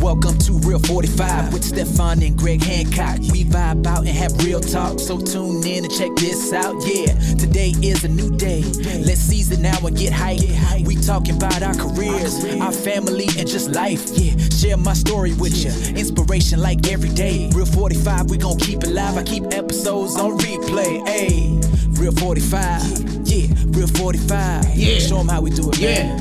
Welcome 0.00 0.38
to 0.38 0.52
Real 0.66 0.78
45 0.80 1.52
with 1.52 1.64
Stefan 1.64 2.22
and 2.22 2.36
Greg 2.36 2.62
Hancock. 2.62 3.18
We 3.32 3.44
vibe 3.44 3.86
out 3.86 3.98
and 4.00 4.08
have 4.08 4.32
real 4.44 4.60
talk, 4.60 4.98
so 4.98 5.20
tune 5.20 5.64
in 5.66 5.84
and 5.84 5.92
check 5.92 6.10
this 6.16 6.52
out. 6.52 6.74
Yeah, 6.86 7.12
today 7.36 7.72
is 7.82 8.04
a 8.04 8.08
new 8.08 8.30
day. 8.36 8.62
Let's 9.04 9.20
seize 9.20 9.50
it 9.50 9.60
now 9.60 9.78
and 9.86 9.96
get 9.96 10.12
hyped. 10.12 10.86
We 10.86 10.96
talking 10.96 11.36
about 11.36 11.62
our 11.62 11.74
careers, 11.74 12.44
our 12.60 12.72
family, 12.72 13.28
and 13.38 13.46
just 13.48 13.70
life. 13.70 14.08
Yeah, 14.14 14.36
share 14.48 14.76
my 14.76 14.94
story 14.94 15.34
with 15.34 15.54
you. 15.64 15.70
Inspiration 15.96 16.60
like 16.60 16.88
every 16.88 17.10
day. 17.10 17.50
Real 17.54 17.66
45, 17.66 18.30
we 18.30 18.38
gon' 18.38 18.58
keep 18.58 18.82
it 18.82 18.90
live. 18.90 19.16
I 19.16 19.22
keep 19.22 19.44
episodes 19.52 20.16
on 20.16 20.38
replay. 20.38 21.06
Hey, 21.08 21.58
Real 22.00 22.12
45. 22.12 22.82
Yeah, 23.26 23.46
Real 23.68 23.86
45. 23.86 24.74
Yeah. 24.74 24.98
Show 24.98 25.18
them 25.18 25.28
how 25.28 25.40
we 25.40 25.50
do 25.50 25.70
it, 25.70 25.78
Yeah. 25.78 26.18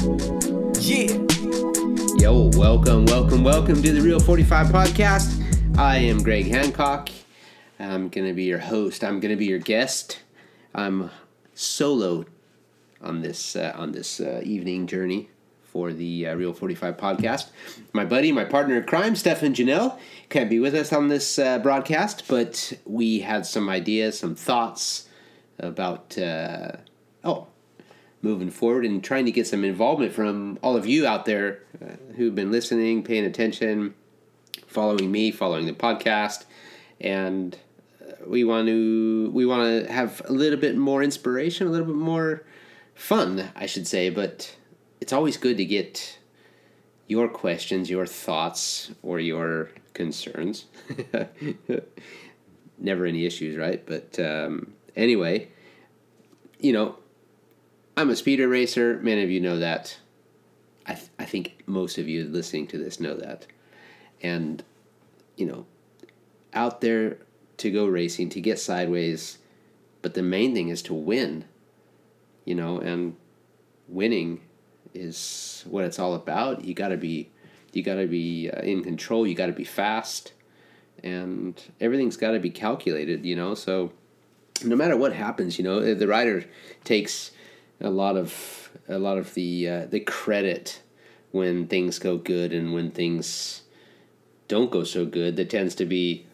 Yeah. 0.79 1.30
Yo, 2.21 2.51
welcome, 2.53 3.03
welcome, 3.05 3.43
welcome 3.43 3.81
to 3.81 3.93
the 3.93 3.99
Real 3.99 4.19
45 4.19 4.67
podcast. 4.67 5.43
I 5.75 5.97
am 5.97 6.21
Greg 6.21 6.45
Hancock. 6.45 7.09
I'm 7.79 8.09
going 8.09 8.27
to 8.27 8.33
be 8.33 8.43
your 8.43 8.59
host. 8.59 9.03
I'm 9.03 9.19
going 9.19 9.31
to 9.31 9.35
be 9.35 9.47
your 9.47 9.57
guest. 9.57 10.19
I'm 10.75 11.09
solo 11.55 12.25
on 13.01 13.21
this 13.21 13.55
uh, 13.55 13.73
on 13.75 13.93
this 13.93 14.19
uh, 14.19 14.39
evening 14.43 14.85
journey 14.85 15.31
for 15.63 15.93
the 15.93 16.27
uh, 16.27 16.35
Real 16.35 16.53
45 16.53 16.95
podcast. 16.95 17.49
My 17.91 18.05
buddy, 18.05 18.31
my 18.31 18.45
partner 18.45 18.77
in 18.77 18.83
crime, 18.83 19.15
Stefan 19.15 19.55
Janelle, 19.55 19.97
can't 20.29 20.47
be 20.47 20.59
with 20.59 20.75
us 20.75 20.93
on 20.93 21.07
this 21.07 21.39
uh, 21.39 21.57
broadcast, 21.57 22.27
but 22.27 22.71
we 22.85 23.21
had 23.21 23.47
some 23.47 23.67
ideas, 23.67 24.19
some 24.19 24.35
thoughts 24.35 25.09
about 25.57 26.15
uh, 26.19 26.73
oh 27.23 27.47
moving 28.21 28.49
forward 28.49 28.85
and 28.85 29.03
trying 29.03 29.25
to 29.25 29.31
get 29.31 29.47
some 29.47 29.63
involvement 29.63 30.13
from 30.13 30.59
all 30.61 30.75
of 30.75 30.85
you 30.85 31.07
out 31.07 31.25
there 31.25 31.63
uh, 31.81 31.95
who've 32.15 32.35
been 32.35 32.51
listening, 32.51 33.03
paying 33.03 33.25
attention, 33.25 33.93
following 34.67 35.11
me, 35.11 35.31
following 35.31 35.65
the 35.65 35.73
podcast, 35.73 36.45
and 36.99 37.57
uh, 38.01 38.13
we 38.25 38.43
want 38.43 38.67
to 38.67 39.31
we 39.33 39.45
want 39.45 39.85
to 39.85 39.91
have 39.91 40.21
a 40.25 40.33
little 40.33 40.59
bit 40.59 40.77
more 40.77 41.01
inspiration, 41.01 41.67
a 41.67 41.71
little 41.71 41.87
bit 41.87 41.95
more 41.95 42.43
fun, 42.93 43.49
I 43.55 43.65
should 43.65 43.87
say. 43.87 44.09
But 44.09 44.55
it's 44.99 45.13
always 45.13 45.37
good 45.37 45.57
to 45.57 45.65
get 45.65 46.19
your 47.07 47.27
questions, 47.27 47.89
your 47.89 48.05
thoughts, 48.05 48.91
or 49.01 49.19
your 49.19 49.71
concerns. 49.93 50.65
Never 52.77 53.05
any 53.05 53.25
issues, 53.25 53.57
right? 53.57 53.85
But 53.85 54.19
um, 54.19 54.73
anyway, 54.95 55.49
you 56.59 56.73
know, 56.73 56.95
I'm 58.01 58.09
a 58.09 58.15
speeder 58.15 58.47
racer. 58.47 58.99
Many 59.03 59.21
of 59.21 59.29
you 59.29 59.39
know 59.39 59.59
that. 59.59 59.95
I, 60.87 60.95
th- 60.95 61.09
I 61.19 61.25
think 61.25 61.61
most 61.67 61.99
of 61.99 62.09
you 62.09 62.23
listening 62.23 62.65
to 62.69 62.79
this 62.79 62.99
know 62.99 63.13
that. 63.13 63.45
And, 64.23 64.63
you 65.37 65.45
know, 65.45 65.67
out 66.51 66.81
there 66.81 67.19
to 67.57 67.69
go 67.69 67.85
racing, 67.85 68.29
to 68.29 68.41
get 68.41 68.57
sideways, 68.57 69.37
but 70.01 70.15
the 70.15 70.23
main 70.23 70.55
thing 70.55 70.69
is 70.69 70.81
to 70.83 70.95
win, 70.95 71.45
you 72.43 72.55
know, 72.55 72.79
and 72.79 73.17
winning 73.87 74.41
is 74.95 75.63
what 75.69 75.85
it's 75.85 75.99
all 75.99 76.15
about. 76.15 76.65
You 76.65 76.73
got 76.73 76.87
to 76.87 76.97
be 76.97 77.29
you 77.71 77.83
got 77.83 77.95
to 77.95 78.07
be 78.07 78.49
uh, 78.49 78.61
in 78.61 78.83
control, 78.83 79.27
you 79.27 79.35
got 79.35 79.45
to 79.45 79.53
be 79.53 79.63
fast, 79.63 80.33
and 81.03 81.61
everything's 81.79 82.17
got 82.17 82.31
to 82.31 82.39
be 82.39 82.49
calculated, 82.49 83.23
you 83.27 83.35
know. 83.35 83.53
So 83.53 83.91
no 84.65 84.75
matter 84.75 84.97
what 84.97 85.13
happens, 85.13 85.59
you 85.59 85.63
know, 85.63 85.93
the 85.93 86.07
rider 86.07 86.45
takes 86.83 87.29
a 87.81 87.89
lot 87.89 88.17
of 88.17 88.69
a 88.87 88.97
lot 88.97 89.17
of 89.17 89.33
the 89.33 89.67
uh, 89.67 89.85
the 89.85 89.99
credit 89.99 90.81
when 91.31 91.67
things 91.67 91.99
go 91.99 92.17
good 92.17 92.53
and 92.53 92.73
when 92.73 92.91
things 92.91 93.61
don't 94.47 94.71
go 94.71 94.83
so 94.83 95.05
good. 95.05 95.35
There 95.35 95.45
tends 95.45 95.75
to 95.75 95.85
be 95.85 96.25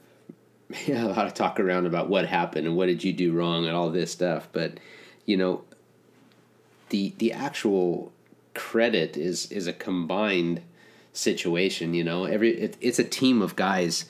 yeah, 0.86 1.06
a 1.08 1.10
lot 1.10 1.26
of 1.26 1.34
talk 1.34 1.60
around 1.60 1.86
about 1.86 2.10
what 2.10 2.26
happened 2.26 2.68
and 2.68 2.76
what 2.76 2.88
did 2.88 3.04
you 3.04 3.14
do 3.14 3.32
wrong 3.32 3.66
and 3.66 3.76
all 3.76 3.90
this 3.90 4.12
stuff. 4.12 4.48
But 4.52 4.80
you 5.26 5.38
know, 5.38 5.64
the 6.90 7.14
the 7.18 7.32
actual 7.32 8.12
credit 8.54 9.18
is 9.18 9.52
is 9.52 9.68
a 9.68 9.74
combined 9.74 10.62
situation. 11.14 11.94
You 11.94 12.04
know, 12.04 12.26
every 12.26 12.60
it, 12.60 12.78
it's 12.82 13.00
a 13.00 13.04
team 13.04 13.42
of 13.42 13.56
guys. 13.56 14.06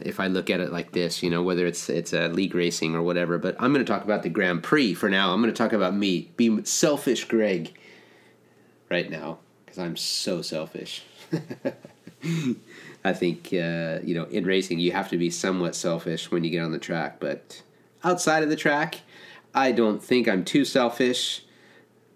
If 0.00 0.20
I 0.20 0.26
look 0.26 0.50
at 0.50 0.60
it 0.60 0.72
like 0.72 0.92
this, 0.92 1.22
you 1.22 1.30
know, 1.30 1.42
whether 1.42 1.66
it's 1.66 1.88
it's 1.88 2.12
a 2.12 2.28
league 2.28 2.54
racing 2.54 2.94
or 2.94 3.02
whatever, 3.02 3.38
but 3.38 3.56
I'm 3.58 3.72
going 3.72 3.84
to 3.84 3.90
talk 3.90 4.04
about 4.04 4.22
the 4.22 4.28
Grand 4.28 4.62
Prix 4.62 4.94
for 4.94 5.08
now. 5.08 5.32
I'm 5.32 5.40
going 5.40 5.52
to 5.52 5.56
talk 5.56 5.72
about 5.72 5.94
me, 5.94 6.30
be 6.36 6.64
selfish, 6.64 7.24
Greg, 7.24 7.74
right 8.90 9.10
now 9.10 9.38
because 9.78 9.78
I'm 9.78 9.96
so 9.96 10.42
selfish. 10.42 11.04
I 13.04 13.12
think 13.12 13.48
uh, 13.52 14.00
you 14.02 14.14
know 14.14 14.24
in 14.24 14.44
racing 14.44 14.80
you 14.80 14.92
have 14.92 15.08
to 15.10 15.18
be 15.18 15.30
somewhat 15.30 15.74
selfish 15.74 16.30
when 16.30 16.42
you 16.42 16.50
get 16.50 16.64
on 16.64 16.72
the 16.72 16.78
track, 16.78 17.20
but 17.20 17.62
outside 18.02 18.42
of 18.42 18.48
the 18.48 18.56
track, 18.56 19.00
I 19.54 19.72
don't 19.72 20.02
think 20.02 20.28
I'm 20.28 20.44
too 20.44 20.64
selfish. 20.64 21.44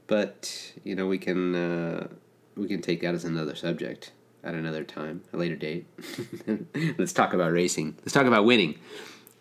But 0.07 0.73
you 0.83 0.95
know 0.95 1.07
we 1.07 1.19
can 1.19 1.55
uh, 1.55 2.09
we 2.57 2.67
can 2.67 2.83
take 2.83 3.03
that 3.03 3.15
as 3.15 3.25
another 3.25 3.55
subject 3.55 4.13
at 4.45 4.55
another 4.55 4.85
time, 4.85 5.23
a 5.33 5.37
later 5.37 5.57
date. 5.57 5.87
Let's 6.99 7.13
talk 7.13 7.33
about 7.33 7.53
racing. 7.53 7.97
Let's 8.01 8.13
talk 8.13 8.27
about 8.27 8.45
winning. 8.45 8.79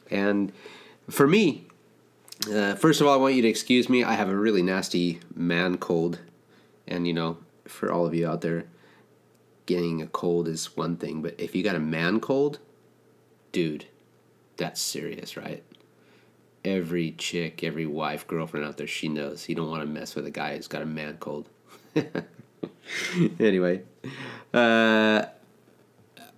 And 0.09 0.51
for 1.09 1.27
me, 1.27 1.67
uh, 2.51 2.75
first 2.75 3.01
of 3.01 3.07
all, 3.07 3.13
I 3.13 3.17
want 3.17 3.35
you 3.35 3.41
to 3.41 3.47
excuse 3.47 3.89
me. 3.89 4.03
I 4.03 4.13
have 4.13 4.29
a 4.29 4.35
really 4.35 4.61
nasty 4.61 5.19
man 5.35 5.77
cold, 5.77 6.19
and 6.87 7.07
you 7.07 7.13
know, 7.13 7.37
for 7.67 7.91
all 7.91 8.05
of 8.05 8.13
you 8.13 8.27
out 8.27 8.41
there, 8.41 8.65
getting 9.65 10.01
a 10.01 10.07
cold 10.07 10.47
is 10.47 10.75
one 10.75 10.97
thing, 10.97 11.21
but 11.21 11.35
if 11.39 11.55
you 11.55 11.63
got 11.63 11.75
a 11.75 11.79
man 11.79 12.19
cold, 12.19 12.59
dude, 13.51 13.85
that's 14.57 14.81
serious, 14.81 15.37
right? 15.37 15.63
Every 16.63 17.11
chick, 17.13 17.63
every 17.63 17.85
wife, 17.85 18.27
girlfriend 18.27 18.65
out 18.65 18.77
there, 18.77 18.87
she 18.87 19.07
knows 19.07 19.47
you 19.49 19.55
don't 19.55 19.69
want 19.69 19.81
to 19.81 19.87
mess 19.87 20.13
with 20.13 20.27
a 20.27 20.31
guy 20.31 20.55
who's 20.55 20.67
got 20.67 20.81
a 20.81 20.85
man 20.85 21.17
cold. 21.19 21.49
anyway, 23.39 23.81
uh, 24.53 25.25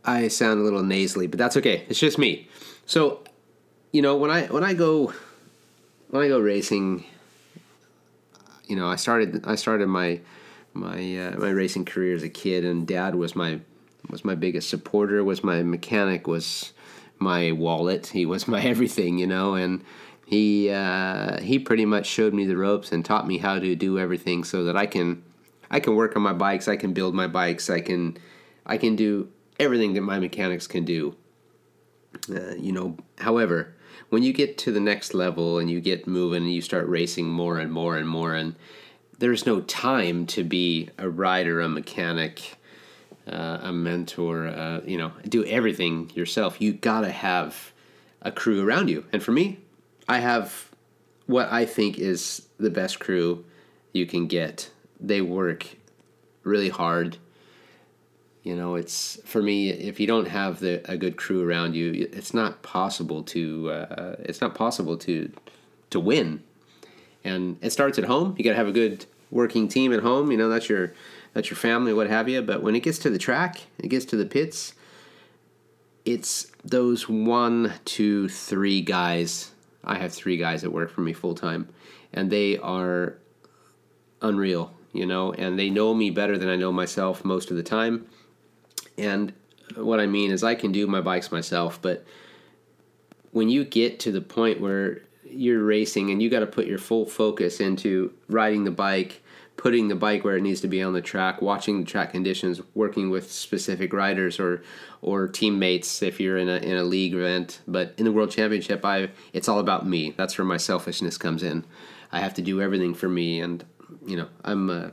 I 0.06 0.28
sound 0.28 0.60
a 0.60 0.64
little 0.64 0.84
nasally, 0.84 1.28
but 1.28 1.38
that's 1.38 1.58
okay. 1.58 1.86
It's 1.90 2.00
just 2.00 2.18
me. 2.18 2.48
So, 2.86 3.24
you 3.92 4.02
know, 4.02 4.18
when 4.18 4.32
I 4.32 4.48
when 4.48 4.64
I 4.64 4.74
go 4.74 5.14
when 6.10 6.24
I 6.24 6.28
go 6.28 6.40
racing, 6.40 7.06
you 8.68 8.76
know, 8.76 8.88
I 8.88 8.96
started 8.96 9.46
I 9.46 9.56
started 9.56 9.88
my 9.88 10.20
my 10.74 11.18
uh, 11.18 11.38
my 11.38 11.50
racing 11.50 11.86
career 11.86 12.16
as 12.16 12.24
a 12.24 12.30
kid, 12.30 12.66
and 12.66 12.88
Dad 12.88 13.16
was 13.16 13.36
my 13.36 13.60
was 14.10 14.26
my 14.26 14.36
biggest 14.36 14.70
supporter. 14.70 15.24
Was 15.24 15.44
my 15.44 15.64
mechanic. 15.64 16.28
Was 16.28 16.74
my 17.20 17.52
wallet. 17.52 18.08
He 18.08 18.26
was 18.26 18.48
my 18.48 18.62
everything. 18.64 19.18
You 19.18 19.28
know, 19.28 19.56
and 19.56 19.84
he 20.26 20.70
uh, 20.70 21.40
he 21.40 21.60
pretty 21.60 21.86
much 21.86 22.08
showed 22.08 22.34
me 22.34 22.46
the 22.46 22.58
ropes 22.58 22.92
and 22.92 23.06
taught 23.06 23.28
me 23.28 23.38
how 23.38 23.60
to 23.60 23.76
do 23.76 23.98
everything 24.00 24.44
so 24.44 24.66
that 24.66 24.76
I 24.76 24.86
can 24.86 25.24
I 25.74 25.80
can 25.80 25.96
work 25.96 26.16
on 26.16 26.22
my 26.22 26.34
bikes. 26.34 26.68
I 26.68 26.78
can 26.78 26.94
build 26.94 27.16
my 27.16 27.26
bikes. 27.26 27.68
I 27.68 27.82
can 27.82 28.18
I 28.64 28.78
can 28.78 28.96
do 28.96 29.30
everything 29.60 29.94
that 29.94 30.02
my 30.02 30.20
mechanics 30.20 30.68
can 30.68 30.86
do. 30.86 31.16
Uh, 32.30 32.54
you 32.56 32.72
know, 32.72 32.96
however, 33.18 33.74
when 34.10 34.22
you 34.22 34.34
get 34.34 34.60
to 34.60 34.72
the 34.72 34.80
next 34.80 35.16
level 35.16 35.58
and 35.58 35.72
you 35.72 35.82
get 35.82 36.06
moving 36.06 36.44
and 36.44 36.54
you 36.54 36.62
start 36.62 36.88
racing 36.88 37.28
more 37.28 37.58
and 37.58 37.72
more 37.72 37.98
and 37.98 38.08
more, 38.08 38.36
and 38.36 38.56
there's 39.18 39.48
no 39.48 39.62
time 39.62 40.28
to 40.28 40.44
be 40.44 40.90
a 41.00 41.10
rider, 41.10 41.60
a 41.60 41.68
mechanic, 41.68 42.58
uh, 43.28 43.58
a 43.64 43.74
mentor, 43.74 44.48
uh, 44.48 44.82
you 44.86 45.00
know, 45.00 45.12
do 45.28 45.44
everything 45.46 46.12
yourself. 46.14 46.62
You 46.62 46.74
gotta 46.74 47.10
have 47.10 47.74
a 48.22 48.32
crew 48.32 48.64
around 48.64 48.92
you. 48.92 49.06
And 49.12 49.24
for 49.24 49.32
me, 49.32 49.58
I 50.08 50.20
have 50.20 50.70
what 51.26 51.52
I 51.52 51.66
think 51.66 51.98
is 51.98 52.48
the 52.60 52.70
best 52.70 53.00
crew 53.00 53.44
you 53.92 54.06
can 54.06 54.28
get. 54.28 54.70
They 55.00 55.22
work 55.22 55.68
really 56.44 56.70
hard. 56.70 57.18
You 58.44 58.56
know 58.58 58.76
it's 58.76 59.20
for 59.24 59.42
me 59.42 59.70
if 59.70 60.02
you 60.02 60.08
don't 60.08 60.28
have 60.28 60.60
the 60.60 60.82
a 60.92 60.98
good 60.98 61.16
crew 61.16 61.48
around 61.48 61.76
you 61.76 62.10
it's 62.12 62.34
not 62.34 62.62
possible 62.62 63.24
to 63.24 63.72
uh, 63.72 64.16
it's 64.20 64.42
not 64.42 64.54
possible 64.54 64.98
to 64.98 65.32
to 65.92 66.00
win. 66.00 66.44
And 67.24 67.58
it 67.62 67.72
starts 67.72 67.98
at 67.98 68.04
home. 68.04 68.36
You 68.38 68.44
got 68.44 68.50
to 68.50 68.58
have 68.58 68.68
a 68.68 68.74
good 68.74 69.06
working 69.32 69.70
team 69.70 69.94
at 69.94 70.02
home. 70.02 70.30
You 70.30 70.38
know 70.38 70.50
that's 70.50 70.68
your 70.68 70.94
that's 71.34 71.50
your 71.50 71.58
family 71.58 71.94
what 71.94 72.10
have 72.10 72.28
you. 72.28 72.42
But 72.42 72.62
when 72.62 72.76
it 72.76 72.82
gets 72.82 73.00
to 73.00 73.10
the 73.10 73.18
track 73.18 73.62
it 73.80 73.88
gets 73.88 74.06
to 74.06 74.18
the 74.18 74.26
pits 74.26 74.74
it's 76.06 76.52
those 76.66 77.08
one 77.08 77.74
two 77.86 78.28
three 78.28 78.82
guys. 78.82 79.52
I 79.86 79.98
have 80.00 80.14
three 80.14 80.36
guys 80.36 80.64
that 80.64 80.72
work 80.72 80.90
for 80.92 81.02
me 81.02 81.14
full 81.14 81.36
time 81.36 81.70
and 82.12 82.30
they 82.30 82.58
are 82.58 83.16
unreal 84.22 84.74
you 84.94 85.06
know 85.06 85.34
and 85.34 85.60
they 85.60 85.70
know 85.70 85.94
me 85.94 86.10
better 86.10 86.38
than 86.38 86.48
i 86.48 86.56
know 86.56 86.72
myself 86.72 87.26
most 87.26 87.52
of 87.52 87.58
the 87.58 87.64
time 87.64 88.08
and 88.98 89.34
what 89.76 90.00
I 90.00 90.06
mean 90.06 90.32
is, 90.32 90.44
I 90.44 90.56
can 90.56 90.72
do 90.72 90.88
my 90.88 91.02
bikes 91.02 91.32
myself, 91.32 91.82
but 91.82 92.06
when 93.32 93.50
you 93.50 93.64
get 93.64 94.00
to 94.02 94.12
the 94.12 94.22
point 94.22 94.62
where 94.62 95.02
you're 95.24 95.64
racing 95.64 96.12
and 96.12 96.22
you 96.22 96.30
got 96.30 96.42
to 96.42 96.48
put 96.48 96.68
your 96.68 96.78
full 96.78 97.06
focus 97.06 97.60
into 97.60 98.14
riding 98.28 98.64
the 98.64 98.72
bike, 98.72 99.24
putting 99.58 99.88
the 99.88 99.96
bike 99.96 100.24
where 100.24 100.38
it 100.38 100.42
needs 100.42 100.62
to 100.62 100.68
be 100.68 100.82
on 100.84 100.94
the 100.94 101.02
track, 101.02 101.42
watching 101.42 101.80
the 101.80 101.86
track 101.86 102.12
conditions, 102.12 102.62
working 102.76 103.10
with 103.10 103.32
specific 103.32 103.94
riders 103.94 104.40
or 104.40 104.62
or 105.02 105.28
teammates 105.28 106.02
if 106.04 106.20
you're 106.20 106.38
in 106.38 106.50
a 106.50 106.58
in 106.58 106.78
a 106.78 106.84
league 106.84 107.14
event. 107.16 107.62
But 107.68 107.94
in 107.98 108.06
the 108.06 108.12
World 108.12 108.30
Championship, 108.30 108.86
I 108.86 109.10
it's 109.32 109.50
all 109.50 109.60
about 109.60 109.88
me. 109.88 110.14
That's 110.16 110.38
where 110.38 110.46
my 110.46 110.58
selfishness 110.58 111.18
comes 111.18 111.42
in. 111.42 111.66
I 112.12 112.20
have 112.20 112.36
to 112.36 112.44
do 112.44 112.62
everything 112.62 112.94
for 112.94 113.10
me, 113.10 113.40
and 113.40 113.66
you 114.06 114.18
know 114.18 114.28
I'm 114.44 114.70
a 114.70 114.92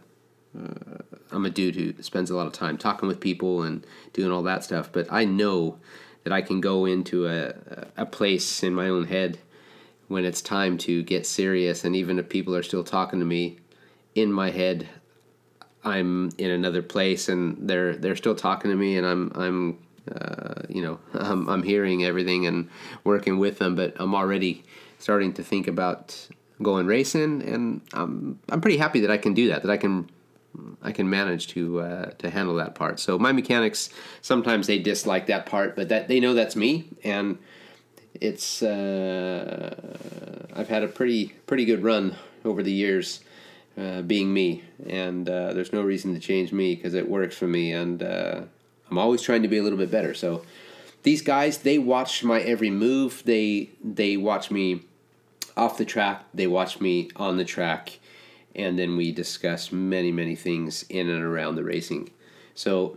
uh, 0.58 1.02
I'm 1.30 1.46
a 1.46 1.50
dude 1.50 1.76
who 1.76 2.02
spends 2.02 2.30
a 2.30 2.36
lot 2.36 2.46
of 2.46 2.52
time 2.52 2.76
talking 2.76 3.08
with 3.08 3.20
people 3.20 3.62
and 3.62 3.86
doing 4.12 4.32
all 4.32 4.42
that 4.42 4.64
stuff. 4.64 4.90
But 4.90 5.06
I 5.10 5.24
know 5.24 5.78
that 6.24 6.32
I 6.32 6.42
can 6.42 6.60
go 6.60 6.86
into 6.86 7.26
a 7.26 7.54
a 7.96 8.06
place 8.06 8.62
in 8.62 8.74
my 8.74 8.88
own 8.88 9.06
head 9.06 9.38
when 10.08 10.24
it's 10.24 10.42
time 10.42 10.76
to 10.76 11.02
get 11.04 11.24
serious, 11.24 11.84
and 11.84 11.94
even 11.94 12.18
if 12.18 12.28
people 12.28 12.54
are 12.56 12.64
still 12.64 12.82
talking 12.82 13.20
to 13.20 13.24
me 13.24 13.58
in 14.14 14.32
my 14.32 14.50
head, 14.50 14.88
I'm 15.84 16.30
in 16.36 16.50
another 16.50 16.82
place, 16.82 17.28
and 17.28 17.56
they're 17.68 17.94
they're 17.94 18.16
still 18.16 18.34
talking 18.34 18.70
to 18.70 18.76
me, 18.76 18.96
and 18.96 19.06
I'm 19.06 19.32
I'm 19.34 19.78
uh, 20.12 20.62
you 20.68 20.82
know 20.82 20.98
I'm, 21.14 21.48
I'm 21.48 21.62
hearing 21.62 22.04
everything 22.04 22.46
and 22.46 22.68
working 23.04 23.38
with 23.38 23.58
them, 23.58 23.76
but 23.76 23.94
I'm 23.98 24.14
already 24.14 24.64
starting 24.98 25.32
to 25.34 25.42
think 25.42 25.66
about 25.66 26.28
going 26.62 26.86
racing, 26.86 27.42
and 27.42 27.80
I'm 27.92 28.38
I'm 28.48 28.60
pretty 28.60 28.78
happy 28.78 29.00
that 29.00 29.10
I 29.10 29.18
can 29.18 29.34
do 29.34 29.48
that. 29.48 29.62
That 29.62 29.70
I 29.70 29.76
can 29.76 30.08
I 30.82 30.92
can 30.92 31.08
manage 31.08 31.48
to 31.48 31.80
uh, 31.80 32.10
to 32.18 32.30
handle 32.30 32.56
that 32.56 32.74
part. 32.74 33.00
So 33.00 33.18
my 33.18 33.32
mechanics 33.32 33.90
sometimes 34.20 34.66
they 34.66 34.78
dislike 34.78 35.26
that 35.26 35.46
part, 35.46 35.76
but 35.76 35.88
that 35.88 36.08
they 36.08 36.20
know 36.20 36.34
that's 36.34 36.56
me, 36.56 36.88
and 37.04 37.38
it's 38.14 38.62
uh, 38.62 39.74
I've 40.54 40.68
had 40.68 40.82
a 40.82 40.88
pretty 40.88 41.34
pretty 41.46 41.64
good 41.64 41.82
run 41.82 42.16
over 42.44 42.62
the 42.62 42.72
years 42.72 43.20
uh, 43.78 44.02
being 44.02 44.32
me, 44.32 44.64
and 44.86 45.28
uh, 45.28 45.52
there's 45.52 45.72
no 45.72 45.82
reason 45.82 46.14
to 46.14 46.20
change 46.20 46.52
me 46.52 46.74
because 46.74 46.94
it 46.94 47.08
works 47.08 47.36
for 47.36 47.46
me, 47.46 47.72
and 47.72 48.02
uh, 48.02 48.42
I'm 48.90 48.98
always 48.98 49.22
trying 49.22 49.42
to 49.42 49.48
be 49.48 49.58
a 49.58 49.62
little 49.62 49.78
bit 49.78 49.90
better. 49.90 50.14
So 50.14 50.44
these 51.02 51.22
guys, 51.22 51.58
they 51.58 51.78
watch 51.78 52.24
my 52.24 52.40
every 52.40 52.70
move. 52.70 53.22
They 53.24 53.70
they 53.82 54.16
watch 54.16 54.50
me 54.50 54.82
off 55.56 55.78
the 55.78 55.84
track. 55.84 56.24
They 56.34 56.46
watch 56.46 56.80
me 56.80 57.10
on 57.16 57.36
the 57.36 57.44
track, 57.44 57.98
and 58.54 58.78
then 58.78 58.96
we 58.96 59.12
discuss 59.12 59.72
many 59.72 60.12
many 60.12 60.34
things 60.36 60.84
in 60.88 61.08
and 61.08 61.22
around 61.22 61.54
the 61.56 61.64
racing. 61.64 62.10
So. 62.54 62.96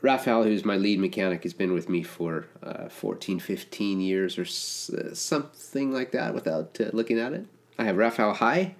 Raphael, 0.00 0.42
who's 0.42 0.64
my 0.64 0.76
lead 0.76 0.98
mechanic, 0.98 1.44
has 1.44 1.52
been 1.54 1.72
with 1.72 1.88
me 1.88 2.02
for 2.02 2.46
uh, 2.60 2.88
14, 2.88 3.38
15 3.38 4.00
years 4.00 4.36
or 4.36 4.42
s- 4.42 4.90
uh, 4.90 5.14
something 5.14 5.92
like 5.92 6.10
that 6.10 6.34
without 6.34 6.76
uh, 6.80 6.86
looking 6.92 7.20
at 7.20 7.32
it. 7.32 7.46
I 7.78 7.84
have 7.84 7.96
Raphael 7.96 8.34
High, 8.34 8.74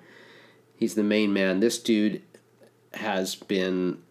he's 0.75 0.96
the 0.96 1.05
main 1.05 1.32
man. 1.32 1.61
This 1.61 1.79
dude 1.79 2.23
has 2.94 3.37
been 3.37 4.02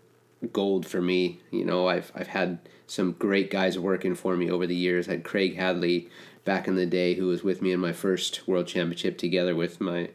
gold 0.54 0.86
for 0.86 1.02
me. 1.02 1.42
You 1.52 1.66
know, 1.66 1.90
I've 1.90 2.14
I've 2.16 2.28
had 2.28 2.60
some 2.88 3.12
great 3.12 3.52
guys 3.52 3.78
working 3.78 4.16
for 4.16 4.38
me 4.38 4.50
over 4.50 4.66
the 4.66 4.76
years. 4.76 5.10
I 5.10 5.12
had 5.12 5.26
Craig 5.26 5.58
Hadley 5.58 6.10
back 6.46 6.68
in 6.68 6.76
the 6.76 6.86
day, 6.86 7.14
who 7.14 7.28
was 7.28 7.44
with 7.44 7.62
me 7.62 7.72
in 7.72 7.80
my 7.80 7.94
first 7.94 8.48
World 8.48 8.68
Championship, 8.68 9.18
together 9.18 9.56
with 9.56 9.80
my 9.80 10.10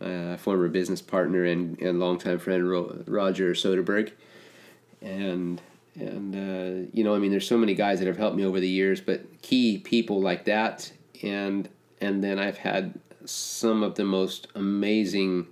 uh, 0.00 0.36
former 0.36 0.68
business 0.68 1.02
partner 1.02 1.44
and 1.44 1.80
and 1.80 1.98
longtime 1.98 2.38
friend 2.38 2.68
Ro- 2.68 3.02
Roger 3.06 3.52
Soderberg, 3.52 4.12
and 5.00 5.60
and 5.94 6.34
uh, 6.34 6.88
you 6.92 7.04
know, 7.04 7.14
I 7.14 7.18
mean, 7.18 7.30
there's 7.30 7.46
so 7.46 7.58
many 7.58 7.74
guys 7.74 7.98
that 7.98 8.06
have 8.06 8.16
helped 8.16 8.36
me 8.36 8.44
over 8.44 8.60
the 8.60 8.68
years, 8.68 9.00
but 9.00 9.42
key 9.42 9.78
people 9.78 10.20
like 10.20 10.44
that, 10.44 10.92
and 11.22 11.68
and 12.00 12.22
then 12.22 12.38
I've 12.38 12.58
had 12.58 12.98
some 13.24 13.82
of 13.82 13.96
the 13.96 14.04
most 14.04 14.48
amazing 14.54 15.46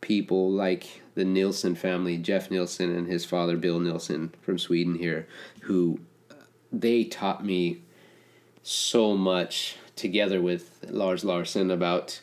people 0.00 0.50
like 0.50 1.02
the 1.14 1.24
Nilsson 1.24 1.74
family, 1.74 2.16
Jeff 2.16 2.50
Nilsson 2.50 2.94
and 2.94 3.06
his 3.06 3.24
father 3.24 3.56
Bill 3.56 3.80
Nilsson 3.80 4.34
from 4.40 4.58
Sweden 4.58 4.94
here, 4.94 5.26
who 5.62 6.00
they 6.72 7.04
taught 7.04 7.44
me 7.44 7.82
so 8.62 9.16
much 9.16 9.76
together 9.96 10.40
with 10.40 10.84
Lars 10.88 11.24
Larson 11.24 11.70
about 11.70 12.20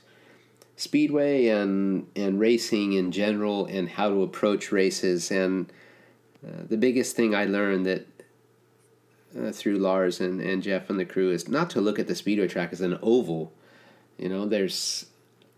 speedway 0.76 1.48
and 1.48 2.08
and 2.16 2.40
racing 2.40 2.94
in 2.94 3.12
general 3.12 3.66
and 3.66 3.90
how 3.90 4.10
to 4.10 4.22
approach 4.22 4.72
races 4.72 5.32
and 5.32 5.72
uh, 6.46 6.64
the 6.70 6.78
biggest 6.78 7.16
thing 7.16 7.34
I 7.34 7.46
learned 7.46 7.86
that 7.88 8.08
uh, 9.38 9.52
through 9.52 9.78
Lars 9.78 10.20
and, 10.20 10.40
and 10.42 10.64
Jeff 10.64 10.90
and 10.90 11.00
the 11.00 11.06
crew 11.06 11.32
is 11.32 11.48
not 11.48 11.70
to 11.72 11.82
look 11.82 12.00
at 12.00 12.08
the 12.08 12.16
speedway 12.16 12.48
track 12.48 12.72
as 12.72 12.82
an 12.82 12.98
oval. 13.02 13.54
You 14.18 14.30
know, 14.30 14.46
there's 14.46 15.08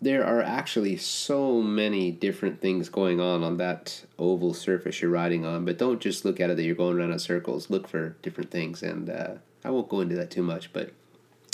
there 0.02 0.26
are 0.26 0.42
actually 0.42 0.96
so 0.96 1.62
many 1.62 2.10
different 2.10 2.62
things 2.62 2.88
going 2.88 3.20
on 3.20 3.44
on 3.44 3.58
that 3.58 4.06
oval 4.18 4.54
surface 4.54 5.02
you're 5.02 5.12
riding 5.12 5.46
on, 5.46 5.66
but 5.66 5.78
don't 5.78 6.00
just 6.00 6.24
look 6.24 6.40
at 6.40 6.50
it 6.50 6.56
that 6.56 6.64
you're 6.64 6.76
going 6.76 6.98
around 6.98 7.12
in 7.12 7.20
circles. 7.20 7.70
Look 7.70 7.88
for 7.88 8.16
different 8.22 8.50
things, 8.50 8.82
and 8.82 9.10
uh, 9.10 9.34
I 9.64 9.70
won't 9.70 9.90
go 9.90 10.02
into 10.02 10.16
that 10.16 10.32
too 10.32 10.44
much, 10.44 10.72
but 10.72 10.92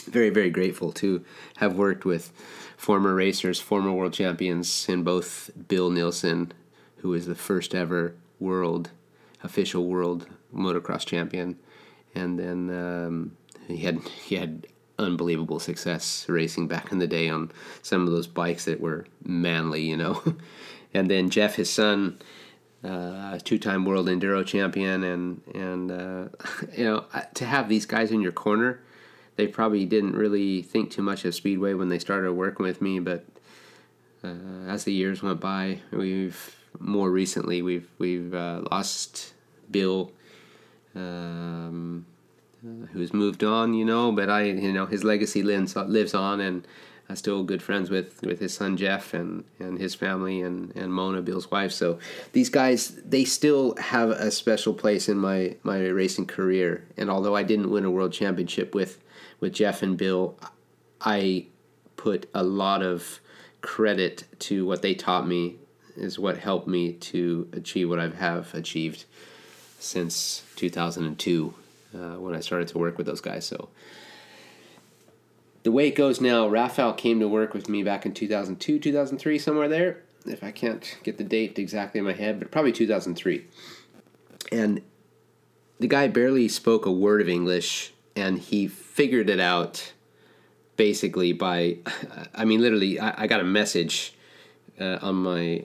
very, 0.06 0.30
very 0.30 0.50
grateful 0.50 0.92
to 0.94 1.24
have 1.58 1.78
worked 1.78 2.06
with 2.06 2.32
former 2.78 3.16
racers, 3.16 3.60
former 3.60 3.92
world 3.92 4.14
champions, 4.14 4.88
in 4.88 5.04
both 5.04 5.50
Bill 5.68 5.90
Nilsson, 5.90 6.52
who 6.98 7.14
is 7.14 7.26
the 7.26 7.36
first 7.36 7.74
ever 7.74 8.16
world 8.40 8.92
official 9.44 9.88
world 9.88 10.28
motocross 10.54 11.06
champion, 11.06 11.58
and 12.14 12.40
then 12.40 12.70
um, 12.70 13.38
he 13.68 13.78
had 13.78 14.00
he 14.08 14.36
had 14.36 14.68
unbelievable 14.98 15.60
success 15.60 16.26
racing 16.30 16.68
back 16.68 16.92
in 16.92 17.00
the 17.00 17.08
day 17.08 17.30
on 17.30 17.52
some 17.82 18.08
of 18.08 18.14
those 18.14 18.28
bikes 18.28 18.66
that 18.66 18.80
were 18.80 19.06
manly, 19.24 19.84
you 19.84 19.98
know. 19.98 20.22
and 20.94 21.10
then 21.10 21.30
Jeff, 21.30 21.56
his 21.56 21.70
son, 21.70 22.18
uh, 22.86 23.40
two-time 23.44 23.86
world 23.86 24.08
enduro 24.08 24.46
champion, 24.46 25.04
and 25.04 25.42
and 25.54 25.92
uh, 25.92 26.28
you 26.78 26.84
know 26.84 27.06
to 27.34 27.46
have 27.46 27.70
these 27.70 27.86
guys 27.86 28.12
in 28.12 28.22
your 28.22 28.32
corner, 28.32 28.80
they 29.36 29.48
probably 29.48 29.86
didn't 29.86 30.16
really 30.16 30.62
think 30.62 30.92
too 30.92 31.02
much 31.02 31.26
of 31.26 31.34
speedway 31.34 31.74
when 31.74 31.90
they 31.90 32.00
started 32.00 32.34
working 32.34 32.66
with 32.66 32.82
me, 32.82 33.00
but 33.00 33.26
uh, 34.24 34.68
as 34.68 34.84
the 34.84 34.94
years 34.94 35.22
went 35.22 35.40
by, 35.40 35.80
we've 35.92 36.56
more 36.80 37.10
recently 37.10 37.62
we've 37.62 37.90
we've 37.98 38.34
uh, 38.34 38.62
lost 38.72 39.34
Bill. 39.70 40.12
Um, 40.96 42.06
uh, 42.66 42.88
who's 42.94 43.14
moved 43.14 43.44
on, 43.44 43.74
you 43.74 43.84
know, 43.84 44.14
but 44.14 44.30
I, 44.30 44.44
you 44.44 44.72
know, 44.72 44.86
his 44.86 45.04
legacy 45.04 45.44
lives 45.44 45.76
lives 45.76 46.14
on, 46.14 46.40
and 46.40 46.66
I'm 47.08 47.16
still 47.16 47.44
good 47.44 47.62
friends 47.62 47.90
with 47.90 48.22
with 48.24 48.40
his 48.40 48.54
son 48.54 48.78
Jeff 48.78 49.14
and 49.14 49.44
and 49.60 49.78
his 49.78 49.94
family 49.96 50.42
and 50.42 50.76
and 50.76 50.94
Mona, 50.94 51.22
Bill's 51.22 51.52
wife. 51.52 51.72
So 51.72 52.00
these 52.34 52.50
guys, 52.50 52.96
they 53.06 53.26
still 53.26 53.76
have 53.78 54.10
a 54.10 54.32
special 54.32 54.74
place 54.74 55.08
in 55.08 55.18
my 55.18 55.56
my 55.64 55.80
racing 55.88 56.28
career. 56.28 56.88
And 56.98 57.10
although 57.10 57.36
I 57.36 57.44
didn't 57.44 57.70
win 57.70 57.86
a 57.86 57.92
world 57.92 58.14
championship 58.14 58.74
with 58.74 59.04
with 59.40 59.54
Jeff 59.54 59.84
and 59.84 59.98
Bill, 59.98 60.38
I 61.02 61.48
put 61.96 62.30
a 62.34 62.44
lot 62.44 62.82
of 62.82 63.20
credit 63.62 64.26
to 64.40 64.66
what 64.66 64.82
they 64.82 64.94
taught 64.94 65.28
me 65.28 65.58
is 65.96 66.20
what 66.20 66.38
helped 66.38 66.68
me 66.68 66.94
to 66.94 67.48
achieve 67.54 67.90
what 67.90 68.00
I 68.00 68.10
have 68.10 68.54
achieved 68.54 69.06
since 69.80 70.44
2002 70.56 71.54
uh, 71.94 71.98
when 72.16 72.36
I 72.36 72.40
started 72.42 72.68
to 72.70 72.78
work 72.78 72.98
with 72.98 73.08
those 73.08 73.22
guys. 73.22 73.46
So 73.46 73.70
the 75.66 75.72
way 75.72 75.88
it 75.88 75.96
goes 75.96 76.22
now, 76.22 76.48
Raphael 76.48 76.94
came 76.94 77.20
to 77.20 77.28
work 77.28 77.56
with 77.56 77.68
me 77.70 77.82
back 77.82 78.06
in 78.06 78.14
2002, 78.14 78.78
2003, 78.78 79.40
somewhere 79.40 79.68
there. 79.68 80.04
If 80.28 80.44
I 80.44 80.52
can't 80.52 80.96
get 81.02 81.18
the 81.18 81.24
date 81.24 81.58
exactly 81.58 81.98
in 81.98 82.06
my 82.06 82.14
head, 82.14 82.40
but 82.40 82.52
probably 82.52 82.72
2003. 82.72 83.48
And 84.52 84.84
the 85.80 85.88
guy 85.88 86.08
barely 86.08 86.48
spoke 86.50 86.86
a 86.86 86.92
word 86.92 87.20
of 87.20 87.28
English, 87.28 87.94
and 88.16 88.38
he 88.38 88.68
figured 88.68 89.28
it 89.28 89.40
out 89.40 89.94
basically 90.78 91.34
by, 91.34 91.80
I 92.36 92.46
mean, 92.46 92.62
literally, 92.62 93.00
I, 93.00 93.24
I 93.24 93.28
got 93.28 93.40
a 93.40 93.44
message 93.44 94.14
uh, 94.80 95.00
on 95.02 95.16
my 95.16 95.64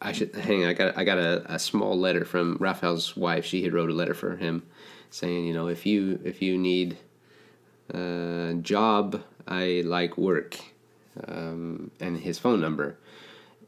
I 0.00 0.10
should 0.10 0.34
hang 0.34 0.64
on, 0.64 0.70
I 0.70 0.72
got 0.72 0.98
I 0.98 1.04
got 1.04 1.18
a, 1.18 1.54
a 1.54 1.58
small 1.60 1.96
letter 1.96 2.24
from 2.24 2.56
Raphael's 2.58 3.16
wife. 3.16 3.44
She 3.44 3.62
had 3.62 3.74
wrote 3.74 3.90
a 3.90 3.94
letter 3.94 4.14
for 4.14 4.34
him 4.34 4.64
saying, 5.10 5.46
you 5.46 5.54
know, 5.54 5.68
if 5.68 5.86
you 5.86 6.18
if 6.24 6.42
you 6.42 6.58
need 6.58 6.96
a 7.90 8.54
job, 8.62 9.22
I 9.46 9.82
like 9.84 10.16
work, 10.16 10.58
um, 11.26 11.90
and 12.00 12.18
his 12.18 12.38
phone 12.38 12.60
number. 12.60 12.98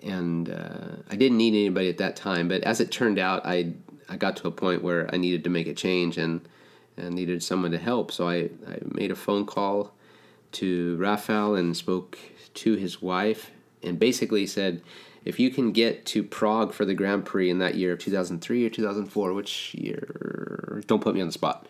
And 0.03 0.49
uh, 0.49 1.03
I 1.11 1.17
didn't 1.17 1.39
need 1.39 1.55
anybody 1.55 1.89
at 1.89 1.99
that 1.99 2.15
time, 2.15 2.49
but 2.49 2.63
as 2.63 2.81
it 2.81 2.91
turned 2.91 3.19
out, 3.19 3.45
I 3.45 3.73
I 4.09 4.17
got 4.17 4.37
to 4.37 4.49
a 4.49 4.53
point 4.53 4.83
where 4.83 5.13
I 5.13 5.19
needed 5.19 5.45
to 5.45 5.51
make 5.51 5.67
a 5.67 5.75
change 5.75 6.19
and 6.19 6.47
and 6.97 7.15
needed 7.15 7.43
someone 7.43 7.71
to 7.71 7.79
help. 7.79 8.11
So 8.11 8.29
I, 8.29 8.51
I 8.67 8.79
made 8.83 9.11
a 9.11 9.17
phone 9.17 9.47
call 9.47 9.93
to 10.53 10.97
Raphael 10.97 11.55
and 11.55 11.77
spoke 11.77 12.19
to 12.55 12.75
his 12.75 13.01
wife 13.01 13.51
and 13.83 13.99
basically 13.99 14.47
said, 14.47 14.83
if 15.25 15.39
you 15.39 15.51
can 15.51 15.73
get 15.73 16.07
to 16.07 16.23
Prague 16.23 16.73
for 16.73 16.85
the 16.85 16.95
Grand 16.95 17.25
Prix 17.25 17.51
in 17.51 17.59
that 17.59 17.75
year 17.75 17.93
of 17.93 17.99
2003 17.99 18.67
or 18.67 18.71
2004, 18.71 19.33
which 19.33 19.75
year? 19.75 20.83
Don't 20.87 21.03
put 21.03 21.15
me 21.15 21.21
on 21.21 21.27
the 21.29 21.33
spot. 21.33 21.67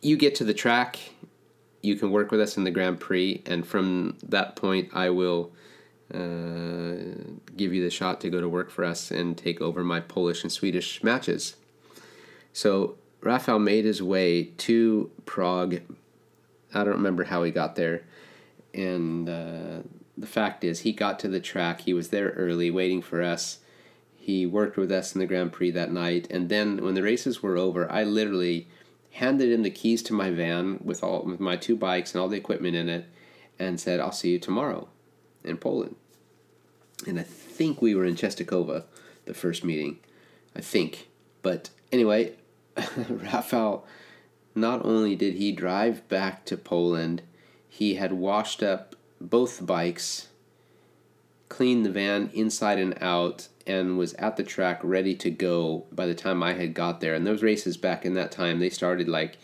You 0.00 0.16
get 0.16 0.34
to 0.36 0.44
the 0.44 0.54
track, 0.54 0.98
you 1.82 1.96
can 1.96 2.10
work 2.10 2.30
with 2.30 2.40
us 2.40 2.56
in 2.56 2.64
the 2.64 2.70
Grand 2.70 3.00
Prix, 3.00 3.42
and 3.46 3.66
from 3.66 4.16
that 4.22 4.56
point, 4.56 4.90
I 4.92 5.10
will 5.10 5.52
uh, 6.12 7.24
give 7.56 7.72
you 7.72 7.82
the 7.82 7.90
shot 7.90 8.20
to 8.22 8.30
go 8.30 8.40
to 8.40 8.48
work 8.48 8.70
for 8.70 8.84
us 8.84 9.10
and 9.10 9.36
take 9.36 9.60
over 9.60 9.84
my 9.84 10.00
Polish 10.00 10.42
and 10.42 10.50
Swedish 10.50 11.02
matches. 11.02 11.56
So 12.52 12.96
Rafael 13.20 13.58
made 13.58 13.84
his 13.84 14.02
way 14.02 14.44
to 14.58 15.10
Prague. 15.26 15.80
I 16.74 16.84
don't 16.84 16.94
remember 16.94 17.24
how 17.24 17.42
he 17.42 17.50
got 17.50 17.76
there. 17.76 18.04
And 18.74 19.28
uh, 19.28 19.82
the 20.16 20.26
fact 20.26 20.64
is, 20.64 20.80
he 20.80 20.92
got 20.92 21.18
to 21.20 21.28
the 21.28 21.40
track. 21.40 21.82
He 21.82 21.94
was 21.94 22.08
there 22.08 22.30
early, 22.30 22.70
waiting 22.70 23.02
for 23.02 23.22
us. 23.22 23.58
He 24.16 24.46
worked 24.46 24.76
with 24.76 24.92
us 24.92 25.14
in 25.14 25.20
the 25.20 25.26
Grand 25.26 25.52
Prix 25.52 25.70
that 25.72 25.92
night. 25.92 26.26
And 26.30 26.48
then 26.48 26.84
when 26.84 26.94
the 26.94 27.02
races 27.02 27.42
were 27.42 27.56
over, 27.56 27.90
I 27.90 28.04
literally 28.04 28.68
handed 29.12 29.50
him 29.50 29.62
the 29.62 29.70
keys 29.70 30.02
to 30.04 30.12
my 30.12 30.30
van 30.30 30.80
with 30.82 31.02
all 31.02 31.22
with 31.22 31.40
my 31.40 31.56
two 31.56 31.76
bikes 31.76 32.14
and 32.14 32.20
all 32.20 32.28
the 32.28 32.36
equipment 32.36 32.76
in 32.76 32.88
it 32.88 33.06
and 33.58 33.80
said, 33.80 34.00
I'll 34.00 34.12
see 34.12 34.30
you 34.30 34.38
tomorrow 34.38 34.88
in 35.44 35.56
Poland. 35.56 35.96
And 37.06 37.18
I 37.18 37.22
think 37.22 37.80
we 37.80 37.94
were 37.94 38.04
in 38.04 38.14
Czestochowa 38.14 38.84
the 39.24 39.34
first 39.34 39.64
meeting. 39.64 39.98
I 40.54 40.60
think. 40.60 41.08
But 41.42 41.70
anyway, 41.92 42.32
Rafael, 43.08 43.86
not 44.54 44.84
only 44.84 45.14
did 45.14 45.34
he 45.34 45.52
drive 45.52 46.06
back 46.08 46.44
to 46.46 46.56
Poland, 46.56 47.22
he 47.68 47.94
had 47.94 48.12
washed 48.12 48.62
up 48.62 48.96
both 49.20 49.64
bikes, 49.64 50.28
cleaned 51.48 51.86
the 51.86 51.90
van 51.90 52.30
inside 52.34 52.78
and 52.78 53.00
out, 53.00 53.48
and 53.68 53.98
was 53.98 54.14
at 54.14 54.36
the 54.36 54.42
track 54.42 54.80
ready 54.82 55.14
to 55.14 55.30
go 55.30 55.86
by 55.92 56.06
the 56.06 56.14
time 56.14 56.42
I 56.42 56.54
had 56.54 56.74
got 56.74 57.00
there. 57.00 57.14
And 57.14 57.26
those 57.26 57.42
races 57.42 57.76
back 57.76 58.04
in 58.04 58.14
that 58.14 58.32
time, 58.32 58.58
they 58.58 58.70
started 58.70 59.08
like 59.08 59.38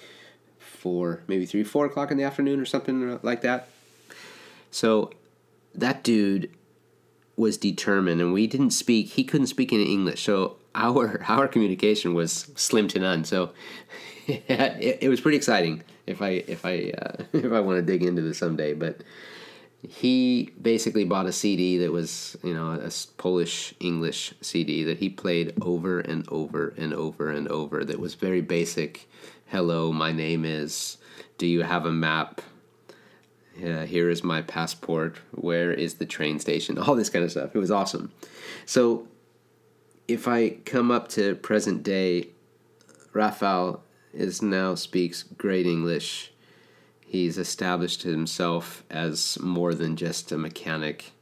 four, 0.59 1.23
maybe 1.29 1.47
three, 1.47 1.65
four 1.65 1.87
o'clock 1.87 2.11
in 2.11 2.17
the 2.17 2.25
afternoon 2.25 2.61
or 2.61 2.65
something 2.65 3.19
like 3.23 3.43
that. 3.43 3.69
So 4.71 5.13
that 5.75 6.03
dude 6.03 6.51
was 7.37 7.57
determined, 7.57 8.21
and 8.21 8.33
we 8.33 8.47
didn't 8.47 8.71
speak. 8.71 9.11
He 9.11 9.25
couldn't 9.25 9.49
speak 9.49 9.73
any 9.73 9.93
English, 9.93 10.23
so 10.23 10.57
our 10.75 11.23
our 11.29 11.49
communication 11.49 12.15
was 12.15 12.51
slim 12.57 12.89
to 12.89 12.99
none. 12.99 13.25
So 13.25 13.53
it, 14.27 14.99
it 15.03 15.09
was 15.09 15.21
pretty 15.21 15.37
exciting. 15.37 15.83
If 16.07 16.23
I 16.23 16.45
if 16.47 16.65
I 16.65 16.93
uh, 16.99 17.25
if 17.33 17.53
I 17.53 17.61
want 17.61 17.79
to 17.79 17.83
dig 17.83 18.03
into 18.03 18.23
this 18.23 18.39
someday, 18.39 18.75
but 18.75 19.01
he 19.89 20.51
basically 20.61 21.05
bought 21.05 21.27
a 21.27 21.33
CD 21.33 21.79
that 21.79 21.93
was 21.93 22.37
you 22.43 22.55
know 22.55 22.73
a 22.73 22.91
Polish 23.17 23.75
English 23.81 24.35
CD 24.41 24.85
that 24.85 24.99
he 24.99 25.09
played 25.09 25.55
over 25.63 26.01
and 26.01 26.29
over 26.29 26.75
and 26.77 26.93
over 26.95 27.31
and 27.31 27.49
over. 27.49 27.85
That 27.85 28.01
was 28.01 28.15
very 28.15 28.41
basic. 28.41 29.09
Hello, 29.47 29.93
my 29.93 30.13
name 30.13 30.45
is. 30.45 30.99
Do 31.39 31.47
you 31.47 31.63
have 31.63 31.87
a 31.87 31.93
map? 31.93 32.41
Yeah, 33.57 33.85
here 33.85 34.11
is 34.11 34.25
my 34.25 34.43
passport. 34.43 35.19
Where 35.31 35.73
is 35.73 35.95
the 35.95 36.07
train 36.07 36.41
station? 36.41 36.79
All 36.79 36.95
this 36.95 37.11
kind 37.11 37.25
of 37.25 37.31
stuff. 37.31 37.55
It 37.55 37.59
was 37.59 37.71
awesome. 37.71 38.13
So 38.67 39.07
if 40.09 40.27
I 40.29 40.51
come 40.65 40.91
up 40.91 41.09
to 41.11 41.35
present 41.37 41.83
day, 41.83 42.29
Rafael 43.13 43.83
is 44.13 44.43
now 44.43 44.75
speaks 44.75 45.23
great 45.23 45.67
English. 45.67 46.33
He's 47.15 47.39
established 47.39 48.03
himself 48.03 48.83
as 48.91 49.39
more 49.39 49.73
than 49.73 49.95
just 49.95 50.33
a 50.33 50.37
mechanic, 50.37 51.13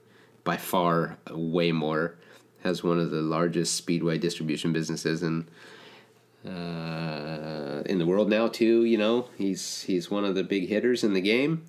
by 0.43 0.57
far, 0.57 1.19
way 1.31 1.71
more. 1.71 2.15
Has 2.63 2.83
one 2.83 2.99
of 2.99 3.11
the 3.11 3.21
largest 3.21 3.75
speedway 3.75 4.17
distribution 4.17 4.73
businesses 4.73 5.23
in 5.23 5.49
uh, 6.51 7.83
in 7.85 7.99
the 7.99 8.07
world 8.07 8.31
now 8.31 8.49
too. 8.49 8.87
You 8.87 8.97
know, 8.97 9.29
he's 9.37 9.83
he's 9.83 10.11
one 10.11 10.25
of 10.25 10.35
the 10.35 10.43
big 10.43 10.71
hitters 10.71 11.05
in 11.05 11.13
the 11.13 11.21
game, 11.21 11.67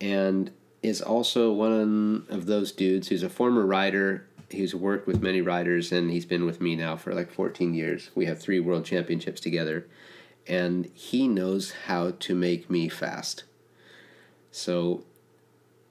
and 0.00 0.50
is 0.82 1.00
also 1.00 1.52
one 1.52 2.26
of 2.30 2.46
those 2.46 2.72
dudes 2.72 3.06
who's 3.06 3.22
a 3.22 3.30
former 3.30 3.64
rider 3.64 4.26
he's 4.50 4.74
worked 4.74 5.06
with 5.06 5.22
many 5.22 5.40
riders 5.40 5.92
and 5.92 6.10
he's 6.10 6.26
been 6.26 6.44
with 6.44 6.60
me 6.60 6.74
now 6.74 6.96
for 6.96 7.14
like 7.14 7.30
14 7.30 7.74
years. 7.74 8.10
We 8.16 8.26
have 8.26 8.40
three 8.40 8.58
world 8.58 8.84
championships 8.84 9.40
together 9.40 9.86
and 10.48 10.90
he 10.94 11.28
knows 11.28 11.72
how 11.86 12.10
to 12.18 12.34
make 12.34 12.68
me 12.68 12.88
fast. 12.88 13.44
So 14.52 15.02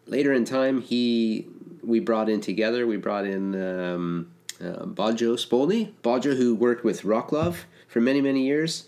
later 0.06 0.32
in 0.32 0.46
time 0.46 0.82
he 0.82 1.48
we 1.84 2.00
brought 2.00 2.30
in 2.30 2.40
together, 2.40 2.88
we 2.88 2.98
brought 2.98 3.26
in 3.26 3.62
um, 3.62 4.32
uh, 4.62 4.86
Bajo 4.86 6.38
who 6.38 6.56
worked 6.56 6.84
with 6.84 7.02
Rocklove 7.02 7.58
for 7.88 8.00
many 8.00 8.22
many 8.22 8.46
years. 8.46 8.88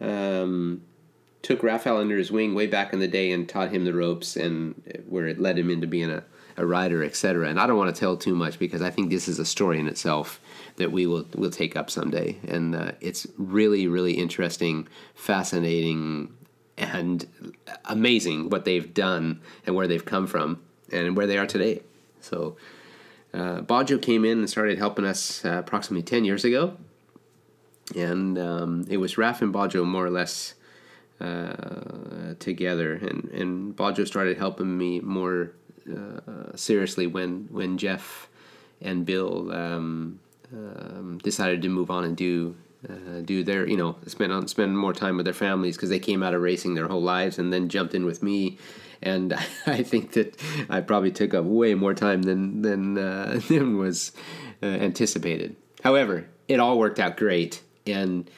Um, 0.00 0.82
took 1.42 1.62
Rafael 1.62 1.98
under 1.98 2.16
his 2.16 2.30
wing 2.30 2.54
way 2.54 2.66
back 2.66 2.92
in 2.92 3.00
the 3.00 3.08
day 3.08 3.30
and 3.32 3.48
taught 3.48 3.70
him 3.70 3.84
the 3.84 3.92
ropes 3.92 4.36
and 4.36 4.80
where 5.08 5.26
it 5.26 5.40
led 5.40 5.58
him 5.58 5.70
into 5.70 5.86
being 5.86 6.10
a 6.10 6.22
a 6.56 6.64
writer, 6.64 7.02
etc. 7.02 7.48
And 7.48 7.58
I 7.58 7.66
don't 7.66 7.76
want 7.76 7.94
to 7.94 7.98
tell 7.98 8.16
too 8.16 8.34
much 8.34 8.58
because 8.58 8.82
I 8.82 8.90
think 8.90 9.10
this 9.10 9.28
is 9.28 9.38
a 9.38 9.44
story 9.44 9.78
in 9.78 9.88
itself 9.88 10.40
that 10.76 10.92
we 10.92 11.06
will 11.06 11.26
will 11.34 11.50
take 11.50 11.76
up 11.76 11.90
someday, 11.90 12.38
and 12.46 12.74
uh, 12.74 12.92
it's 13.00 13.26
really 13.36 13.88
really 13.88 14.12
interesting, 14.12 14.88
fascinating, 15.14 16.32
and 16.76 17.26
amazing 17.84 18.50
what 18.50 18.64
they've 18.64 18.92
done 18.92 19.40
and 19.66 19.74
where 19.74 19.86
they've 19.86 20.04
come 20.04 20.26
from 20.26 20.60
and 20.92 21.16
where 21.16 21.26
they 21.26 21.38
are 21.38 21.46
today. 21.46 21.82
So. 22.20 22.56
Uh, 23.32 23.60
Bajo 23.62 24.00
came 24.00 24.24
in 24.24 24.38
and 24.38 24.48
started 24.48 24.78
helping 24.78 25.04
us 25.04 25.44
uh, 25.44 25.58
approximately 25.58 26.04
10 26.04 26.24
years 26.24 26.44
ago. 26.44 26.76
And 27.96 28.38
um, 28.38 28.86
it 28.88 28.98
was 28.98 29.18
Raf 29.18 29.42
and 29.42 29.52
Bajo 29.52 29.84
more 29.84 30.06
or 30.06 30.10
less 30.10 30.54
uh, 31.20 32.34
together. 32.38 32.94
And, 32.94 33.28
and 33.32 33.76
Bajo 33.76 34.06
started 34.06 34.38
helping 34.38 34.78
me 34.78 35.00
more 35.00 35.50
uh, 35.92 36.56
seriously 36.56 37.06
when 37.06 37.48
when 37.50 37.76
Jeff 37.76 38.28
and 38.80 39.04
Bill 39.04 39.52
um, 39.52 40.18
um, 40.52 41.18
decided 41.22 41.60
to 41.62 41.68
move 41.68 41.90
on 41.90 42.04
and 42.04 42.16
do 42.16 42.54
uh, 42.88 43.20
do 43.24 43.42
their 43.42 43.68
you 43.68 43.76
know 43.76 43.96
spend 44.06 44.32
on 44.32 44.48
spend 44.48 44.76
more 44.78 44.92
time 44.92 45.16
with 45.16 45.24
their 45.24 45.34
families 45.34 45.76
because 45.76 45.88
they 45.88 45.98
came 45.98 46.22
out 46.22 46.34
of 46.34 46.42
racing 46.42 46.74
their 46.74 46.88
whole 46.88 47.02
lives 47.02 47.38
and 47.38 47.52
then 47.52 47.68
jumped 47.68 47.94
in 47.94 48.04
with 48.04 48.22
me 48.22 48.58
and 49.02 49.32
I 49.66 49.82
think 49.82 50.12
that 50.12 50.40
I 50.68 50.80
probably 50.80 51.12
took 51.12 51.34
up 51.34 51.44
way 51.44 51.74
more 51.74 51.94
time 51.94 52.22
than 52.22 52.62
than 52.62 52.98
uh, 52.98 53.40
than 53.48 53.78
was 53.78 54.12
uh, 54.62 54.66
anticipated. 54.66 55.56
However, 55.82 56.26
it 56.48 56.60
all 56.60 56.78
worked 56.78 56.98
out 56.98 57.16
great 57.16 57.62
and. 57.86 58.28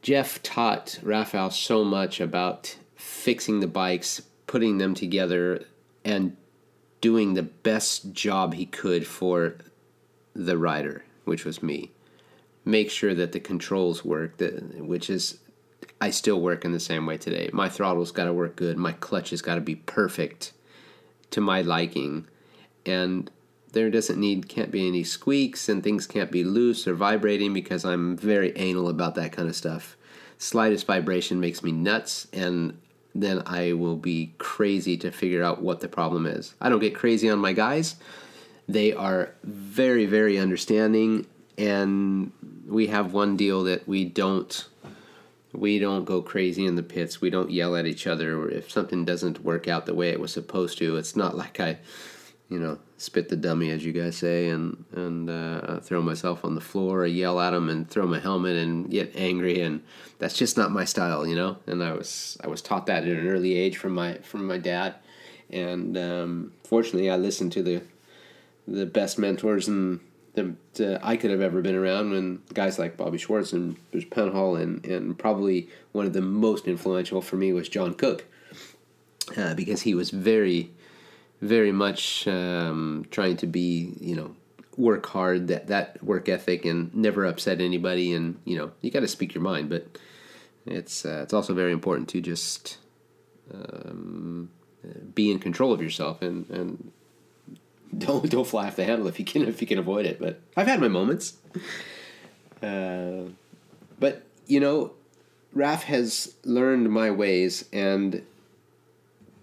Jeff 0.00 0.42
taught 0.42 0.98
Rafael 1.00 1.52
so 1.52 1.84
much 1.84 2.20
about 2.20 2.74
fixing 2.96 3.60
the 3.60 3.68
bikes, 3.68 4.20
putting 4.48 4.78
them 4.78 4.94
together 4.94 5.64
and 6.04 6.36
doing 7.00 7.34
the 7.34 7.44
best 7.44 8.12
job 8.12 8.54
he 8.54 8.66
could 8.66 9.06
for 9.06 9.58
the 10.34 10.58
rider, 10.58 11.04
which 11.24 11.44
was 11.44 11.62
me. 11.62 11.91
Make 12.64 12.90
sure 12.90 13.14
that 13.14 13.32
the 13.32 13.40
controls 13.40 14.04
work, 14.04 14.36
that, 14.38 14.84
which 14.84 15.10
is, 15.10 15.38
I 16.00 16.10
still 16.10 16.40
work 16.40 16.64
in 16.64 16.72
the 16.72 16.80
same 16.80 17.06
way 17.06 17.18
today. 17.18 17.50
My 17.52 17.68
throttle's 17.68 18.12
got 18.12 18.24
to 18.24 18.32
work 18.32 18.56
good, 18.56 18.76
my 18.76 18.92
clutch 18.92 19.30
has 19.30 19.42
got 19.42 19.56
to 19.56 19.60
be 19.60 19.76
perfect 19.76 20.52
to 21.30 21.40
my 21.40 21.62
liking, 21.62 22.26
and 22.86 23.30
there 23.72 23.90
doesn't 23.90 24.20
need, 24.20 24.48
can't 24.48 24.70
be 24.70 24.86
any 24.86 25.02
squeaks, 25.02 25.68
and 25.68 25.82
things 25.82 26.06
can't 26.06 26.30
be 26.30 26.44
loose 26.44 26.86
or 26.86 26.94
vibrating 26.94 27.52
because 27.52 27.84
I'm 27.84 28.16
very 28.16 28.56
anal 28.56 28.88
about 28.88 29.14
that 29.14 29.32
kind 29.32 29.48
of 29.48 29.56
stuff. 29.56 29.96
Slightest 30.38 30.86
vibration 30.86 31.40
makes 31.40 31.62
me 31.62 31.72
nuts, 31.72 32.26
and 32.32 32.78
then 33.14 33.42
I 33.46 33.72
will 33.72 33.96
be 33.96 34.34
crazy 34.38 34.96
to 34.98 35.10
figure 35.10 35.42
out 35.42 35.62
what 35.62 35.80
the 35.80 35.88
problem 35.88 36.26
is. 36.26 36.54
I 36.60 36.68
don't 36.68 36.80
get 36.80 36.94
crazy 36.94 37.28
on 37.30 37.38
my 37.38 37.52
guys. 37.52 37.96
They 38.68 38.92
are 38.92 39.34
very, 39.42 40.06
very 40.06 40.38
understanding, 40.38 41.26
and 41.62 42.32
we 42.66 42.88
have 42.88 43.12
one 43.12 43.36
deal 43.36 43.62
that 43.64 43.86
we 43.86 44.04
don't 44.04 44.68
we 45.52 45.78
don't 45.78 46.04
go 46.04 46.22
crazy 46.22 46.64
in 46.64 46.76
the 46.76 46.82
pits. 46.82 47.20
We 47.20 47.30
don't 47.30 47.50
yell 47.50 47.76
at 47.76 47.86
each 47.86 48.06
other 48.06 48.48
if 48.48 48.70
something 48.70 49.04
doesn't 49.04 49.44
work 49.44 49.68
out 49.68 49.84
the 49.86 49.94
way 49.94 50.08
it 50.08 50.18
was 50.18 50.32
supposed 50.32 50.78
to. 50.78 50.96
It's 50.96 51.14
not 51.14 51.36
like 51.36 51.60
I, 51.60 51.78
you 52.48 52.58
know, 52.58 52.78
spit 52.96 53.28
the 53.28 53.36
dummy 53.36 53.70
as 53.70 53.84
you 53.84 53.92
guys 53.92 54.16
say 54.16 54.48
and 54.48 54.84
and 54.92 55.30
uh, 55.30 55.78
throw 55.80 56.02
myself 56.02 56.44
on 56.44 56.54
the 56.56 56.60
floor 56.60 57.02
or 57.02 57.06
yell 57.06 57.38
at 57.38 57.50
them 57.50 57.68
and 57.68 57.88
throw 57.88 58.06
my 58.06 58.18
helmet 58.18 58.56
and 58.56 58.90
get 58.90 59.12
angry 59.14 59.60
and 59.60 59.82
that's 60.18 60.36
just 60.36 60.56
not 60.56 60.70
my 60.70 60.84
style 60.84 61.26
you 61.26 61.34
know 61.34 61.56
and 61.66 61.82
i 61.82 61.92
was 61.92 62.38
i 62.44 62.46
was 62.46 62.62
taught 62.62 62.86
that 62.86 63.02
at 63.02 63.08
an 63.08 63.26
early 63.26 63.54
age 63.54 63.76
from 63.76 63.92
my 63.92 64.14
from 64.18 64.46
my 64.46 64.56
dad 64.56 64.94
and 65.50 65.98
um, 65.98 66.52
fortunately 66.62 67.10
i 67.10 67.16
listened 67.16 67.50
to 67.50 67.60
the 67.60 67.82
the 68.68 68.86
best 68.86 69.18
mentors 69.18 69.66
and 69.66 69.98
that 70.34 71.00
I 71.02 71.16
could 71.16 71.30
have 71.30 71.40
ever 71.40 71.60
been 71.60 71.74
around 71.74 72.12
when 72.12 72.42
guys 72.54 72.78
like 72.78 72.96
Bobby 72.96 73.18
Schwartz 73.18 73.52
and 73.52 73.76
Bruce 73.90 74.04
Penhall 74.04 74.60
and, 74.60 74.84
and 74.86 75.18
probably 75.18 75.68
one 75.92 76.06
of 76.06 76.12
the 76.12 76.22
most 76.22 76.66
influential 76.66 77.20
for 77.20 77.36
me 77.36 77.52
was 77.52 77.68
John 77.68 77.92
Cook 77.94 78.24
uh, 79.36 79.54
because 79.54 79.82
he 79.82 79.94
was 79.94 80.10
very 80.10 80.70
very 81.42 81.72
much 81.72 82.26
um, 82.28 83.04
trying 83.10 83.36
to 83.36 83.46
be, 83.48 83.94
you 84.00 84.14
know, 84.14 84.34
work 84.76 85.04
hard, 85.06 85.48
that, 85.48 85.66
that 85.66 86.02
work 86.02 86.28
ethic, 86.28 86.64
and 86.64 86.94
never 86.94 87.26
upset 87.26 87.60
anybody. 87.60 88.14
And, 88.14 88.40
you 88.44 88.56
know, 88.56 88.70
you 88.80 88.90
got 88.90 89.00
to 89.00 89.08
speak 89.08 89.34
your 89.34 89.42
mind, 89.42 89.68
but 89.68 89.98
it's, 90.64 91.04
uh, 91.04 91.20
it's 91.24 91.34
also 91.34 91.52
very 91.52 91.72
important 91.72 92.08
to 92.10 92.20
just 92.20 92.78
um, 93.52 94.50
be 95.14 95.32
in 95.32 95.40
control 95.40 95.72
of 95.72 95.82
yourself 95.82 96.22
and, 96.22 96.48
and 96.48 96.92
don't 97.98 98.28
don't 98.30 98.46
fly 98.46 98.66
off 98.66 98.76
the 98.76 98.84
handle 98.84 99.06
if 99.06 99.18
you 99.18 99.24
can 99.24 99.46
if 99.46 99.60
you 99.60 99.66
can 99.66 99.78
avoid 99.78 100.06
it. 100.06 100.18
But 100.18 100.40
I've 100.56 100.66
had 100.66 100.80
my 100.80 100.88
moments. 100.88 101.34
Uh, 102.62 103.24
but 103.98 104.22
you 104.46 104.60
know, 104.60 104.92
Raf 105.52 105.84
has 105.84 106.34
learned 106.44 106.90
my 106.90 107.10
ways, 107.10 107.68
and 107.72 108.24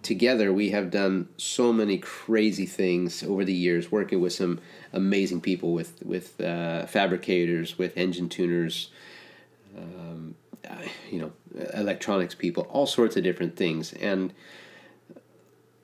together 0.02 0.52
we 0.52 0.70
have 0.70 0.90
done 0.90 1.28
so 1.36 1.72
many 1.72 1.98
crazy 1.98 2.66
things 2.66 3.22
over 3.22 3.44
the 3.44 3.52
years, 3.54 3.92
working 3.92 4.20
with 4.20 4.32
some 4.32 4.60
amazing 4.92 5.40
people, 5.40 5.72
with 5.72 6.02
with 6.04 6.40
uh, 6.40 6.86
fabricators, 6.86 7.78
with 7.78 7.96
engine 7.96 8.28
tuners, 8.28 8.90
um, 9.76 10.34
you 11.10 11.20
know, 11.20 11.32
electronics 11.74 12.34
people, 12.34 12.64
all 12.70 12.86
sorts 12.86 13.16
of 13.16 13.22
different 13.22 13.56
things, 13.56 13.92
and 13.94 14.32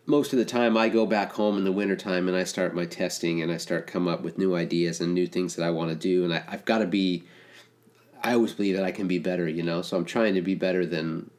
most 0.07 0.33
of 0.33 0.39
the 0.39 0.45
time 0.45 0.77
I 0.77 0.89
go 0.89 1.05
back 1.05 1.33
home 1.33 1.59
in 1.59 1.65
the 1.65 1.73
wintertime 1.73 2.29
and 2.29 2.37
I 2.37 2.45
start 2.45 2.75
my 2.75 2.87
testing 2.87 3.43
and 3.43 3.51
I 3.51 3.57
start 3.57 3.89
come 3.89 4.07
up 4.07 4.23
with 4.23 4.39
new 4.39 4.55
ideas 4.55 5.01
and 5.01 5.13
new 5.13 5.27
things 5.27 5.57
that 5.57 5.65
I 5.65 5.71
want 5.71 5.91
to 5.91 5.97
do 5.97 6.25
and 6.25 6.33
I, 6.33 6.45
I've 6.49 6.65
got 6.65 6.79
to 6.79 6.87
be 6.87 7.25
I 8.23 8.35
always 8.35 8.53
believe 8.53 8.77
that 8.77 8.85
I 8.85 8.93
can 8.93 9.07
be 9.07 9.19
better, 9.19 9.47
you 9.47 9.63
know, 9.63 9.83
so 9.83 9.97
I'm 9.97 10.05
trying 10.05 10.35
to 10.35 10.43
be 10.43 10.55
better 10.55 10.87
than 10.87 11.31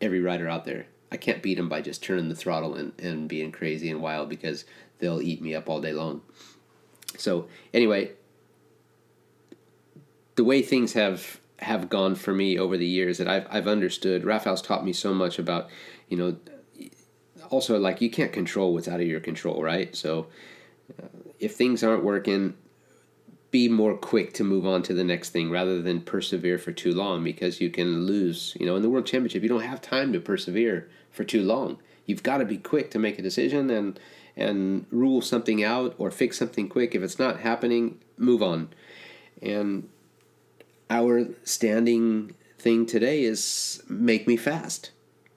every 0.00 0.20
rider 0.20 0.48
out 0.48 0.64
there. 0.64 0.86
I 1.10 1.16
can't 1.16 1.42
beat 1.42 1.56
them 1.56 1.68
by 1.68 1.82
just 1.82 2.02
turning 2.02 2.28
the 2.28 2.34
throttle 2.34 2.74
and, 2.74 2.92
and 2.98 3.28
being 3.28 3.52
crazy 3.52 3.90
and 3.90 4.02
wild 4.02 4.28
because 4.28 4.64
they'll 4.98 5.22
eat 5.22 5.40
me 5.40 5.54
up 5.54 5.68
all 5.68 5.80
day 5.80 5.92
long. 5.92 6.22
So 7.16 7.48
anyway, 7.72 8.12
the 10.34 10.44
way 10.44 10.62
things 10.62 10.94
have 10.94 11.40
have 11.58 11.88
gone 11.88 12.16
for 12.16 12.34
me 12.34 12.58
over 12.58 12.76
the 12.76 12.86
years 12.86 13.18
that 13.18 13.28
I've 13.28 13.46
I've 13.50 13.68
understood. 13.68 14.24
Raphael's 14.24 14.62
taught 14.62 14.84
me 14.84 14.92
so 14.92 15.14
much 15.14 15.38
about, 15.38 15.70
you 16.08 16.16
know, 16.16 16.36
also 17.52 17.78
like 17.78 18.00
you 18.00 18.10
can't 18.10 18.32
control 18.32 18.72
what's 18.72 18.88
out 18.88 19.00
of 19.00 19.06
your 19.06 19.20
control, 19.20 19.62
right? 19.62 19.94
So 19.94 20.26
uh, 21.00 21.06
if 21.38 21.54
things 21.54 21.84
aren't 21.84 22.02
working, 22.02 22.54
be 23.50 23.68
more 23.68 23.94
quick 23.94 24.32
to 24.34 24.44
move 24.44 24.66
on 24.66 24.82
to 24.84 24.94
the 24.94 25.04
next 25.04 25.30
thing 25.30 25.50
rather 25.50 25.82
than 25.82 26.00
persevere 26.00 26.56
for 26.58 26.72
too 26.72 26.92
long 26.92 27.22
because 27.22 27.60
you 27.60 27.68
can 27.68 28.06
lose. 28.06 28.56
You 28.58 28.64
know, 28.64 28.76
in 28.76 28.82
the 28.82 28.88
world 28.88 29.06
championship, 29.06 29.42
you 29.42 29.48
don't 29.50 29.60
have 29.60 29.82
time 29.82 30.12
to 30.14 30.20
persevere 30.20 30.88
for 31.10 31.24
too 31.24 31.42
long. 31.42 31.78
You've 32.06 32.22
got 32.22 32.38
to 32.38 32.46
be 32.46 32.56
quick 32.56 32.90
to 32.92 32.98
make 32.98 33.18
a 33.18 33.22
decision 33.22 33.70
and 33.70 34.00
and 34.34 34.86
rule 34.90 35.20
something 35.20 35.62
out 35.62 35.94
or 35.98 36.10
fix 36.10 36.38
something 36.38 36.66
quick. 36.70 36.94
If 36.94 37.02
it's 37.02 37.18
not 37.18 37.40
happening, 37.40 38.00
move 38.16 38.42
on. 38.42 38.70
And 39.42 39.90
our 40.88 41.26
standing 41.44 42.34
thing 42.58 42.86
today 42.86 43.24
is 43.24 43.82
make 43.90 44.26
me 44.26 44.38
fast. 44.38 44.90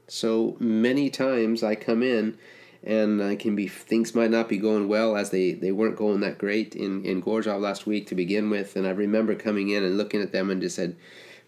So 0.08 0.56
many 0.60 1.10
times 1.10 1.64
I 1.64 1.76
come 1.76 2.04
in 2.04 2.38
and 2.84 3.22
I 3.24 3.36
can 3.36 3.56
be 3.56 3.68
things 3.68 4.14
might 4.14 4.30
not 4.30 4.48
be 4.48 4.58
going 4.58 4.88
well 4.88 5.18
as 5.18 5.32
they, 5.32 5.54
they 5.54 5.72
weren't 5.72 5.96
going 5.96 6.20
that 6.20 6.38
great 6.38 6.76
in, 6.76 7.04
in 7.04 7.22
Gorzów 7.22 7.60
last 7.60 7.88
week 7.88 8.08
to 8.08 8.16
begin 8.16 8.50
with. 8.50 8.76
And 8.76 8.86
I 8.86 8.92
remember 8.92 9.34
coming 9.34 9.70
in 9.70 9.84
and 9.84 9.98
looking 9.98 10.22
at 10.22 10.32
them 10.32 10.52
and 10.52 10.62
just 10.62 10.76
said, 10.76 10.96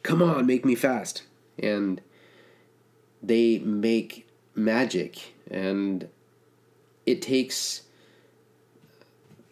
Come 0.02 0.22
on, 0.24 0.46
make 0.46 0.66
me 0.66 0.74
fast. 0.74 1.24
And 1.60 2.02
they 3.22 3.60
make 3.60 4.28
magic 4.56 5.34
and 5.50 6.10
it 7.06 7.22
takes 7.22 7.84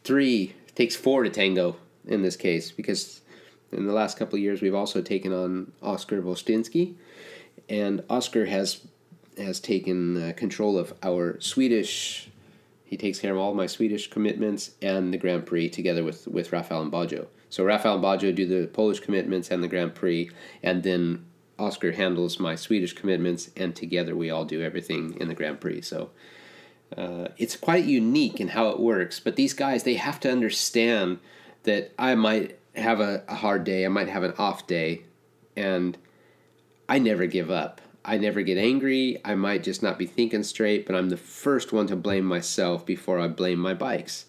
three 0.03 0.53
it 0.67 0.75
takes 0.75 0.95
four 0.95 1.23
to 1.23 1.29
tango 1.29 1.75
in 2.07 2.21
this 2.21 2.35
case 2.35 2.71
because 2.71 3.21
in 3.71 3.85
the 3.85 3.93
last 3.93 4.17
couple 4.17 4.35
of 4.35 4.41
years 4.41 4.61
we've 4.61 4.75
also 4.75 5.01
taken 5.01 5.31
on 5.31 5.71
Oscar 5.81 6.21
Vostinsky 6.21 6.95
and 7.69 8.03
Oscar 8.09 8.45
has 8.45 8.81
has 9.37 9.59
taken 9.59 10.29
uh, 10.29 10.33
control 10.33 10.77
of 10.77 10.93
our 11.03 11.39
Swedish. 11.39 12.29
He 12.83 12.97
takes 12.97 13.19
care 13.19 13.33
of 13.33 13.39
all 13.39 13.53
my 13.53 13.65
Swedish 13.65 14.09
commitments 14.09 14.71
and 14.81 15.13
the 15.13 15.17
Grand 15.17 15.45
Prix 15.45 15.69
together 15.69 16.03
with 16.03 16.27
with 16.27 16.51
Rafael 16.51 16.81
and 16.81 16.91
Bajo. 16.91 17.27
So 17.49 17.63
Rafael 17.63 17.95
and 17.95 18.03
Bajo 18.03 18.33
do 18.33 18.45
the 18.45 18.67
Polish 18.67 18.99
commitments 18.99 19.49
and 19.51 19.63
the 19.63 19.67
Grand 19.67 19.95
Prix, 19.95 20.29
and 20.61 20.83
then 20.83 21.25
Oscar 21.57 21.91
handles 21.93 22.39
my 22.39 22.55
Swedish 22.55 22.93
commitments, 22.93 23.49
and 23.55 23.75
together 23.75 24.15
we 24.15 24.29
all 24.29 24.45
do 24.45 24.61
everything 24.61 25.15
in 25.19 25.27
the 25.27 25.35
Grand 25.35 25.59
Prix. 25.59 25.81
So 25.81 26.09
uh, 26.95 27.29
it's 27.37 27.55
quite 27.55 27.85
unique 27.85 28.39
in 28.39 28.49
how 28.49 28.69
it 28.69 28.79
works. 28.79 29.19
But 29.19 29.35
these 29.35 29.53
guys, 29.53 29.83
they 29.83 29.95
have 29.95 30.19
to 30.21 30.31
understand 30.31 31.19
that 31.63 31.93
I 31.97 32.15
might 32.15 32.59
have 32.75 32.99
a, 32.99 33.23
a 33.27 33.35
hard 33.35 33.63
day, 33.63 33.85
I 33.85 33.89
might 33.89 34.09
have 34.09 34.23
an 34.23 34.33
off 34.37 34.67
day, 34.67 35.03
and 35.55 35.97
I 36.87 36.99
never 36.99 37.25
give 37.25 37.49
up. 37.49 37.81
I 38.07 38.19
never 38.19 38.43
get 38.43 38.59
angry. 38.59 39.19
I 39.25 39.33
might 39.33 39.63
just 39.63 39.81
not 39.81 39.97
be 39.97 40.05
thinking 40.05 40.43
straight, 40.43 40.85
but 40.85 40.95
I'm 40.95 41.09
the 41.09 41.17
first 41.17 41.73
one 41.73 41.87
to 41.87 41.95
blame 41.95 42.23
myself 42.23 42.85
before 42.85 43.19
I 43.19 43.27
blame 43.27 43.57
my 43.57 43.73
bikes. 43.73 44.25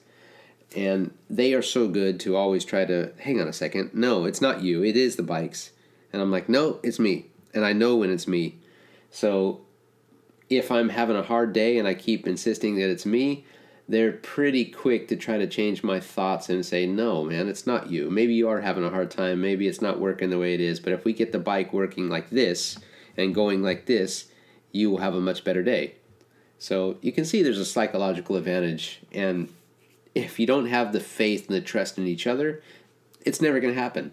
And 0.74 1.12
they 1.28 1.52
are 1.52 1.62
so 1.62 1.86
good 1.86 2.18
to 2.20 2.36
always 2.36 2.64
try 2.64 2.86
to 2.86 3.12
hang 3.18 3.40
on 3.40 3.48
a 3.48 3.52
second. 3.52 3.90
No, 3.92 4.24
it's 4.24 4.40
not 4.40 4.62
you. 4.62 4.82
It 4.82 4.96
is 4.96 5.16
the 5.16 5.22
bikes. 5.22 5.72
And 6.12 6.22
I'm 6.22 6.30
like, 6.30 6.48
no, 6.48 6.80
it's 6.82 6.98
me. 6.98 7.26
And 7.52 7.64
I 7.64 7.74
know 7.74 7.96
when 7.96 8.10
it's 8.10 8.26
me. 8.26 8.56
So 9.10 9.60
if 10.48 10.72
I'm 10.72 10.88
having 10.88 11.16
a 11.16 11.22
hard 11.22 11.52
day 11.52 11.78
and 11.78 11.86
I 11.86 11.94
keep 11.94 12.26
insisting 12.26 12.76
that 12.76 12.90
it's 12.90 13.06
me, 13.06 13.44
they're 13.88 14.12
pretty 14.12 14.64
quick 14.64 15.08
to 15.08 15.16
try 15.16 15.38
to 15.38 15.46
change 15.46 15.84
my 15.84 16.00
thoughts 16.00 16.48
and 16.48 16.64
say, 16.64 16.86
no, 16.86 17.24
man, 17.24 17.46
it's 17.46 17.66
not 17.66 17.90
you. 17.90 18.10
Maybe 18.10 18.34
you 18.34 18.48
are 18.48 18.60
having 18.60 18.84
a 18.84 18.90
hard 18.90 19.10
time. 19.10 19.40
Maybe 19.40 19.68
it's 19.68 19.82
not 19.82 20.00
working 20.00 20.30
the 20.30 20.38
way 20.38 20.54
it 20.54 20.60
is. 20.60 20.80
But 20.80 20.92
if 20.92 21.04
we 21.04 21.12
get 21.12 21.32
the 21.32 21.38
bike 21.38 21.72
working 21.72 22.08
like 22.08 22.30
this, 22.30 22.78
and 23.16 23.34
going 23.34 23.62
like 23.62 23.86
this, 23.86 24.26
you 24.72 24.90
will 24.90 24.98
have 24.98 25.14
a 25.14 25.20
much 25.20 25.44
better 25.44 25.62
day. 25.62 25.94
So 26.58 26.96
you 27.00 27.12
can 27.12 27.24
see 27.24 27.42
there's 27.42 27.58
a 27.58 27.64
psychological 27.64 28.36
advantage. 28.36 29.00
And 29.12 29.52
if 30.14 30.38
you 30.38 30.46
don't 30.46 30.66
have 30.66 30.92
the 30.92 31.00
faith 31.00 31.48
and 31.48 31.56
the 31.56 31.60
trust 31.60 31.98
in 31.98 32.06
each 32.06 32.26
other, 32.26 32.62
it's 33.24 33.40
never 33.40 33.60
going 33.60 33.74
to 33.74 33.80
happen. 33.80 34.12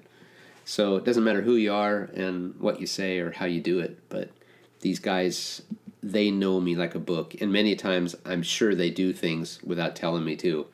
So 0.66 0.96
it 0.96 1.06
doesn't 1.06 1.24
matter 1.24 1.42
who 1.42 1.56
you 1.56 1.74
are 1.74 2.10
and 2.14 2.56
what 2.60 2.80
you 2.80 2.88
say 2.88 3.20
or 3.20 3.32
how 3.32 3.46
you 3.46 3.62
do 3.62 3.80
it. 3.80 3.98
But 4.10 4.30
these 4.82 5.00
guys, 5.00 5.62
they 6.02 6.32
know 6.32 6.60
me 6.60 6.76
like 6.76 6.96
a 6.96 7.00
book. 7.00 7.36
And 7.42 7.52
many 7.52 7.76
times 7.76 8.16
I'm 8.26 8.44
sure 8.44 8.76
they 8.76 8.90
do 8.90 9.14
things 9.14 9.62
without 9.64 9.96
telling 9.96 10.26
me 10.26 10.36
to. 10.38 10.68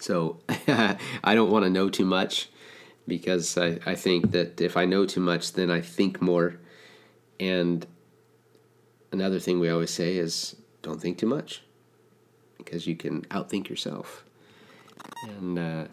So 0.00 0.38
I 0.48 1.34
don't 1.34 1.50
want 1.50 1.64
to 1.64 1.70
know 1.70 1.88
too 1.88 2.04
much 2.04 2.48
because 3.06 3.58
I, 3.58 3.78
I 3.84 3.94
think 3.94 4.30
that 4.32 4.60
if 4.60 4.76
I 4.76 4.84
know 4.84 5.06
too 5.06 5.20
much, 5.20 5.52
then 5.52 5.70
I 5.70 5.80
think 5.80 6.20
more 6.20 6.58
and 7.42 7.84
another 9.10 9.40
thing 9.40 9.58
we 9.58 9.68
always 9.68 9.90
say 9.90 10.16
is 10.16 10.54
don't 10.80 11.00
think 11.00 11.18
too 11.18 11.26
much 11.26 11.62
because 12.56 12.86
you 12.86 12.94
can 12.94 13.22
outthink 13.22 13.68
yourself. 13.68 14.24
And, 15.24 15.58
uh, 15.58 15.84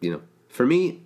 you 0.00 0.10
know, 0.10 0.20
for 0.48 0.66
me, 0.66 1.02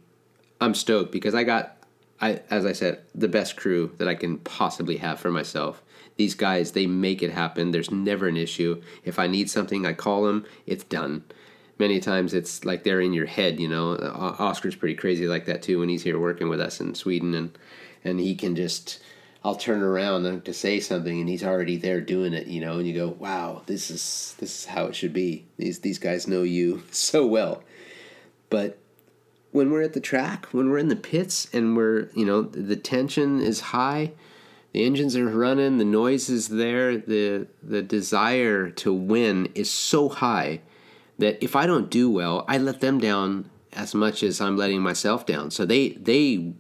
I'm 0.59 0.73
stoked 0.73 1.13
because 1.13 1.35
I 1.35 1.45
got, 1.45 1.77
I, 2.19 2.41
as 2.49 2.65
I 2.65 2.73
said, 2.73 3.03
the 3.15 3.29
best 3.29 3.59
crew 3.59 3.93
that 3.99 4.09
I 4.09 4.15
can 4.15 4.39
possibly 4.39 4.97
have 4.97 5.21
for 5.21 5.31
myself. 5.31 5.83
These 6.17 6.35
guys, 6.35 6.73
they 6.73 6.87
make 6.87 7.23
it 7.23 7.31
happen. 7.31 7.73
There's 7.73 7.91
never 7.91 8.29
an 8.29 8.39
issue. 8.39 8.81
If 9.05 9.19
I 9.19 9.27
need 9.27 9.51
something, 9.51 9.85
I 9.85 9.93
call 9.93 10.25
them, 10.25 10.47
it's 10.65 10.85
done. 10.85 11.25
Many 11.79 12.01
times 12.01 12.33
it's 12.33 12.65
like 12.65 12.85
they're 12.85 13.03
in 13.03 13.13
your 13.13 13.27
head, 13.27 13.61
you 13.61 13.69
know. 13.69 13.97
Oscar's 14.39 14.77
pretty 14.77 14.95
crazy 14.95 15.27
like 15.27 15.45
that 15.45 15.61
too 15.63 15.81
when 15.81 15.91
he's 15.91 16.05
here 16.05 16.19
working 16.19 16.49
with 16.49 16.61
us 16.61 16.81
in 16.81 16.95
Sweden 16.95 17.35
and 17.35 17.59
and 18.05 18.19
he 18.21 18.35
can 18.35 18.57
just 18.57 19.01
I'll 19.45 19.57
turn 19.57 19.83
around 19.83 20.45
to 20.45 20.55
say 20.55 20.79
something 20.79 21.21
and 21.21 21.29
he's 21.29 21.43
already 21.43 21.77
there 21.77 22.01
doing 22.01 22.33
it, 22.33 22.47
you 22.47 22.61
know, 22.61 22.79
and 22.79 22.87
you 22.87 22.95
go, 22.95 23.09
"Wow, 23.09 23.63
this 23.67 23.91
is 23.91 24.37
this 24.39 24.61
is 24.61 24.65
how 24.67 24.87
it 24.87 24.95
should 24.95 25.13
be." 25.13 25.45
These 25.57 25.81
these 25.81 25.99
guys 25.99 26.29
know 26.29 26.43
you 26.43 26.83
so 26.91 27.27
well. 27.27 27.63
But 28.51 28.79
when 29.51 29.71
we're 29.71 29.83
at 29.83 29.93
the 29.93 30.01
track, 30.01 30.47
when 30.53 30.71
we're 30.71 30.79
in 30.79 30.89
the 30.89 30.97
pits 30.97 31.49
and 31.53 31.77
we're, 31.77 32.09
you 32.15 32.25
know, 32.25 32.43
the 32.43 32.77
tension 32.77 33.41
is 33.41 33.61
high, 33.61 34.13
the 34.73 34.85
engines 34.85 35.17
are 35.17 35.29
running, 35.29 35.79
the 35.79 35.85
noise 35.85 36.29
is 36.31 36.49
there, 36.49 36.97
the 36.97 37.47
the 37.63 37.83
desire 37.83 38.71
to 38.71 38.93
win 38.93 39.51
is 39.55 39.71
so 39.71 40.09
high 40.09 40.61
that 41.19 41.43
if 41.43 41.55
I 41.57 41.67
don't 41.67 41.91
do 41.91 42.11
well, 42.11 42.45
I 42.49 42.59
let 42.59 42.81
them 42.81 42.99
down 42.99 43.51
as 43.73 43.95
much 43.95 44.23
as 44.23 44.41
I'm 44.41 44.57
letting 44.57 44.81
myself 44.81 45.27
down. 45.27 45.51
So 45.51 45.67
they 45.67 45.91
they 45.91 46.53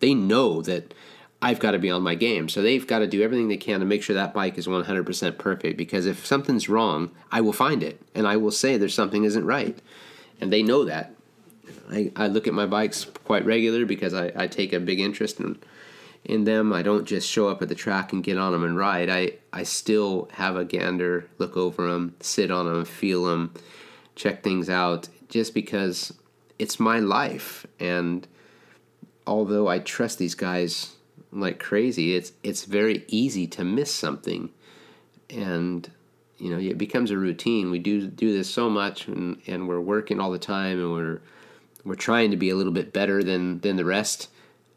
they 0.00 0.14
know 0.14 0.62
that 0.62 0.94
I've 1.42 1.58
got 1.58 1.72
to 1.72 1.78
be 1.80 1.90
on 1.90 2.02
my 2.02 2.14
game. 2.14 2.48
So 2.48 2.62
they've 2.62 2.86
got 2.86 3.00
to 3.00 3.08
do 3.08 3.20
everything 3.20 3.48
they 3.48 3.56
can 3.56 3.80
to 3.80 3.86
make 3.86 4.04
sure 4.04 4.14
that 4.14 4.32
bike 4.32 4.56
is 4.56 4.68
100% 4.68 5.38
perfect 5.38 5.76
because 5.76 6.06
if 6.06 6.24
something's 6.24 6.68
wrong, 6.68 7.10
I 7.32 7.40
will 7.40 7.52
find 7.52 7.82
it 7.82 8.00
and 8.14 8.28
I 8.28 8.36
will 8.36 8.52
say 8.52 8.76
there's 8.76 8.94
something 8.94 9.24
isn't 9.24 9.44
right. 9.44 9.76
And 10.40 10.52
they 10.52 10.62
know 10.62 10.84
that. 10.84 11.14
I, 11.90 12.12
I 12.14 12.28
look 12.28 12.46
at 12.46 12.54
my 12.54 12.66
bikes 12.66 13.04
quite 13.24 13.44
regular 13.44 13.84
because 13.84 14.14
I, 14.14 14.32
I 14.36 14.46
take 14.46 14.72
a 14.72 14.80
big 14.80 15.00
interest 15.00 15.40
in 15.40 15.58
in 16.24 16.44
them. 16.44 16.72
I 16.72 16.82
don't 16.82 17.04
just 17.04 17.28
show 17.28 17.48
up 17.48 17.62
at 17.62 17.68
the 17.68 17.74
track 17.74 18.12
and 18.12 18.22
get 18.22 18.38
on 18.38 18.52
them 18.52 18.62
and 18.62 18.76
ride. 18.76 19.10
I, 19.10 19.32
I 19.52 19.64
still 19.64 20.28
have 20.34 20.54
a 20.54 20.64
gander, 20.64 21.28
look 21.38 21.56
over 21.56 21.90
them, 21.90 22.14
sit 22.20 22.50
on 22.52 22.66
them, 22.66 22.84
feel 22.84 23.24
them, 23.24 23.52
check 24.14 24.44
things 24.44 24.70
out 24.70 25.08
just 25.28 25.52
because 25.52 26.14
it's 26.60 26.78
my 26.78 27.00
life. 27.00 27.66
And 27.80 28.26
although 29.26 29.66
I 29.66 29.80
trust 29.80 30.18
these 30.18 30.36
guys 30.36 30.94
like 31.32 31.58
crazy, 31.58 32.14
it's 32.14 32.32
it's 32.42 32.64
very 32.64 33.04
easy 33.08 33.46
to 33.48 33.64
miss 33.64 33.92
something, 33.92 34.50
and 35.30 35.90
you 36.38 36.50
know 36.50 36.58
it 36.58 36.78
becomes 36.78 37.10
a 37.10 37.16
routine. 37.16 37.70
We 37.70 37.78
do 37.78 38.06
do 38.06 38.32
this 38.32 38.50
so 38.50 38.68
much, 38.68 39.08
and, 39.08 39.40
and 39.46 39.66
we're 39.66 39.80
working 39.80 40.20
all 40.20 40.30
the 40.30 40.38
time, 40.38 40.78
and 40.78 40.92
we're 40.92 41.20
we're 41.84 41.94
trying 41.94 42.30
to 42.30 42.36
be 42.36 42.50
a 42.50 42.56
little 42.56 42.72
bit 42.72 42.92
better 42.92 43.22
than 43.22 43.60
than 43.60 43.76
the 43.76 43.84
rest. 43.84 44.28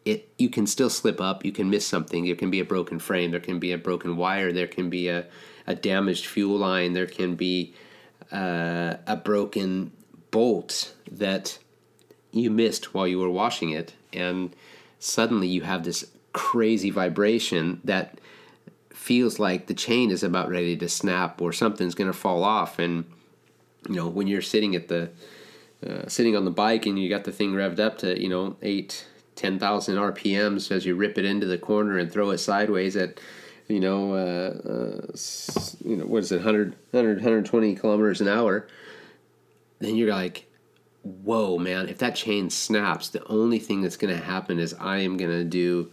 It 0.06 0.30
you 0.38 0.50
can 0.50 0.66
still 0.66 0.90
slip 0.90 1.20
up. 1.20 1.44
You 1.44 1.52
can 1.52 1.70
miss 1.70 1.86
something. 1.86 2.26
There 2.26 2.36
can 2.36 2.52
be 2.52 2.62
a 2.62 2.66
broken 2.66 3.00
frame. 3.00 3.32
There 3.32 3.40
can 3.40 3.60
be 3.60 3.74
a 3.74 3.78
broken 3.78 4.16
wire. 4.16 4.54
There 4.54 4.68
can 4.68 4.90
be 4.90 5.10
a 5.10 5.26
a 5.68 5.76
damaged 5.76 6.26
fuel 6.26 6.58
line. 6.58 6.94
There 6.94 7.08
can 7.08 7.36
be 7.36 7.74
uh, 8.32 8.96
a 9.06 9.18
broken 9.18 9.92
bolt 10.32 10.94
that 11.12 11.58
you 12.32 12.50
missed 12.50 12.94
while 12.94 13.08
you 13.08 13.20
were 13.20 13.30
washing 13.30 13.72
it, 13.72 13.94
and 14.14 14.56
suddenly 15.00 15.48
you 15.48 15.62
have 15.62 15.84
this 15.84 16.06
crazy 16.36 16.90
vibration 16.90 17.80
that 17.86 18.20
feels 18.92 19.40
like 19.40 19.68
the 19.68 19.74
chain 19.74 20.12
is 20.12 20.22
about 20.22 20.50
ready 20.50 20.76
to 20.76 20.90
snap 20.90 21.42
or 21.42 21.54
something's 21.54 21.96
going 21.96 22.12
to 22.12 22.18
fall 22.18 22.44
off. 22.44 22.78
And 22.78 23.06
you 23.88 23.96
know, 23.96 24.08
when 24.08 24.28
you're 24.28 24.42
sitting 24.42 24.76
at 24.76 24.90
the 24.90 25.10
uh, 25.86 26.08
sitting 26.08 26.36
on 26.36 26.44
the 26.44 26.52
bike 26.52 26.86
and 26.86 27.00
you 27.00 27.10
got 27.10 27.24
the 27.24 27.32
thing 27.32 27.54
revved 27.54 27.80
up 27.80 27.98
to 28.00 28.22
you 28.22 28.28
know 28.28 28.58
eight, 28.62 29.08
ten 29.36 29.58
thousand 29.58 29.96
RPMs 29.96 30.72
as 30.72 30.86
you 30.86 30.96
rip 30.96 31.18
it 31.18 31.24
into 31.24 31.46
the 31.46 31.58
corner 31.58 31.98
and 31.98 32.12
throw 32.12 32.32
it 32.32 32.40
sideways 32.40 32.98
at 32.98 33.20
you 33.68 33.80
know, 33.80 34.14
uh, 34.14 34.70
uh, 34.70 35.16
you 35.84 35.96
know, 35.96 36.06
what 36.06 36.20
is 36.20 36.32
it, 36.32 36.36
100, 36.36 36.76
100, 36.92 37.16
120 37.18 37.76
kilometers 37.76 38.22
an 38.22 38.28
hour, 38.28 38.68
then 39.80 39.96
you're 39.96 40.14
like, 40.14 40.46
whoa, 41.02 41.58
man, 41.58 41.90
if 41.90 41.98
that 41.98 42.16
chain 42.16 42.52
snaps, 42.52 43.10
the 43.10 43.26
only 43.26 43.58
thing 43.58 43.82
that's 43.82 43.98
going 43.98 44.16
to 44.16 44.24
happen 44.24 44.60
is 44.60 44.76
I 44.80 44.98
am 44.98 45.18
going 45.18 45.32
to 45.32 45.44
do 45.44 45.92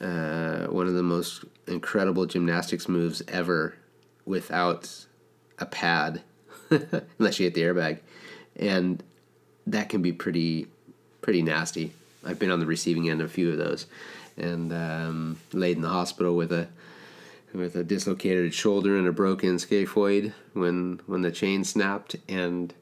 uh, 0.00 0.66
one 0.66 0.86
of 0.86 0.94
the 0.94 1.02
most 1.02 1.44
incredible 1.66 2.26
gymnastics 2.26 2.88
moves 2.88 3.22
ever 3.28 3.74
without 4.24 5.06
a 5.58 5.66
pad, 5.66 6.22
unless 7.18 7.38
you 7.40 7.44
hit 7.44 7.54
the 7.54 7.62
airbag. 7.62 7.98
And 8.56 9.02
that 9.66 9.88
can 9.88 10.02
be 10.02 10.12
pretty, 10.12 10.66
pretty 11.20 11.42
nasty. 11.42 11.92
I've 12.24 12.38
been 12.38 12.50
on 12.50 12.60
the 12.60 12.66
receiving 12.66 13.08
end 13.08 13.20
of 13.20 13.28
a 13.28 13.32
few 13.32 13.50
of 13.50 13.58
those 13.58 13.86
and 14.36 14.72
um, 14.72 15.40
laid 15.52 15.76
in 15.76 15.82
the 15.82 15.88
hospital 15.88 16.36
with 16.36 16.52
a 16.52 16.68
with 17.54 17.74
a 17.76 17.84
dislocated 17.84 18.52
shoulder 18.52 18.96
and 18.96 19.08
a 19.08 19.12
broken 19.12 19.56
scaphoid 19.56 20.32
when 20.52 21.00
when 21.06 21.22
the 21.22 21.32
chain 21.32 21.64
snapped 21.64 22.16
and 22.28 22.74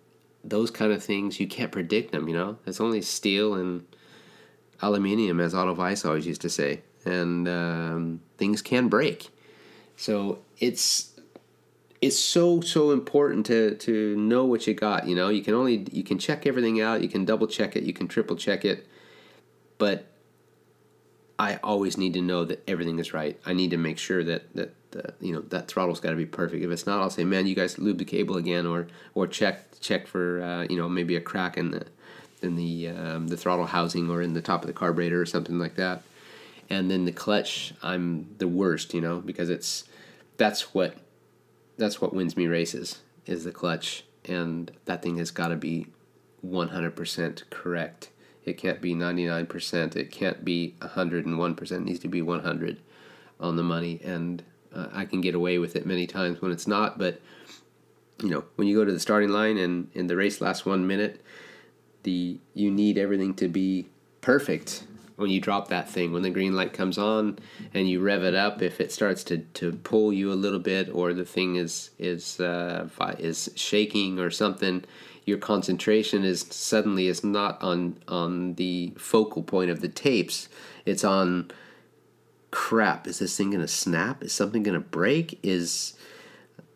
those 0.44 0.70
kind 0.70 0.92
of 0.92 1.02
things 1.02 1.40
you 1.40 1.46
can't 1.46 1.72
predict 1.72 2.12
them 2.12 2.28
you 2.28 2.34
know 2.34 2.58
it's 2.66 2.80
only 2.80 3.00
steel 3.00 3.54
and 3.54 3.86
aluminium 4.82 5.40
as 5.40 5.54
Otto 5.54 5.74
Weiss 5.74 6.04
always 6.04 6.26
used 6.26 6.42
to 6.42 6.50
say 6.50 6.80
and 7.06 7.48
um, 7.48 8.20
things 8.38 8.62
can 8.62 8.88
break 8.88 9.28
so 9.96 10.38
it's 10.58 11.12
it's 12.02 12.18
so 12.18 12.60
so 12.60 12.90
important 12.90 13.46
to 13.46 13.74
to 13.76 14.16
know 14.16 14.44
what 14.44 14.66
you 14.66 14.74
got 14.74 15.06
you 15.06 15.14
know 15.14 15.28
you 15.28 15.42
can 15.42 15.54
only 15.54 15.86
you 15.92 16.02
can 16.02 16.18
check 16.18 16.46
everything 16.46 16.80
out 16.80 17.02
you 17.02 17.08
can 17.08 17.24
double 17.24 17.46
check 17.46 17.76
it 17.76 17.82
you 17.84 17.92
can 17.92 18.06
triple 18.06 18.36
check 18.36 18.64
it 18.64 18.86
but 19.78 20.06
I 21.38 21.58
always 21.62 21.98
need 21.98 22.14
to 22.14 22.22
know 22.22 22.44
that 22.44 22.62
everything 22.66 22.98
is 22.98 23.12
right. 23.12 23.38
I 23.44 23.52
need 23.52 23.70
to 23.70 23.76
make 23.76 23.98
sure 23.98 24.24
that 24.24 24.54
that 24.54 24.74
uh, 24.96 25.10
you 25.20 25.34
know 25.34 25.40
that 25.42 25.68
throttle's 25.68 26.00
got 26.00 26.10
to 26.10 26.16
be 26.16 26.26
perfect. 26.26 26.64
If 26.64 26.70
it's 26.70 26.86
not, 26.86 27.00
I'll 27.00 27.10
say, 27.10 27.24
"Man, 27.24 27.46
you 27.46 27.54
guys 27.54 27.78
lube 27.78 27.98
the 27.98 28.04
cable 28.04 28.36
again," 28.36 28.66
or 28.66 28.86
or 29.14 29.26
check 29.26 29.78
check 29.80 30.06
for 30.06 30.42
uh, 30.42 30.66
you 30.70 30.76
know 30.76 30.88
maybe 30.88 31.16
a 31.16 31.20
crack 31.20 31.58
in 31.58 31.72
the 31.72 31.86
in 32.42 32.56
the 32.56 32.88
um, 32.88 33.28
the 33.28 33.36
throttle 33.36 33.66
housing 33.66 34.08
or 34.10 34.22
in 34.22 34.32
the 34.32 34.40
top 34.40 34.62
of 34.62 34.66
the 34.66 34.72
carburetor 34.72 35.20
or 35.20 35.26
something 35.26 35.58
like 35.58 35.76
that. 35.76 36.02
And 36.68 36.90
then 36.90 37.04
the 37.04 37.12
clutch, 37.12 37.74
I'm 37.82 38.34
the 38.38 38.48
worst, 38.48 38.92
you 38.92 39.00
know, 39.00 39.20
because 39.20 39.50
it's 39.50 39.84
that's 40.36 40.74
what 40.74 40.96
that's 41.76 42.00
what 42.00 42.14
wins 42.14 42.36
me 42.36 42.46
races 42.46 43.00
is 43.26 43.44
the 43.44 43.52
clutch, 43.52 44.04
and 44.24 44.70
that 44.86 45.02
thing 45.02 45.18
has 45.18 45.30
got 45.30 45.48
to 45.48 45.56
be 45.56 45.86
100% 46.44 47.50
correct 47.50 48.10
it 48.46 48.56
can't 48.56 48.80
be 48.80 48.94
99%. 48.94 49.96
It 49.96 50.10
can't 50.12 50.44
be 50.44 50.76
101%. 50.80 51.72
It 51.72 51.80
needs 51.80 51.98
to 51.98 52.08
be 52.08 52.22
100 52.22 52.78
on 53.40 53.56
the 53.56 53.62
money. 53.64 54.00
And 54.04 54.42
uh, 54.72 54.86
I 54.92 55.04
can 55.04 55.20
get 55.20 55.34
away 55.34 55.58
with 55.58 55.74
it 55.74 55.84
many 55.84 56.06
times 56.06 56.40
when 56.40 56.52
it's 56.52 56.68
not. 56.68 56.96
But, 56.96 57.20
you 58.22 58.30
know, 58.30 58.44
when 58.54 58.68
you 58.68 58.76
go 58.76 58.84
to 58.84 58.92
the 58.92 59.00
starting 59.00 59.30
line 59.30 59.58
and, 59.58 59.90
and 59.96 60.08
the 60.08 60.14
race 60.14 60.40
lasts 60.40 60.64
one 60.64 60.86
minute, 60.86 61.20
the 62.04 62.38
you 62.54 62.70
need 62.70 62.98
everything 62.98 63.34
to 63.34 63.48
be 63.48 63.88
perfect 64.20 64.84
when 65.16 65.30
you 65.30 65.40
drop 65.40 65.68
that 65.68 65.88
thing 65.88 66.12
when 66.12 66.22
the 66.22 66.30
green 66.30 66.54
light 66.54 66.72
comes 66.72 66.98
on 66.98 67.38
and 67.74 67.88
you 67.88 68.00
rev 68.00 68.22
it 68.22 68.34
up 68.34 68.62
if 68.62 68.80
it 68.80 68.92
starts 68.92 69.24
to, 69.24 69.38
to 69.38 69.72
pull 69.72 70.12
you 70.12 70.30
a 70.30 70.34
little 70.34 70.58
bit 70.58 70.88
or 70.92 71.12
the 71.12 71.24
thing 71.24 71.56
is 71.56 71.90
is 71.98 72.38
uh, 72.38 72.86
is 73.18 73.50
shaking 73.56 74.18
or 74.18 74.30
something 74.30 74.84
your 75.26 75.38
concentration 75.38 76.24
is 76.24 76.46
suddenly 76.50 77.08
is 77.08 77.22
not 77.22 77.60
on 77.60 77.98
on 78.08 78.54
the 78.54 78.94
focal 78.96 79.42
point 79.42 79.70
of 79.70 79.80
the 79.80 79.88
tapes. 79.88 80.48
It's 80.86 81.04
on 81.04 81.50
crap 82.52 83.06
is 83.06 83.18
this 83.18 83.36
thing 83.36 83.50
going 83.50 83.60
to 83.60 83.68
snap? 83.68 84.22
Is 84.22 84.32
something 84.32 84.62
going 84.62 84.80
to 84.80 84.88
break? 84.88 85.38
Is 85.42 85.94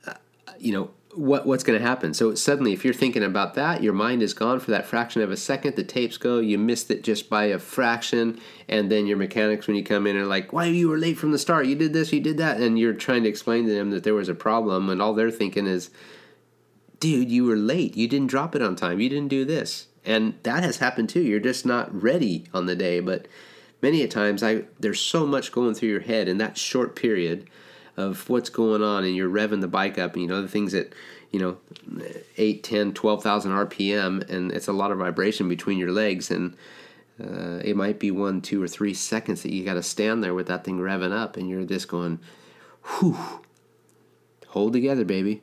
uh, 0.06 0.14
you 0.58 0.72
know 0.72 0.90
what 1.14 1.44
what's 1.44 1.64
going 1.64 1.78
to 1.78 1.84
happen 1.84 2.14
so 2.14 2.34
suddenly 2.36 2.72
if 2.72 2.84
you're 2.84 2.94
thinking 2.94 3.24
about 3.24 3.54
that 3.54 3.82
your 3.82 3.92
mind 3.92 4.22
is 4.22 4.32
gone 4.32 4.60
for 4.60 4.70
that 4.70 4.86
fraction 4.86 5.20
of 5.20 5.30
a 5.32 5.36
second 5.36 5.74
the 5.74 5.82
tapes 5.82 6.16
go 6.16 6.38
you 6.38 6.56
missed 6.56 6.88
it 6.88 7.02
just 7.02 7.28
by 7.28 7.44
a 7.44 7.58
fraction 7.58 8.40
and 8.68 8.92
then 8.92 9.06
your 9.08 9.16
mechanics 9.16 9.66
when 9.66 9.76
you 9.76 9.82
come 9.82 10.06
in 10.06 10.16
are 10.16 10.24
like 10.24 10.52
why 10.52 10.64
you 10.64 10.88
were 10.88 10.98
late 10.98 11.18
from 11.18 11.32
the 11.32 11.38
start 11.38 11.66
you 11.66 11.74
did 11.74 11.92
this 11.92 12.12
you 12.12 12.20
did 12.20 12.38
that 12.38 12.60
and 12.60 12.78
you're 12.78 12.94
trying 12.94 13.24
to 13.24 13.28
explain 13.28 13.66
to 13.66 13.72
them 13.72 13.90
that 13.90 14.04
there 14.04 14.14
was 14.14 14.28
a 14.28 14.34
problem 14.34 14.88
and 14.88 15.02
all 15.02 15.12
they're 15.12 15.32
thinking 15.32 15.66
is 15.66 15.90
dude, 17.00 17.30
you 17.30 17.44
were 17.44 17.56
late. 17.56 17.96
You 17.96 18.06
didn't 18.06 18.28
drop 18.28 18.54
it 18.54 18.62
on 18.62 18.76
time. 18.76 19.00
You 19.00 19.08
didn't 19.08 19.28
do 19.28 19.44
this. 19.44 19.88
And 20.04 20.34
that 20.44 20.62
has 20.62 20.76
happened 20.76 21.08
too. 21.08 21.22
You're 21.22 21.40
just 21.40 21.66
not 21.66 21.92
ready 22.02 22.44
on 22.54 22.66
the 22.66 22.76
day. 22.76 23.00
But 23.00 23.26
many 23.82 24.02
a 24.02 24.08
times 24.08 24.42
I 24.42 24.64
there's 24.78 25.00
so 25.00 25.26
much 25.26 25.50
going 25.50 25.74
through 25.74 25.88
your 25.88 26.00
head 26.00 26.28
in 26.28 26.38
that 26.38 26.56
short 26.56 26.94
period 26.94 27.48
of 27.96 28.28
what's 28.28 28.50
going 28.50 28.82
on 28.82 29.04
and 29.04 29.14
you're 29.14 29.30
revving 29.30 29.60
the 29.60 29.68
bike 29.68 29.98
up 29.98 30.14
and 30.14 30.22
you 30.22 30.28
know 30.28 30.42
the 30.42 30.48
things 30.48 30.72
that 30.72 30.94
you 31.30 31.38
know 31.38 31.56
8 32.36 32.62
10 32.62 32.92
12,000 32.94 33.52
rpm 33.52 34.28
and 34.28 34.52
it's 34.52 34.68
a 34.68 34.72
lot 34.72 34.90
of 34.90 34.98
vibration 34.98 35.48
between 35.48 35.78
your 35.78 35.92
legs 35.92 36.30
and 36.30 36.56
uh, 37.22 37.60
it 37.62 37.76
might 37.76 37.98
be 37.98 38.10
one 38.10 38.40
two 38.40 38.62
or 38.62 38.68
three 38.68 38.94
seconds 38.94 39.42
that 39.42 39.52
you 39.52 39.64
got 39.64 39.74
to 39.74 39.82
stand 39.82 40.24
there 40.24 40.34
with 40.34 40.46
that 40.46 40.64
thing 40.64 40.78
revving 40.78 41.12
up 41.12 41.36
and 41.36 41.48
you're 41.48 41.64
just 41.64 41.88
going 41.88 42.18
whew 42.98 43.18
hold 44.48 44.72
together 44.72 45.04
baby 45.04 45.42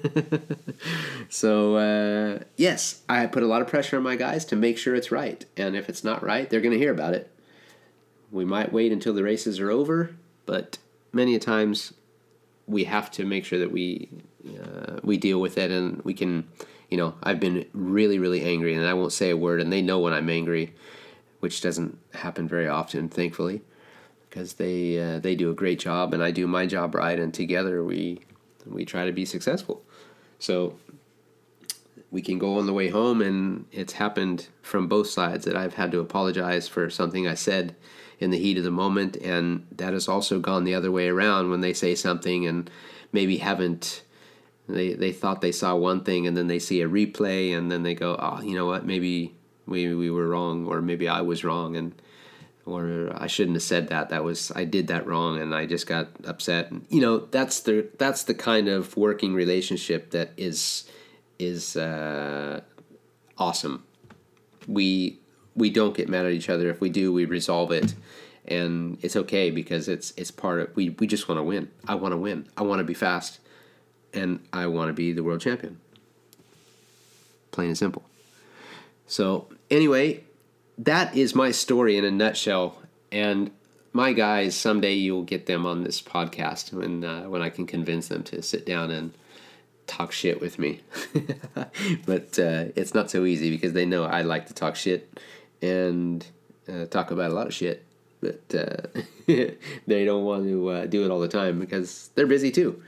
so 1.28 1.76
uh, 1.76 2.44
yes, 2.56 3.02
I 3.08 3.26
put 3.26 3.42
a 3.42 3.46
lot 3.46 3.62
of 3.62 3.68
pressure 3.68 3.96
on 3.96 4.02
my 4.02 4.16
guys 4.16 4.44
to 4.46 4.56
make 4.56 4.78
sure 4.78 4.94
it's 4.94 5.12
right, 5.12 5.44
and 5.56 5.76
if 5.76 5.88
it's 5.88 6.04
not 6.04 6.22
right, 6.22 6.48
they're 6.48 6.60
going 6.60 6.72
to 6.72 6.78
hear 6.78 6.92
about 6.92 7.14
it. 7.14 7.30
We 8.30 8.44
might 8.44 8.72
wait 8.72 8.92
until 8.92 9.14
the 9.14 9.22
races 9.22 9.60
are 9.60 9.70
over, 9.70 10.16
but 10.46 10.78
many 11.12 11.34
a 11.34 11.38
times 11.38 11.92
we 12.66 12.84
have 12.84 13.10
to 13.12 13.24
make 13.24 13.44
sure 13.44 13.58
that 13.58 13.70
we 13.70 14.08
uh, 14.46 14.98
we 15.02 15.16
deal 15.16 15.40
with 15.40 15.58
it, 15.58 15.70
and 15.70 16.02
we 16.02 16.14
can. 16.14 16.48
You 16.90 16.98
know, 16.98 17.14
I've 17.22 17.40
been 17.40 17.64
really, 17.72 18.18
really 18.18 18.42
angry, 18.42 18.74
and 18.74 18.86
I 18.86 18.92
won't 18.92 19.12
say 19.12 19.30
a 19.30 19.36
word, 19.36 19.62
and 19.62 19.72
they 19.72 19.80
know 19.80 19.98
when 20.00 20.12
I'm 20.12 20.28
angry, 20.28 20.74
which 21.40 21.62
doesn't 21.62 21.98
happen 22.12 22.46
very 22.46 22.68
often, 22.68 23.08
thankfully, 23.08 23.62
because 24.28 24.54
they 24.54 25.00
uh, 25.00 25.18
they 25.18 25.34
do 25.34 25.50
a 25.50 25.54
great 25.54 25.78
job, 25.78 26.12
and 26.12 26.22
I 26.22 26.30
do 26.30 26.46
my 26.46 26.66
job 26.66 26.94
right, 26.94 27.18
and 27.18 27.32
together 27.32 27.82
we 27.82 28.20
we 28.66 28.84
try 28.84 29.06
to 29.06 29.12
be 29.12 29.24
successful. 29.24 29.82
So 30.38 30.76
we 32.10 32.20
can 32.20 32.38
go 32.38 32.58
on 32.58 32.66
the 32.66 32.72
way 32.74 32.88
home, 32.88 33.22
and 33.22 33.64
it's 33.72 33.94
happened 33.94 34.48
from 34.60 34.86
both 34.86 35.08
sides 35.08 35.46
that 35.46 35.56
I've 35.56 35.74
had 35.74 35.90
to 35.92 36.00
apologize 36.00 36.68
for 36.68 36.90
something 36.90 37.26
I 37.26 37.34
said 37.34 37.74
in 38.22 38.30
the 38.30 38.38
heat 38.38 38.56
of 38.56 38.64
the 38.64 38.70
moment, 38.70 39.16
and 39.16 39.66
that 39.72 39.92
has 39.92 40.08
also 40.08 40.38
gone 40.38 40.64
the 40.64 40.74
other 40.74 40.90
way 40.90 41.08
around 41.08 41.50
when 41.50 41.60
they 41.60 41.72
say 41.72 41.94
something 41.94 42.46
and 42.46 42.70
maybe 43.12 43.38
haven't. 43.38 44.02
They, 44.68 44.94
they 44.94 45.12
thought 45.12 45.40
they 45.40 45.52
saw 45.52 45.74
one 45.74 46.04
thing 46.04 46.26
and 46.26 46.36
then 46.36 46.46
they 46.46 46.60
see 46.60 46.80
a 46.80 46.88
replay 46.88 47.54
and 47.54 47.70
then 47.70 47.82
they 47.82 47.94
go 47.94 48.16
oh 48.18 48.40
you 48.40 48.54
know 48.54 48.64
what 48.64 48.86
maybe 48.86 49.34
we, 49.66 49.92
we 49.92 50.08
were 50.08 50.28
wrong 50.28 50.66
or 50.66 50.80
maybe 50.80 51.08
I 51.08 51.20
was 51.20 51.42
wrong 51.42 51.76
and 51.76 51.92
or 52.64 53.10
I 53.14 53.26
shouldn't 53.26 53.56
have 53.56 53.62
said 53.62 53.88
that. 53.88 54.10
That 54.10 54.24
was 54.24 54.52
I 54.54 54.64
did 54.64 54.86
that 54.88 55.06
wrong, 55.06 55.40
and 55.40 55.54
I 55.54 55.66
just 55.66 55.86
got 55.86 56.08
upset. 56.24 56.70
And, 56.70 56.86
you 56.88 57.00
know, 57.00 57.18
that's 57.18 57.60
the 57.60 57.88
that's 57.98 58.24
the 58.24 58.34
kind 58.34 58.68
of 58.68 58.96
working 58.96 59.34
relationship 59.34 60.10
that 60.10 60.30
is 60.36 60.84
is 61.38 61.76
uh, 61.76 62.60
awesome. 63.36 63.84
We 64.68 65.18
we 65.54 65.70
don't 65.70 65.96
get 65.96 66.08
mad 66.08 66.26
at 66.26 66.32
each 66.32 66.48
other. 66.48 66.70
If 66.70 66.80
we 66.80 66.88
do, 66.88 67.12
we 67.12 67.24
resolve 67.24 67.72
it, 67.72 67.94
and 68.46 68.98
it's 69.02 69.16
okay 69.16 69.50
because 69.50 69.88
it's 69.88 70.12
it's 70.16 70.30
part 70.30 70.60
of 70.60 70.76
we 70.76 70.90
we 70.90 71.06
just 71.06 71.28
want 71.28 71.38
to 71.38 71.42
win. 71.42 71.70
I 71.86 71.94
want 71.94 72.12
to 72.12 72.18
win. 72.18 72.48
I 72.56 72.62
want 72.62 72.80
to 72.80 72.84
be 72.84 72.94
fast, 72.94 73.38
and 74.12 74.40
I 74.52 74.66
want 74.66 74.88
to 74.88 74.92
be 74.92 75.12
the 75.12 75.22
world 75.22 75.40
champion. 75.40 75.78
Plain 77.50 77.68
and 77.68 77.78
simple. 77.78 78.02
So 79.06 79.48
anyway, 79.70 80.24
that 80.78 81.14
is 81.16 81.34
my 81.34 81.50
story 81.50 81.96
in 81.98 82.04
a 82.04 82.10
nutshell. 82.10 82.78
And 83.10 83.50
my 83.92 84.14
guys, 84.14 84.56
someday 84.56 84.94
you'll 84.94 85.24
get 85.24 85.44
them 85.44 85.66
on 85.66 85.84
this 85.84 86.00
podcast 86.00 86.72
when 86.72 87.04
uh, 87.04 87.24
when 87.24 87.42
I 87.42 87.50
can 87.50 87.66
convince 87.66 88.08
them 88.08 88.22
to 88.24 88.42
sit 88.42 88.64
down 88.64 88.90
and 88.90 89.12
talk 89.86 90.12
shit 90.12 90.40
with 90.40 90.58
me. 90.58 90.80
but 92.06 92.38
uh, 92.38 92.72
it's 92.74 92.94
not 92.94 93.10
so 93.10 93.24
easy 93.24 93.50
because 93.50 93.74
they 93.74 93.84
know 93.84 94.04
I 94.04 94.22
like 94.22 94.46
to 94.46 94.54
talk 94.54 94.76
shit 94.76 95.20
and 95.62 96.26
uh, 96.68 96.86
talk 96.86 97.10
about 97.10 97.30
a 97.30 97.34
lot 97.34 97.46
of 97.46 97.54
shit. 97.54 97.84
But 98.20 98.54
uh, 98.54 99.00
they 99.86 100.04
don't 100.04 100.24
want 100.24 100.44
to 100.44 100.68
uh, 100.68 100.86
do 100.86 101.04
it 101.04 101.10
all 101.10 101.20
the 101.20 101.28
time 101.28 101.58
because 101.58 102.10
they're 102.14 102.26
busy 102.26 102.50
too. 102.50 102.82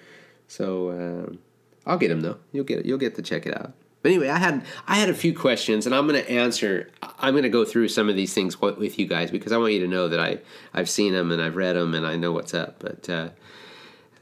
So 0.47 0.91
um, 0.91 1.39
I'll 1.87 1.99
get 1.99 2.09
them 2.09 2.21
though. 2.21 2.39
You'll 2.53 2.65
get 2.65 2.85
you'll 2.85 2.99
get 2.99 3.15
to 3.17 3.23
check 3.23 3.47
it 3.47 3.57
out. 3.57 3.73
But 4.03 4.11
anyway, 4.11 4.29
I 4.29 4.39
had 4.39 4.65
I 4.87 4.97
had 4.97 5.09
a 5.09 5.15
few 5.15 5.35
questions, 5.35 5.87
and 5.87 5.95
I'm 5.95 6.07
going 6.07 6.23
to 6.23 6.31
answer. 6.31 6.91
I'm 7.03 7.33
going 7.33 7.45
to 7.45 7.49
go 7.49 7.65
through 7.65 7.89
some 7.89 8.09
of 8.09 8.17
these 8.17 8.35
things 8.35 8.61
with 8.61 8.99
you 8.99 9.07
guys 9.07 9.31
because 9.31 9.51
I 9.51 9.57
want 9.57 9.73
you 9.73 9.81
to 9.81 9.89
know 9.89 10.09
that 10.09 10.21
I 10.21 10.41
I've 10.75 10.91
seen 10.91 11.15
them 11.15 11.33
and 11.33 11.41
I've 11.41 11.57
read 11.57 11.75
them 11.75 11.95
and 11.95 12.07
I 12.07 12.17
know 12.17 12.31
what's 12.31 12.53
up. 12.53 12.81
But 12.81 13.09
uh, 13.09 13.31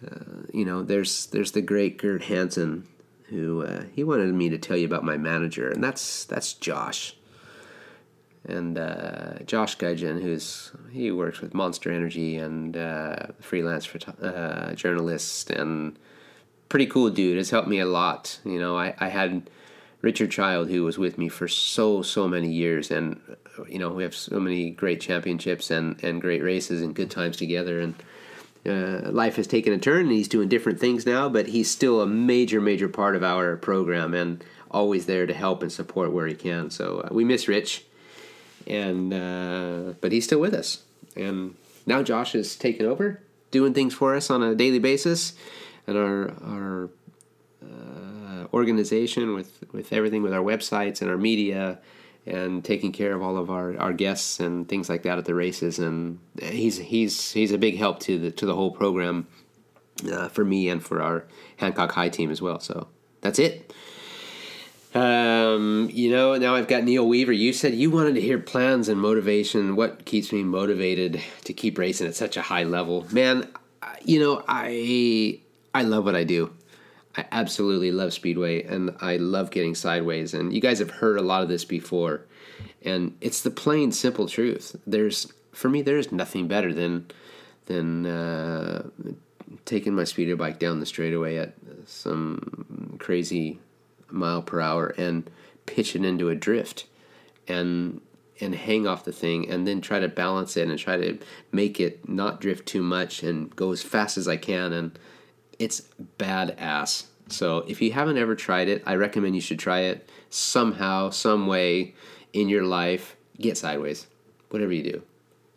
uh, 0.06 0.44
you 0.52 0.64
know, 0.64 0.82
there's 0.82 1.26
there's 1.26 1.52
the 1.52 1.62
great 1.62 1.98
Gert 1.98 2.22
Hansen, 2.22 2.86
who 3.28 3.64
uh, 3.64 3.84
he 3.92 4.04
wanted 4.04 4.32
me 4.32 4.48
to 4.50 4.58
tell 4.58 4.76
you 4.76 4.86
about 4.86 5.04
my 5.04 5.16
manager, 5.16 5.68
and 5.68 5.82
that's 5.82 6.24
that's 6.24 6.52
Josh. 6.52 7.16
And 8.44 8.76
uh, 8.76 9.38
Josh 9.46 9.76
Gudgeon, 9.76 10.20
who's 10.20 10.72
he 10.90 11.10
works 11.12 11.40
with 11.40 11.54
Monster 11.54 11.92
Energy 11.92 12.36
and 12.36 12.76
uh, 12.76 13.26
freelance 13.40 13.86
photo- 13.86 14.20
uh, 14.20 14.74
journalist 14.74 15.50
and 15.50 15.96
pretty 16.68 16.86
cool 16.86 17.10
dude. 17.10 17.36
Has 17.36 17.50
helped 17.50 17.68
me 17.68 17.78
a 17.78 17.86
lot. 17.86 18.40
You 18.44 18.58
know, 18.58 18.76
I, 18.76 18.94
I 18.98 19.08
had 19.08 19.48
Richard 20.00 20.32
Child 20.32 20.70
who 20.70 20.82
was 20.82 20.98
with 20.98 21.18
me 21.18 21.28
for 21.28 21.46
so 21.46 22.02
so 22.02 22.26
many 22.26 22.50
years, 22.50 22.90
and 22.90 23.20
you 23.68 23.78
know 23.78 23.90
we 23.90 24.02
have 24.02 24.14
so 24.14 24.40
many 24.40 24.70
great 24.70 25.00
championships 25.00 25.70
and 25.70 26.02
and 26.02 26.20
great 26.20 26.42
races 26.42 26.82
and 26.82 26.96
good 26.96 27.10
times 27.12 27.36
together 27.36 27.78
and 27.78 27.94
uh, 28.66 29.10
life 29.10 29.36
has 29.36 29.46
taken 29.46 29.72
a 29.72 29.78
turn 29.78 30.06
and 30.06 30.12
he's 30.12 30.28
doing 30.28 30.48
different 30.48 30.78
things 30.78 31.04
now, 31.04 31.28
but 31.28 31.48
he's 31.48 31.70
still 31.70 32.00
a 32.00 32.06
major, 32.06 32.60
major 32.60 32.88
part 32.88 33.16
of 33.16 33.22
our 33.22 33.56
program 33.56 34.14
and 34.14 34.44
always 34.70 35.06
there 35.06 35.26
to 35.26 35.34
help 35.34 35.62
and 35.62 35.72
support 35.72 36.12
where 36.12 36.26
he 36.26 36.34
can. 36.34 36.70
So 36.70 37.00
uh, 37.00 37.08
we 37.10 37.24
miss 37.24 37.48
Rich, 37.48 37.84
and 38.66 39.12
uh, 39.12 39.94
but 40.00 40.12
he's 40.12 40.24
still 40.24 40.40
with 40.40 40.54
us. 40.54 40.82
And 41.16 41.56
now 41.86 42.02
Josh 42.02 42.34
is 42.34 42.56
taking 42.56 42.86
over, 42.86 43.20
doing 43.50 43.74
things 43.74 43.94
for 43.94 44.14
us 44.14 44.30
on 44.30 44.42
a 44.42 44.54
daily 44.54 44.78
basis, 44.78 45.34
and 45.86 45.96
our 45.96 46.30
our 46.42 46.90
uh, 47.62 48.46
organization 48.52 49.34
with 49.34 49.64
with 49.72 49.92
everything 49.92 50.22
with 50.22 50.32
our 50.32 50.42
websites 50.42 51.00
and 51.02 51.10
our 51.10 51.18
media 51.18 51.78
and 52.26 52.64
taking 52.64 52.92
care 52.92 53.14
of 53.14 53.22
all 53.22 53.36
of 53.36 53.50
our, 53.50 53.76
our 53.78 53.92
guests 53.92 54.38
and 54.38 54.68
things 54.68 54.88
like 54.88 55.02
that 55.02 55.18
at 55.18 55.24
the 55.24 55.34
races. 55.34 55.78
And 55.78 56.18
he's 56.40 56.78
he's 56.78 57.32
he's 57.32 57.52
a 57.52 57.58
big 57.58 57.76
help 57.76 58.00
to 58.00 58.18
the 58.18 58.30
to 58.32 58.46
the 58.46 58.54
whole 58.54 58.70
program 58.70 59.26
uh, 60.10 60.28
for 60.28 60.44
me 60.44 60.68
and 60.68 60.82
for 60.82 61.02
our 61.02 61.24
Hancock 61.56 61.92
High 61.92 62.08
team 62.08 62.30
as 62.30 62.40
well. 62.40 62.60
So 62.60 62.88
that's 63.20 63.38
it. 63.38 63.72
Um, 64.94 65.88
you 65.92 66.10
know, 66.10 66.36
now 66.36 66.54
I've 66.54 66.68
got 66.68 66.84
Neil 66.84 67.06
Weaver. 67.06 67.32
You 67.32 67.52
said 67.52 67.74
you 67.74 67.90
wanted 67.90 68.14
to 68.16 68.20
hear 68.20 68.38
plans 68.38 68.88
and 68.88 69.00
motivation. 69.00 69.74
What 69.74 70.04
keeps 70.04 70.32
me 70.32 70.42
motivated 70.42 71.20
to 71.44 71.52
keep 71.52 71.78
racing 71.78 72.06
at 72.06 72.14
such 72.14 72.36
a 72.36 72.42
high 72.42 72.64
level, 72.64 73.06
man? 73.10 73.48
You 74.04 74.20
know, 74.20 74.44
I 74.46 75.40
I 75.74 75.82
love 75.82 76.04
what 76.04 76.14
I 76.14 76.24
do. 76.24 76.52
I 77.16 77.26
absolutely 77.30 77.92
love 77.92 78.12
Speedway 78.12 78.62
and 78.62 78.94
I 79.00 79.16
love 79.16 79.50
getting 79.50 79.74
sideways. 79.74 80.34
And 80.34 80.52
you 80.52 80.60
guys 80.60 80.78
have 80.78 80.90
heard 80.90 81.18
a 81.18 81.22
lot 81.22 81.42
of 81.42 81.48
this 81.48 81.64
before. 81.64 82.22
And 82.82 83.16
it's 83.20 83.42
the 83.42 83.50
plain, 83.50 83.92
simple 83.92 84.28
truth. 84.28 84.76
There's, 84.86 85.32
for 85.52 85.68
me, 85.68 85.82
there's 85.82 86.10
nothing 86.10 86.48
better 86.48 86.72
than, 86.72 87.06
than 87.66 88.06
uh, 88.06 88.88
taking 89.64 89.94
my 89.94 90.04
speeder 90.04 90.36
bike 90.36 90.58
down 90.58 90.80
the 90.80 90.86
straightaway 90.86 91.36
at 91.36 91.54
some 91.86 92.96
crazy 92.98 93.58
mile 94.12 94.42
per 94.42 94.60
hour 94.60 94.88
and 94.98 95.28
pitch 95.66 95.96
it 95.96 96.04
into 96.04 96.28
a 96.28 96.34
drift 96.34 96.86
and 97.48 98.00
and 98.40 98.54
hang 98.56 98.86
off 98.86 99.04
the 99.04 99.12
thing 99.12 99.48
and 99.48 99.68
then 99.68 99.80
try 99.80 100.00
to 100.00 100.08
balance 100.08 100.56
it 100.56 100.68
and 100.68 100.78
try 100.78 100.96
to 100.96 101.18
make 101.52 101.78
it 101.78 102.08
not 102.08 102.40
drift 102.40 102.66
too 102.66 102.82
much 102.82 103.22
and 103.22 103.54
go 103.54 103.70
as 103.70 103.82
fast 103.82 104.18
as 104.18 104.26
I 104.26 104.36
can 104.36 104.72
and 104.72 104.98
it's 105.58 105.82
badass. 106.18 107.06
So 107.28 107.58
if 107.68 107.80
you 107.80 107.92
haven't 107.92 108.18
ever 108.18 108.34
tried 108.34 108.68
it, 108.68 108.82
I 108.84 108.96
recommend 108.96 109.36
you 109.36 109.40
should 109.40 109.60
try 109.60 109.80
it 109.80 110.08
somehow, 110.28 111.10
some 111.10 111.46
way 111.46 111.94
in 112.32 112.48
your 112.48 112.64
life. 112.64 113.16
Get 113.38 113.56
sideways, 113.56 114.08
whatever 114.50 114.72
you 114.72 114.82
do. 114.82 115.02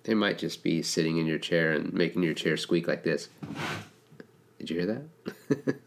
It 0.04 0.15
might 0.15 0.38
just 0.38 0.62
be 0.63 0.84
sitting 0.84 1.18
in 1.18 1.26
your 1.26 1.39
chair 1.39 1.72
and 1.72 1.91
making 1.91 2.22
your 2.22 2.36
chair 2.36 2.56
squeak 2.56 2.88
like 2.88 3.04
this. 3.04 3.30
Did 4.60 4.70
you 4.70 4.80
hear 4.80 5.04
that? 5.56 5.80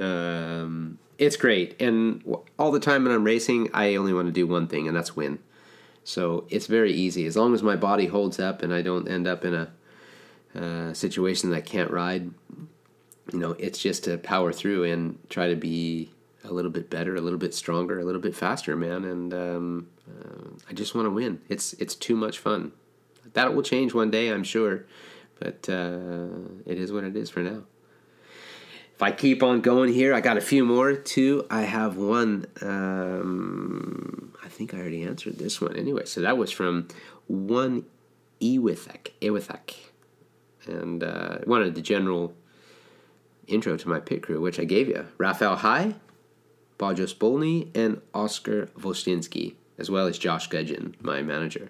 um, 0.02 0.98
it's 1.18 1.36
great, 1.36 1.80
and 1.80 2.22
all 2.58 2.70
the 2.70 2.80
time 2.80 3.04
when 3.04 3.12
I'm 3.12 3.24
racing, 3.24 3.70
I 3.72 3.94
only 3.96 4.12
want 4.12 4.26
to 4.26 4.32
do 4.32 4.46
one 4.46 4.68
thing, 4.68 4.86
and 4.86 4.96
that's 4.96 5.16
win. 5.16 5.38
So 6.04 6.44
it's 6.50 6.66
very 6.66 6.92
easy 6.92 7.26
as 7.26 7.36
long 7.36 7.52
as 7.54 7.62
my 7.62 7.74
body 7.74 8.06
holds 8.06 8.38
up 8.38 8.62
and 8.62 8.72
I 8.72 8.80
don't 8.80 9.08
end 9.08 9.26
up 9.26 9.44
in 9.44 9.54
a 9.54 9.72
uh, 10.54 10.94
situation 10.94 11.50
that 11.50 11.56
I 11.56 11.60
can't 11.60 11.90
ride 11.90 12.30
you 13.32 13.38
know, 13.38 13.52
it's 13.58 13.78
just 13.78 14.04
to 14.04 14.18
power 14.18 14.52
through 14.52 14.84
and 14.84 15.18
try 15.28 15.48
to 15.48 15.56
be 15.56 16.10
a 16.44 16.52
little 16.52 16.70
bit 16.70 16.88
better, 16.88 17.16
a 17.16 17.20
little 17.20 17.38
bit 17.38 17.54
stronger, 17.54 17.98
a 17.98 18.04
little 18.04 18.20
bit 18.20 18.34
faster, 18.34 18.76
man. 18.76 19.04
And 19.04 19.34
um, 19.34 19.88
uh, 20.08 20.48
I 20.68 20.72
just 20.72 20.94
want 20.94 21.06
to 21.06 21.10
win. 21.10 21.40
It's 21.48 21.72
it's 21.74 21.94
too 21.94 22.14
much 22.14 22.38
fun. 22.38 22.72
That 23.32 23.54
will 23.54 23.62
change 23.62 23.92
one 23.92 24.10
day, 24.10 24.28
I'm 24.28 24.44
sure, 24.44 24.86
but 25.40 25.68
uh, 25.68 26.28
it 26.64 26.78
is 26.78 26.92
what 26.92 27.04
it 27.04 27.16
is 27.16 27.30
for 27.30 27.40
now. 27.40 27.64
If 28.96 29.02
I 29.02 29.12
keep 29.12 29.42
on 29.42 29.60
going 29.60 29.92
here, 29.92 30.14
I 30.14 30.22
got 30.22 30.38
a 30.38 30.40
few 30.40 30.64
more 30.64 30.94
too. 30.94 31.44
I 31.50 31.62
have 31.62 31.98
one. 31.98 32.46
Um, 32.62 34.34
I 34.42 34.48
think 34.48 34.72
I 34.72 34.78
already 34.78 35.02
answered 35.02 35.36
this 35.36 35.60
one 35.60 35.76
anyway. 35.76 36.06
So 36.06 36.22
that 36.22 36.38
was 36.38 36.50
from 36.50 36.88
one 37.26 37.84
Ewithek, 38.40 39.10
Ewithek, 39.20 39.74
and 40.66 41.04
uh, 41.04 41.38
wanted 41.46 41.74
the 41.74 41.82
general 41.82 42.32
intro 43.46 43.76
to 43.76 43.86
my 43.86 44.00
pit 44.00 44.22
crew, 44.22 44.40
which 44.40 44.58
I 44.58 44.64
gave 44.64 44.88
you 44.88 45.06
Raphael 45.18 45.56
High, 45.56 45.96
Bajo 46.78 47.04
Spolny, 47.04 47.68
and 47.76 48.00
Oscar 48.14 48.70
Vostinsky, 48.78 49.56
as 49.76 49.90
well 49.90 50.06
as 50.06 50.16
Josh 50.16 50.46
Gudgeon, 50.48 50.96
my 51.02 51.20
manager. 51.20 51.68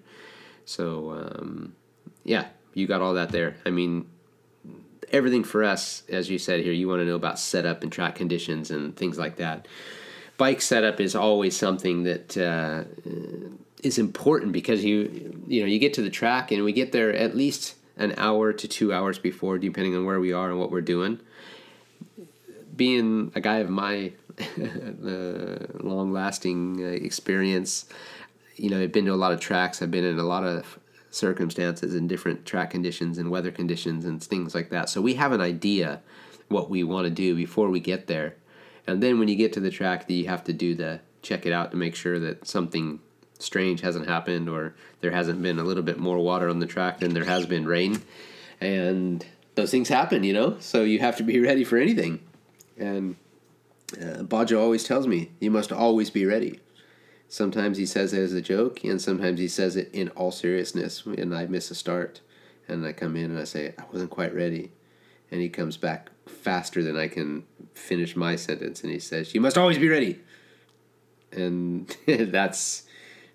So, 0.65 1.11
um, 1.11 1.75
yeah, 2.23 2.47
you 2.73 2.87
got 2.87 3.01
all 3.01 3.15
that 3.15 3.31
there. 3.31 3.57
I 3.67 3.71
mean, 3.71 4.07
everything 5.13 5.45
for 5.45 5.65
us, 5.65 6.03
as 6.09 6.31
you 6.31 6.39
said 6.39 6.61
here, 6.61 6.73
you 6.73 6.89
want 6.89 7.01
to 7.01 7.07
know 7.07 7.17
about 7.17 7.39
setup 7.39 7.83
and 7.83 7.93
track 7.93 8.15
conditions 8.15 8.71
and 8.71 8.97
things 8.97 9.19
like 9.19 9.37
that. 9.37 9.67
Bike 10.39 10.61
setup 10.61 11.01
is 11.01 11.15
always 11.15 11.57
something 11.57 12.03
that 12.03 12.37
uh, 12.37 12.85
is 13.83 13.99
important 13.99 14.53
because 14.53 14.85
you 14.85 15.43
you 15.47 15.61
know 15.63 15.67
you 15.67 15.79
get 15.79 15.95
to 15.95 16.03
the 16.03 16.11
track 16.11 16.53
and 16.53 16.65
we 16.65 16.73
get 16.73 16.93
there 16.93 17.13
at 17.15 17.35
least 17.35 17.75
an 17.97 18.15
hour 18.19 18.53
to 18.53 18.69
two 18.69 18.93
hours 18.93 19.19
before, 19.19 19.59
depending 19.59 19.97
on 19.97 20.05
where 20.05 20.21
we 20.21 20.33
are 20.33 20.51
and 20.51 20.59
what 20.59 20.71
we're 20.71 20.83
doing 20.83 21.19
being 22.77 23.33
a 23.35 23.41
guy 23.41 23.59
of 23.59 23.71
my 23.71 24.13
uh, 24.41 25.67
long 25.81 26.13
lasting 26.13 26.85
uh, 26.85 26.89
experience, 26.89 27.87
you 28.57 28.71
know, 28.71 28.81
I've 28.81 28.93
been 28.93 29.07
to 29.07 29.13
a 29.13 29.15
lot 29.15 29.33
of 29.33 29.41
tracks. 29.41 29.83
I've 29.83 29.91
been 29.91 30.05
in 30.05 30.19
a 30.19 30.25
lot 30.25 30.45
of 30.45 30.79
circumstances 31.17 31.95
and 31.95 32.09
different 32.09 32.45
track 32.45 32.71
conditions 32.71 33.19
and 33.19 33.31
weather 33.31 33.51
conditions 33.51 34.05
and 34.05 34.23
things 34.23 34.55
like 34.55 34.71
that. 34.71 34.89
So 34.89 35.01
we 35.01 35.15
have 35.15 35.33
an 35.33 35.41
idea 35.41 36.03
what 36.49 36.71
we 36.71 36.85
want 36.85 37.07
to 37.07 37.11
do 37.11 37.35
before 37.35 37.71
we 37.71 37.81
get 37.81 38.07
there. 38.07 38.37
And 38.87 39.03
then 39.03 39.19
when 39.19 39.29
you 39.29 39.35
get 39.35 39.53
to 39.55 39.61
the 39.61 39.71
track, 39.71 40.09
you 40.11 40.27
have 40.29 40.45
to 40.45 40.53
do 40.53 40.75
the 40.75 41.01
check 41.23 41.45
it 41.45 41.53
out 41.53 41.73
to 41.73 41.77
make 41.77 41.97
sure 41.97 42.21
that 42.21 42.47
something 42.47 43.01
strange 43.39 43.81
hasn't 43.81 44.07
happened 44.07 44.49
or 44.49 44.75
there 45.01 45.11
hasn't 45.11 45.43
been 45.43 45.59
a 45.59 45.65
little 45.65 45.83
bit 45.83 45.99
more 45.99 46.19
water 46.19 46.49
on 46.49 46.61
the 46.61 46.67
track 46.67 47.01
than 47.01 47.15
there 47.15 47.25
has 47.25 47.47
been 47.47 47.67
rain. 47.67 48.01
And 48.61 49.27
those 49.57 49.71
things 49.71 49.89
happen, 49.89 50.23
you 50.23 50.33
know? 50.33 50.57
So 50.61 50.83
you 50.83 51.01
have 51.01 51.17
to 51.17 51.23
be 51.23 51.41
ready 51.41 51.65
for 51.65 51.79
anything. 51.79 52.21
And 52.79 53.17
uh, 54.01 54.25
always 54.57 54.85
tells 54.85 55.07
me, 55.07 55.31
you 55.41 55.51
must 55.51 55.73
always 55.73 56.11
be 56.11 56.27
ready. 56.27 56.61
Sometimes 57.29 57.79
he 57.79 57.87
says 57.87 58.13
it 58.13 58.21
as 58.21 58.33
a 58.33 58.41
joke, 58.41 58.85
and 58.85 59.01
sometimes 59.01 59.41
he 59.41 59.49
says 59.49 59.77
it 59.77 59.91
in 59.93 60.11
all 60.11 60.31
seriousness. 60.31 61.05
And 61.05 61.35
I 61.35 61.47
miss 61.47 61.71
a 61.71 61.75
start, 61.75 62.21
and 62.69 62.87
I 62.87 62.93
come 62.93 63.17
in 63.17 63.31
and 63.31 63.39
I 63.39 63.45
say, 63.45 63.75
I 63.79 63.85
wasn't 63.93 64.11
quite 64.11 64.35
ready. 64.35 64.73
And 65.31 65.41
he 65.41 65.49
comes 65.49 65.77
back 65.77 66.11
faster 66.27 66.83
than 66.83 66.97
I 66.97 67.09
can 67.09 67.45
finish 67.75 68.15
my 68.15 68.37
sentence, 68.37 68.83
and 68.83 68.93
he 68.93 69.01
says, 69.01 69.35
You 69.35 69.41
must 69.41 69.59
always 69.59 69.79
be 69.79 69.89
ready. 69.89 70.21
And 71.33 71.95
that's 72.07 72.85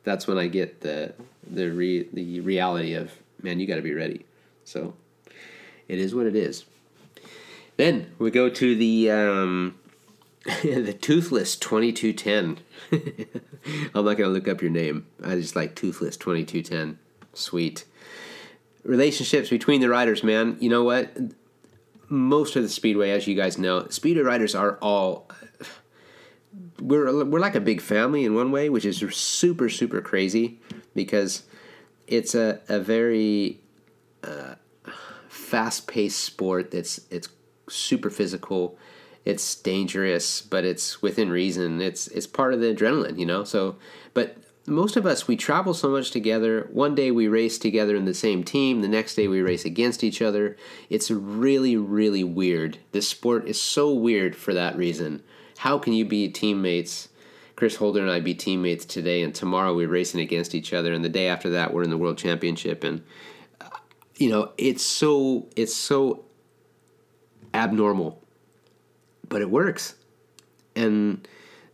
that's 0.04 0.26
when 0.26 0.38
I 0.38 0.48
get 0.48 0.82
the 0.82 1.14
the 1.50 1.70
re, 1.70 2.08
the 2.14 2.40
reality 2.40 2.94
of 2.94 3.12
man, 3.42 3.60
you 3.60 3.68
got 3.68 3.76
to 3.76 3.82
be 3.82 3.94
ready. 3.94 4.26
So 4.64 4.94
it 5.88 6.00
is 6.00 6.16
what 6.16 6.26
it 6.26 6.36
is. 6.36 6.66
Then 7.78 8.12
we 8.20 8.32
go 8.32 8.50
to 8.50 8.76
the 8.76 9.12
um, 9.12 9.76
the 10.64 10.94
Toothless 10.94 11.58
twenty 11.58 11.92
two 11.92 12.14
ten. 12.14 12.60
I'm 12.92 14.06
not 14.06 14.18
gonna 14.18 14.30
look 14.30 14.48
up 14.48 14.62
your 14.62 14.72
name. 14.72 15.08
I 15.24 15.36
just 15.36 15.56
like 15.56 15.76
Toothless 15.76 16.18
twenty 16.18 16.46
two 16.46 16.62
ten. 16.62 17.00
Sweet 17.34 17.86
relationships 18.84 19.50
between 19.50 19.80
the 19.80 19.90
riders, 19.90 20.24
man. 20.24 20.58
You 20.60 20.70
know 20.70 20.84
what? 20.84 21.16
most 22.12 22.58
of 22.58 22.62
the 22.64 22.70
speedway, 22.70 23.12
as 23.12 23.26
you 23.26 23.36
guys 23.36 23.58
know, 23.58 23.88
speedway 23.88 24.24
riders 24.24 24.54
are 24.54 24.78
all 24.82 25.30
we're 26.80 27.24
we're 27.24 27.40
like 27.40 27.56
a 27.56 27.62
big 27.62 27.80
family 27.80 28.26
in 28.26 28.36
one 28.36 28.52
way, 28.52 28.70
which 28.70 28.86
is 28.86 28.98
super 29.16 29.70
super 29.70 30.02
crazy 30.02 30.60
because 30.94 31.44
it's 32.08 32.36
a 32.36 32.60
a 32.68 32.80
very 32.80 33.62
uh, 34.24 34.56
fast 35.30 35.88
paced 35.88 36.20
sport. 36.20 36.72
That's 36.72 37.00
it's 37.10 37.30
super 37.70 38.10
physical. 38.10 38.78
It's 39.24 39.56
dangerous, 39.56 40.42
but 40.42 40.66
it's 40.66 41.02
within 41.02 41.30
reason. 41.30 41.82
It's 41.82 42.08
it's 42.08 42.28
part 42.28 42.54
of 42.54 42.60
the 42.60 42.74
adrenaline, 42.74 43.20
you 43.20 43.26
know. 43.26 43.44
So, 43.44 43.76
but 44.14 44.38
most 44.66 44.96
of 44.96 45.06
us 45.06 45.28
we 45.28 45.36
travel 45.36 45.74
so 45.74 45.90
much 45.90 46.12
together. 46.12 46.68
One 46.72 46.96
day 46.96 47.12
we 47.12 47.28
race 47.28 47.58
together 47.58 47.96
in 47.96 48.06
the 48.06 48.14
same 48.14 48.44
team. 48.44 48.82
The 48.82 48.88
next 48.88 49.16
day 49.16 49.28
we 49.28 49.42
race 49.42 49.66
against 49.66 50.04
each 50.04 50.22
other. 50.22 50.58
It's 50.90 51.12
really 51.12 51.76
really 51.76 52.24
weird. 52.24 52.80
This 52.92 53.08
sport 53.08 53.48
is 53.48 53.62
so 53.62 53.94
weird 53.94 54.36
for 54.36 54.54
that 54.54 54.76
reason 54.76 55.22
how 55.62 55.78
can 55.78 55.94
you 55.94 56.06
be 56.06 56.28
teammates? 56.28 57.08
Chris 57.56 57.76
Holder 57.76 58.02
and 58.02 58.10
I 58.10 58.20
be 58.20 58.34
teammates 58.34 58.84
today, 58.84 59.22
and 59.22 59.36
tomorrow 59.36 59.76
we're 59.76 59.88
racing 59.88 60.20
against 60.20 60.56
each 60.56 60.74
other, 60.74 60.92
and 60.92 61.06
the 61.06 61.10
day 61.10 61.28
after 61.28 61.52
that 61.52 61.72
we're 61.72 61.84
in 61.84 61.92
the 61.92 62.00
world 62.00 62.18
championship, 62.18 62.84
and 62.84 63.04
uh, 63.62 63.68
you 64.16 64.32
know 64.32 64.54
it's 64.58 64.84
so 64.84 65.48
it's 65.56 65.76
so 65.76 66.26
abnormal, 67.54 68.21
but 69.32 69.42
it 69.42 69.50
works, 69.50 69.96
and 70.76 71.28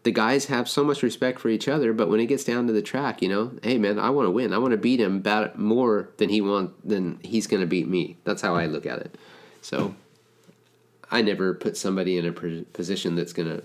the 0.04 0.12
guys 0.12 0.46
have 0.46 0.70
so 0.70 0.86
much 0.86 1.04
respect 1.04 1.38
for 1.38 1.50
each 1.50 1.68
other. 1.68 1.92
But 1.92 2.08
when 2.08 2.22
it 2.22 2.28
gets 2.28 2.46
down 2.46 2.68
to 2.68 2.74
the 2.74 2.82
track, 2.82 3.22
you 3.22 3.28
know, 3.28 3.52
hey 3.62 3.78
man, 3.78 4.00
I 4.00 4.10
want 4.12 4.28
to 4.28 4.32
win. 4.32 4.54
I 4.54 4.58
want 4.58 4.72
to 4.72 4.78
beat 4.78 5.02
him 5.02 5.18
about 5.18 5.60
more 5.60 6.10
than 6.16 6.30
he 6.30 6.40
want 6.40 6.88
than 6.88 7.20
he's 7.24 7.48
going 7.48 7.60
to 7.60 7.68
beat 7.68 7.90
me. 7.90 8.16
That's 8.24 8.42
how 8.42 8.56
I 8.56 8.68
look 8.68 8.86
at 8.86 9.00
it. 9.00 9.18
So 9.62 9.96
I 11.12 11.22
never 11.22 11.54
put 11.54 11.76
somebody 11.76 12.18
in 12.18 12.26
a 12.26 12.32
position 12.32 13.16
that's 13.16 13.34
going 13.34 13.50
to 13.50 13.64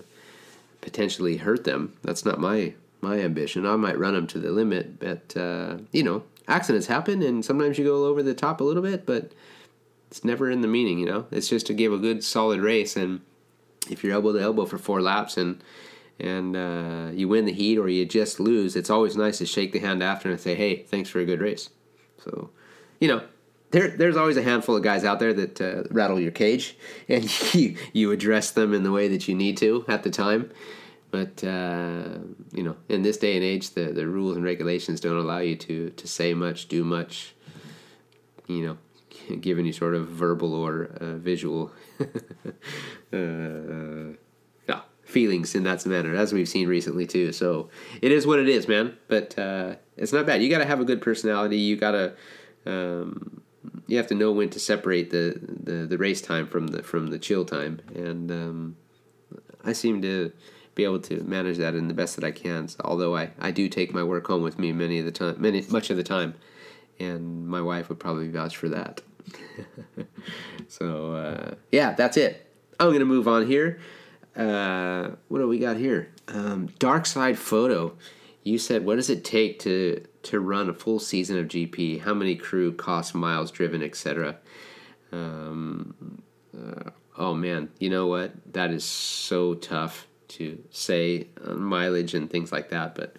potentially 0.81 1.37
hurt 1.37 1.63
them. 1.63 1.93
That's 2.01 2.25
not 2.25 2.39
my 2.39 2.73
my 2.99 3.19
ambition. 3.19 3.65
I 3.65 3.75
might 3.75 3.99
run 3.99 4.13
them 4.13 4.27
to 4.27 4.39
the 4.39 4.51
limit, 4.51 4.99
but 4.99 5.37
uh, 5.37 5.77
you 5.91 6.03
know, 6.03 6.23
accidents 6.47 6.87
happen, 6.87 7.21
and 7.21 7.45
sometimes 7.45 7.77
you 7.77 7.85
go 7.85 8.05
over 8.05 8.23
the 8.23 8.33
top 8.33 8.59
a 8.59 8.63
little 8.63 8.83
bit, 8.83 9.05
but 9.05 9.31
it's 10.09 10.25
never 10.25 10.49
in 10.49 10.61
the 10.61 10.67
meaning. 10.67 10.99
You 10.99 11.05
know, 11.05 11.25
it's 11.31 11.47
just 11.47 11.67
to 11.67 11.73
give 11.73 11.93
a 11.93 11.97
good 11.97 12.23
solid 12.23 12.59
race, 12.59 12.97
and 12.97 13.21
if 13.89 14.03
you're 14.03 14.13
elbow 14.13 14.33
to 14.33 14.39
elbow 14.39 14.65
for 14.65 14.77
four 14.77 15.01
laps 15.01 15.37
and 15.37 15.63
and 16.19 16.55
uh, 16.55 17.09
you 17.11 17.27
win 17.27 17.45
the 17.45 17.51
heat 17.51 17.77
or 17.77 17.89
you 17.89 18.05
just 18.05 18.39
lose, 18.39 18.75
it's 18.75 18.89
always 18.89 19.17
nice 19.17 19.39
to 19.39 19.45
shake 19.45 19.71
the 19.71 19.79
hand 19.79 20.03
after 20.03 20.29
and 20.29 20.39
say, 20.39 20.55
"Hey, 20.55 20.83
thanks 20.83 21.09
for 21.09 21.19
a 21.19 21.25
good 21.25 21.41
race." 21.41 21.69
So, 22.23 22.51
you 22.99 23.07
know, 23.07 23.23
there, 23.71 23.89
there's 23.89 24.15
always 24.15 24.37
a 24.37 24.43
handful 24.43 24.75
of 24.75 24.83
guys 24.83 25.03
out 25.03 25.19
there 25.19 25.33
that 25.33 25.59
uh, 25.59 25.83
rattle 25.89 26.19
your 26.19 26.31
cage, 26.31 26.77
and 27.09 27.53
you 27.53 27.75
you 27.91 28.11
address 28.11 28.51
them 28.51 28.73
in 28.73 28.83
the 28.83 28.91
way 28.91 29.07
that 29.07 29.27
you 29.27 29.35
need 29.35 29.57
to 29.57 29.83
at 29.87 30.03
the 30.03 30.11
time. 30.11 30.51
But 31.09 31.43
uh, 31.43 32.19
you 32.53 32.63
know, 32.63 32.75
in 32.89 33.01
this 33.03 33.17
day 33.17 33.35
and 33.35 33.43
age, 33.43 33.71
the, 33.71 33.85
the 33.85 34.07
rules 34.07 34.35
and 34.35 34.45
regulations 34.45 34.99
don't 34.99 35.17
allow 35.17 35.39
you 35.39 35.55
to 35.55 35.89
to 35.89 36.07
say 36.07 36.33
much, 36.33 36.67
do 36.67 36.83
much. 36.83 37.33
You 38.47 38.65
know, 38.67 39.37
give 39.39 39.57
any 39.57 39.71
sort 39.71 39.95
of 39.95 40.07
verbal 40.07 40.53
or 40.53 40.89
uh, 40.99 41.15
visual 41.15 41.71
uh, 43.13 44.15
yeah, 44.67 44.81
feelings 45.03 45.55
in 45.55 45.63
that 45.63 45.85
manner, 45.85 46.15
as 46.15 46.33
we've 46.33 46.49
seen 46.49 46.67
recently 46.67 47.05
too. 47.05 47.31
So 47.31 47.69
it 48.01 48.11
is 48.11 48.25
what 48.25 48.39
it 48.39 48.49
is, 48.49 48.67
man. 48.67 48.97
But 49.07 49.37
uh, 49.37 49.75
it's 49.97 50.13
not 50.13 50.25
bad. 50.25 50.41
You 50.41 50.49
got 50.49 50.59
to 50.59 50.65
have 50.65 50.79
a 50.79 50.85
good 50.85 51.01
personality. 51.01 51.57
You 51.57 51.77
got 51.77 51.91
to. 51.91 52.13
Um, 52.65 53.41
you 53.87 53.97
have 53.97 54.07
to 54.07 54.15
know 54.15 54.31
when 54.31 54.49
to 54.49 54.59
separate 54.59 55.11
the, 55.11 55.39
the, 55.39 55.85
the 55.85 55.97
race 55.97 56.21
time 56.21 56.47
from 56.47 56.67
the 56.67 56.83
from 56.83 57.07
the 57.07 57.19
chill 57.19 57.45
time, 57.45 57.81
and 57.93 58.31
um, 58.31 58.77
I 59.63 59.73
seem 59.73 60.01
to 60.01 60.31
be 60.75 60.83
able 60.83 60.99
to 60.99 61.23
manage 61.23 61.57
that 61.57 61.75
in 61.75 61.87
the 61.87 61.93
best 61.93 62.15
that 62.15 62.25
I 62.25 62.31
can. 62.31 62.67
So, 62.67 62.81
although 62.83 63.15
I, 63.15 63.31
I 63.39 63.51
do 63.51 63.69
take 63.69 63.93
my 63.93 64.03
work 64.03 64.27
home 64.27 64.41
with 64.41 64.57
me 64.57 64.71
many 64.71 64.99
of 64.99 65.05
the 65.05 65.11
time, 65.11 65.35
many 65.39 65.63
much 65.69 65.89
of 65.89 65.97
the 65.97 66.03
time, 66.03 66.35
and 66.99 67.47
my 67.47 67.61
wife 67.61 67.89
would 67.89 67.99
probably 67.99 68.29
vouch 68.29 68.57
for 68.57 68.69
that. 68.69 69.01
so 70.67 71.13
uh, 71.13 71.55
yeah, 71.71 71.93
that's 71.93 72.17
it. 72.17 72.49
I'm 72.79 72.91
gonna 72.91 73.05
move 73.05 73.27
on 73.27 73.47
here. 73.47 73.79
Uh, 74.35 75.11
what 75.27 75.39
do 75.39 75.47
we 75.47 75.59
got 75.59 75.77
here? 75.77 76.11
Um, 76.27 76.69
Dark 76.79 77.05
Side 77.05 77.37
Photo. 77.37 77.95
You 78.43 78.57
said, 78.57 78.83
what 78.83 78.95
does 78.95 79.09
it 79.09 79.23
take 79.23 79.59
to 79.59 80.03
to 80.23 80.39
run 80.39 80.69
a 80.69 80.73
full 80.73 80.99
season 80.99 81.37
of 81.37 81.47
GP? 81.47 82.01
How 82.01 82.13
many 82.13 82.35
crew, 82.35 82.73
costs, 82.73 83.13
miles 83.13 83.51
driven, 83.51 83.81
etc. 83.81 84.37
Um, 85.11 86.21
uh, 86.57 86.89
oh 87.17 87.33
man, 87.33 87.69
you 87.79 87.89
know 87.89 88.07
what? 88.07 88.33
That 88.53 88.71
is 88.71 88.83
so 88.83 89.53
tough 89.53 90.07
to 90.29 90.61
say 90.71 91.27
mileage 91.45 92.15
and 92.15 92.29
things 92.29 92.51
like 92.51 92.69
that. 92.69 92.95
But 92.95 93.15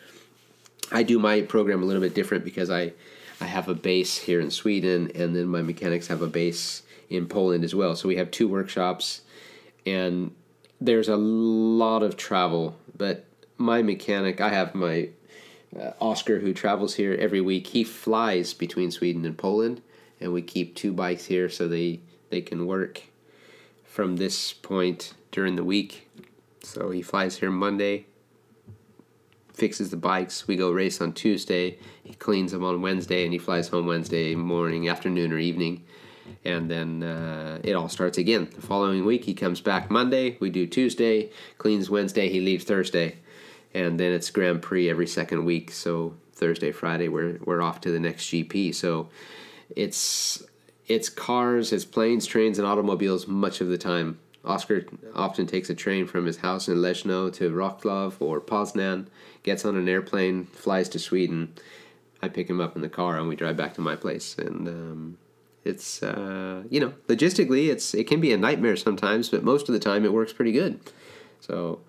I 0.91 1.03
do 1.03 1.19
my 1.19 1.43
program 1.43 1.83
a 1.83 1.87
little 1.87 2.03
bit 2.03 2.15
different 2.15 2.45
because 2.45 2.71
I 2.71 2.93
I 3.41 3.47
have 3.47 3.69
a 3.69 3.75
base 3.75 4.19
here 4.19 4.41
in 4.41 4.51
Sweden, 4.51 5.11
and 5.15 5.35
then 5.35 5.49
my 5.49 5.63
mechanics 5.63 6.07
have 6.09 6.23
a 6.23 6.27
base 6.27 6.83
in 7.11 7.27
Poland 7.27 7.65
as 7.65 7.75
well. 7.75 7.97
So 7.97 8.09
we 8.09 8.17
have 8.17 8.31
two 8.31 8.49
workshops, 8.49 9.23
and 9.85 10.35
there's 10.81 11.09
a 11.09 11.17
lot 11.17 12.03
of 12.03 12.17
travel. 12.17 12.77
But 12.97 13.25
my 13.59 13.83
mechanic, 13.83 14.41
I 14.41 14.51
have 14.51 14.75
my 14.75 15.11
uh, 15.79 15.93
Oscar 16.01 16.39
who 16.39 16.55
travels 16.55 16.95
here 16.95 17.15
every 17.15 17.41
week. 17.41 17.69
He 17.69 17.85
flies 17.85 18.55
between 18.55 18.91
Sweden 18.91 19.25
and 19.25 19.37
Poland, 19.37 19.83
and 20.21 20.33
we 20.33 20.43
keep 20.43 20.75
two 20.75 20.93
bikes 20.93 21.27
here 21.27 21.49
so 21.49 21.69
they 21.69 22.01
they 22.31 22.41
can 22.41 22.67
work 22.67 23.03
from 23.85 24.17
this 24.17 24.53
point 24.53 25.15
during 25.31 25.57
the 25.57 25.65
week. 25.65 26.09
So 26.63 26.91
he 26.91 27.03
flies 27.03 27.39
here 27.39 27.51
Monday, 27.51 28.07
fixes 29.55 29.91
the 29.91 29.97
bikes. 29.97 30.47
We 30.47 30.57
go 30.57 30.71
race 30.71 31.01
on 31.01 31.13
Tuesday. 31.13 31.79
He 32.03 32.15
cleans 32.15 32.53
them 32.53 32.65
on 32.65 32.83
Wednesday, 32.83 33.25
and 33.25 33.33
he 33.33 33.39
flies 33.39 33.69
home 33.69 33.87
Wednesday 33.87 34.35
morning, 34.35 34.89
afternoon, 34.89 35.33
or 35.33 35.39
evening. 35.39 35.85
And 36.45 36.71
then 36.71 37.03
uh, 37.03 37.61
it 37.63 37.73
all 37.75 37.89
starts 37.89 38.19
again. 38.19 38.51
The 38.55 38.63
following 38.63 39.05
week, 39.05 39.25
he 39.25 39.35
comes 39.35 39.61
back 39.61 39.91
Monday. 39.91 40.37
We 40.41 40.51
do 40.51 40.67
Tuesday, 40.67 41.31
cleans 41.59 41.89
Wednesday. 41.89 42.29
He 42.29 42.41
leaves 42.41 42.65
Thursday 42.65 43.17
and 43.75 43.99
then 43.99 44.13
it's 44.13 44.31
Grand 44.31 44.63
Prix 44.63 44.89
every 44.89 45.07
second 45.07 45.45
week. 45.45 45.73
So 45.73 46.15
Thursday, 46.33 46.73
Friday, 46.73 47.09
we're 47.09 47.39
we're 47.45 47.61
off 47.61 47.81
to 47.83 47.91
the 47.91 48.01
next 48.01 48.27
GP. 48.27 48.75
So 48.75 49.09
it's 49.75 50.43
it's 50.87 51.09
cars, 51.09 51.73
it's 51.73 51.85
planes, 51.85 52.25
trains, 52.25 52.59
and 52.59 52.67
automobiles 52.67 53.27
much 53.27 53.61
of 53.61 53.69
the 53.69 53.79
time. 53.79 54.19
Oscar 54.45 54.85
often 55.15 55.47
takes 55.47 55.71
a 55.71 55.75
train 55.75 56.07
from 56.07 56.27
his 56.27 56.39
house 56.39 56.69
in 56.69 56.77
Leszno 56.77 57.33
to 57.35 57.51
Wrocław 57.51 58.21
or 58.21 58.41
Poznan, 58.41 59.07
gets 59.43 59.65
on 59.65 59.77
an 59.77 59.89
airplane, 59.89 60.45
flies 60.45 60.89
to 60.91 60.99
Sweden. 60.99 61.55
I 62.23 62.29
pick 62.29 62.49
him 62.49 62.61
up 62.61 62.77
in 62.77 62.83
the 62.83 62.89
car 62.89 63.19
and 63.19 63.29
we 63.29 63.37
drive 63.37 63.57
back 63.57 63.75
to 63.75 63.81
my 63.81 63.97
place. 63.97 64.37
And 64.39 64.69
um, 64.69 65.19
it's 65.65 66.03
uh, 66.03 66.63
you 66.71 66.81
know 66.81 66.95
logistically, 67.09 67.69
it's 67.69 67.95
it 67.95 68.07
can 68.07 68.21
be 68.21 68.33
a 68.33 68.37
nightmare 68.37 68.77
sometimes, 68.77 69.29
but 69.29 69.43
most 69.43 69.69
of 69.69 69.73
the 69.73 69.79
time 69.79 70.05
it 70.05 70.13
works 70.13 70.33
pretty 70.33 70.53
good. 70.53 70.81
So 71.41 71.81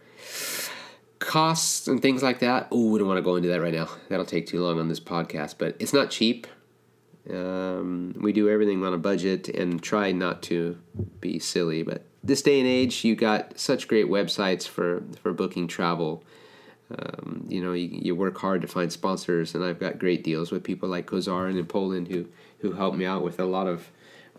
costs 1.19 1.87
and 1.87 2.01
things 2.01 2.23
like 2.23 2.39
that. 2.39 2.67
Oh, 2.71 2.89
we 2.89 2.99
don't 2.99 3.07
want 3.07 3.17
to 3.17 3.23
go 3.23 3.35
into 3.35 3.49
that 3.49 3.61
right 3.61 3.73
now. 3.73 3.89
That'll 4.09 4.25
take 4.25 4.47
too 4.47 4.61
long 4.61 4.79
on 4.79 4.87
this 4.87 4.99
podcast. 4.99 5.55
But 5.57 5.75
it's 5.79 5.93
not 5.93 6.09
cheap. 6.09 6.47
Um, 7.29 8.15
we 8.19 8.31
do 8.31 8.49
everything 8.49 8.83
on 8.85 8.93
a 8.93 8.97
budget 8.97 9.49
and 9.49 9.81
try 9.81 10.11
not 10.11 10.43
to 10.43 10.77
be 11.19 11.39
silly. 11.39 11.83
But 11.83 12.03
this 12.25 12.41
day 12.41 12.59
and 12.59 12.67
age, 12.67 13.03
you 13.03 13.15
got 13.15 13.59
such 13.59 13.87
great 13.87 14.07
websites 14.07 14.67
for 14.67 15.03
for 15.21 15.31
booking 15.31 15.67
travel. 15.67 16.23
Um, 16.97 17.45
you 17.47 17.63
know, 17.63 17.73
you, 17.73 17.89
you 17.91 18.15
work 18.15 18.37
hard 18.37 18.61
to 18.61 18.67
find 18.67 18.91
sponsors, 18.91 19.55
and 19.55 19.63
I've 19.63 19.79
got 19.79 19.97
great 19.97 20.23
deals 20.23 20.51
with 20.51 20.63
people 20.63 20.89
like 20.89 21.07
Kozarin 21.07 21.57
in 21.57 21.65
Poland 21.65 22.07
who 22.07 22.27
who 22.59 22.73
help 22.73 22.95
me 22.95 23.05
out 23.05 23.23
with 23.23 23.39
a 23.39 23.45
lot 23.45 23.67
of 23.67 23.89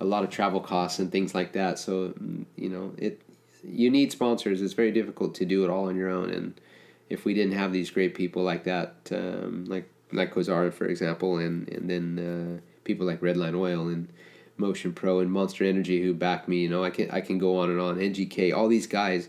a 0.00 0.04
lot 0.04 0.24
of 0.24 0.30
travel 0.30 0.60
costs 0.60 0.98
and 0.98 1.10
things 1.10 1.34
like 1.34 1.52
that. 1.52 1.78
So 1.78 2.14
you 2.56 2.68
know, 2.68 2.92
it 2.98 3.22
you 3.62 3.90
need 3.90 4.12
sponsors. 4.12 4.62
It's 4.62 4.74
very 4.74 4.92
difficult 4.92 5.34
to 5.36 5.44
do 5.44 5.64
it 5.64 5.70
all 5.70 5.88
on 5.88 5.96
your 5.96 6.10
own, 6.10 6.30
and 6.30 6.60
if 7.08 7.24
we 7.24 7.34
didn't 7.34 7.54
have 7.54 7.72
these 7.72 7.90
great 7.90 8.14
people 8.14 8.42
like 8.42 8.64
that, 8.64 8.94
um, 9.12 9.64
like 9.66 9.88
like 10.12 10.34
Kozara, 10.34 10.72
for 10.72 10.86
example, 10.86 11.38
and 11.38 11.68
and 11.68 11.88
then 11.88 12.18
uh, 12.18 12.60
people 12.84 13.06
like 13.06 13.20
Redline 13.20 13.56
Oil 13.56 13.88
and 13.88 14.08
Motion 14.56 14.92
Pro 14.92 15.20
and 15.20 15.30
Monster 15.30 15.64
Energy 15.64 16.02
who 16.02 16.14
back 16.14 16.48
me, 16.48 16.58
you 16.58 16.68
know, 16.68 16.82
I 16.84 16.90
can 16.90 17.10
I 17.10 17.20
can 17.20 17.38
go 17.38 17.58
on 17.58 17.70
and 17.70 17.80
on. 17.80 17.96
NGK, 17.96 18.54
all 18.54 18.68
these 18.68 18.86
guys, 18.86 19.28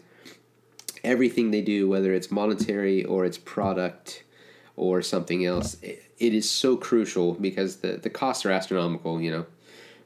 everything 1.03 1.51
they 1.51 1.61
do, 1.61 1.87
whether 1.87 2.13
it's 2.13 2.31
monetary 2.31 3.03
or 3.03 3.25
it's 3.25 3.37
product 3.37 4.23
or 4.75 5.01
something 5.01 5.45
else, 5.45 5.75
it, 5.81 6.03
it 6.17 6.33
is 6.33 6.49
so 6.49 6.77
crucial 6.77 7.33
because 7.33 7.77
the 7.77 7.97
the 7.97 8.09
costs 8.09 8.45
are 8.45 8.51
astronomical. 8.51 9.21
You 9.21 9.31
know, 9.31 9.45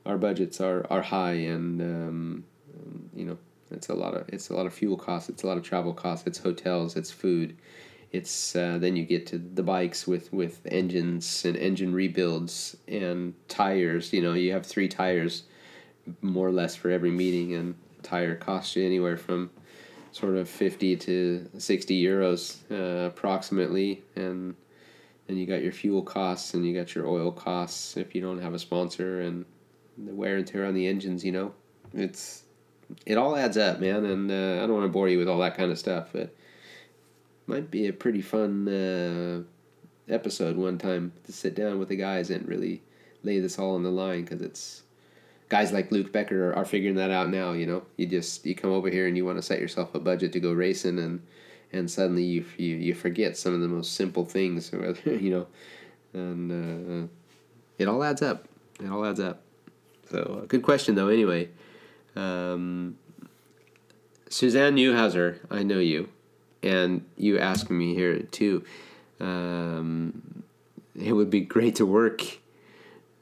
our 0.05 0.17
budgets 0.17 0.59
are 0.59 0.85
are 0.89 1.01
high, 1.01 1.33
and 1.33 1.81
um, 1.81 2.43
you 3.15 3.25
know 3.25 3.37
it's 3.69 3.89
a 3.89 3.93
lot 3.93 4.13
of 4.13 4.27
it's 4.29 4.49
a 4.49 4.53
lot 4.53 4.65
of 4.65 4.73
fuel 4.73 4.97
costs. 4.97 5.29
It's 5.29 5.43
a 5.43 5.47
lot 5.47 5.57
of 5.57 5.63
travel 5.63 5.93
costs. 5.93 6.27
It's 6.27 6.39
hotels. 6.39 6.95
It's 6.95 7.11
food. 7.11 7.57
It's 8.11 8.55
uh, 8.55 8.77
then 8.77 8.95
you 8.95 9.05
get 9.05 9.25
to 9.27 9.37
the 9.37 9.63
bikes 9.63 10.05
with 10.05 10.31
with 10.33 10.61
engines 10.65 11.45
and 11.45 11.55
engine 11.55 11.93
rebuilds 11.93 12.75
and 12.87 13.33
tires. 13.47 14.11
You 14.11 14.21
know, 14.21 14.33
you 14.33 14.51
have 14.51 14.65
three 14.65 14.89
tires 14.89 15.43
more 16.21 16.47
or 16.47 16.51
less 16.51 16.75
for 16.75 16.89
every 16.89 17.11
meeting, 17.11 17.53
and 17.53 17.75
tire 18.03 18.35
costs 18.35 18.75
you 18.75 18.85
anywhere 18.85 19.15
from 19.17 19.49
sort 20.11 20.35
of 20.35 20.49
fifty 20.49 20.97
to 20.97 21.49
sixty 21.57 22.03
euros 22.03 22.57
uh, 22.69 23.07
approximately, 23.07 24.03
and 24.15 24.55
and 25.29 25.39
you 25.39 25.45
got 25.45 25.63
your 25.63 25.71
fuel 25.71 26.01
costs 26.01 26.53
and 26.53 26.65
you 26.65 26.75
got 26.77 26.93
your 26.93 27.07
oil 27.07 27.31
costs 27.31 27.95
if 27.95 28.13
you 28.13 28.21
don't 28.21 28.41
have 28.41 28.53
a 28.53 28.59
sponsor 28.59 29.21
and 29.21 29.45
the 29.97 30.13
wear 30.13 30.35
and 30.35 30.47
tear 30.47 30.65
on 30.65 30.73
the 30.73 30.85
engines. 30.85 31.23
You 31.23 31.31
know, 31.31 31.53
it's 31.93 32.43
it 33.05 33.17
all 33.17 33.37
adds 33.37 33.55
up, 33.55 33.79
man. 33.79 34.03
And 34.03 34.29
uh, 34.29 34.61
I 34.61 34.67
don't 34.67 34.73
want 34.73 34.85
to 34.85 34.91
bore 34.91 35.07
you 35.07 35.17
with 35.17 35.29
all 35.29 35.39
that 35.39 35.55
kind 35.55 35.71
of 35.71 35.79
stuff, 35.79 36.09
but 36.11 36.35
might 37.51 37.69
be 37.69 37.87
a 37.87 37.93
pretty 37.93 38.21
fun 38.21 38.65
uh, 38.67 39.43
episode 40.11 40.55
one 40.55 40.77
time 40.77 41.11
to 41.25 41.33
sit 41.33 41.53
down 41.53 41.79
with 41.79 41.89
the 41.89 41.97
guys 41.97 42.29
and 42.29 42.47
really 42.47 42.81
lay 43.23 43.39
this 43.39 43.59
all 43.59 43.75
on 43.75 43.83
the 43.83 43.91
line 43.91 44.23
because 44.23 44.41
it's 44.41 44.83
guys 45.49 45.73
like 45.73 45.91
Luke 45.91 46.13
Becker 46.13 46.51
are, 46.51 46.55
are, 46.55 46.65
figuring 46.65 46.95
that 46.95 47.11
out 47.11 47.29
now. 47.29 47.51
You 47.51 47.67
know, 47.67 47.83
you 47.97 48.07
just 48.07 48.45
you 48.45 48.55
come 48.55 48.71
over 48.71 48.89
here 48.89 49.05
and 49.05 49.17
you 49.17 49.25
want 49.25 49.37
to 49.37 49.41
set 49.41 49.59
yourself 49.59 49.93
a 49.93 49.99
budget 49.99 50.31
to 50.31 50.39
go 50.39 50.53
racing 50.53 50.97
and 50.97 51.21
and 51.73 51.91
suddenly 51.91 52.23
you 52.23 52.45
you, 52.57 52.77
you 52.77 52.93
forget 52.95 53.35
some 53.35 53.53
of 53.53 53.59
the 53.59 53.67
most 53.67 53.95
simple 53.95 54.23
things, 54.23 54.71
you 55.05 55.29
know, 55.29 55.47
and 56.13 56.51
uh, 57.03 57.07
it 57.77 57.89
all 57.89 58.01
adds 58.01 58.21
up. 58.21 58.47
It 58.81 58.89
all 58.89 59.05
adds 59.05 59.19
up. 59.19 59.41
So 60.09 60.39
uh, 60.41 60.45
good 60.45 60.63
question 60.63 60.95
though. 60.95 61.09
Anyway, 61.09 61.49
um, 62.15 62.97
Suzanne 64.29 64.77
Newhauser, 64.77 65.39
I 65.49 65.63
know 65.63 65.79
you, 65.79 66.07
and 66.63 67.05
you 67.17 67.39
asked 67.39 67.69
me 67.69 67.93
here 67.95 68.19
too. 68.19 68.63
Um, 69.19 70.43
it 70.95 71.13
would 71.13 71.29
be 71.29 71.41
great 71.41 71.75
to 71.75 71.85
work 71.85 72.21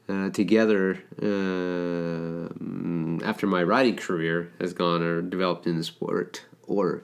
uh, 0.07 0.29
together 0.29 1.03
uh, 1.21 2.49
after 3.23 3.45
my 3.45 3.63
riding 3.63 3.95
career 3.95 4.51
has 4.59 4.73
gone 4.73 5.03
or 5.03 5.21
developed 5.21 5.67
in 5.67 5.77
the 5.77 5.83
sport, 5.83 6.45
or 6.67 7.03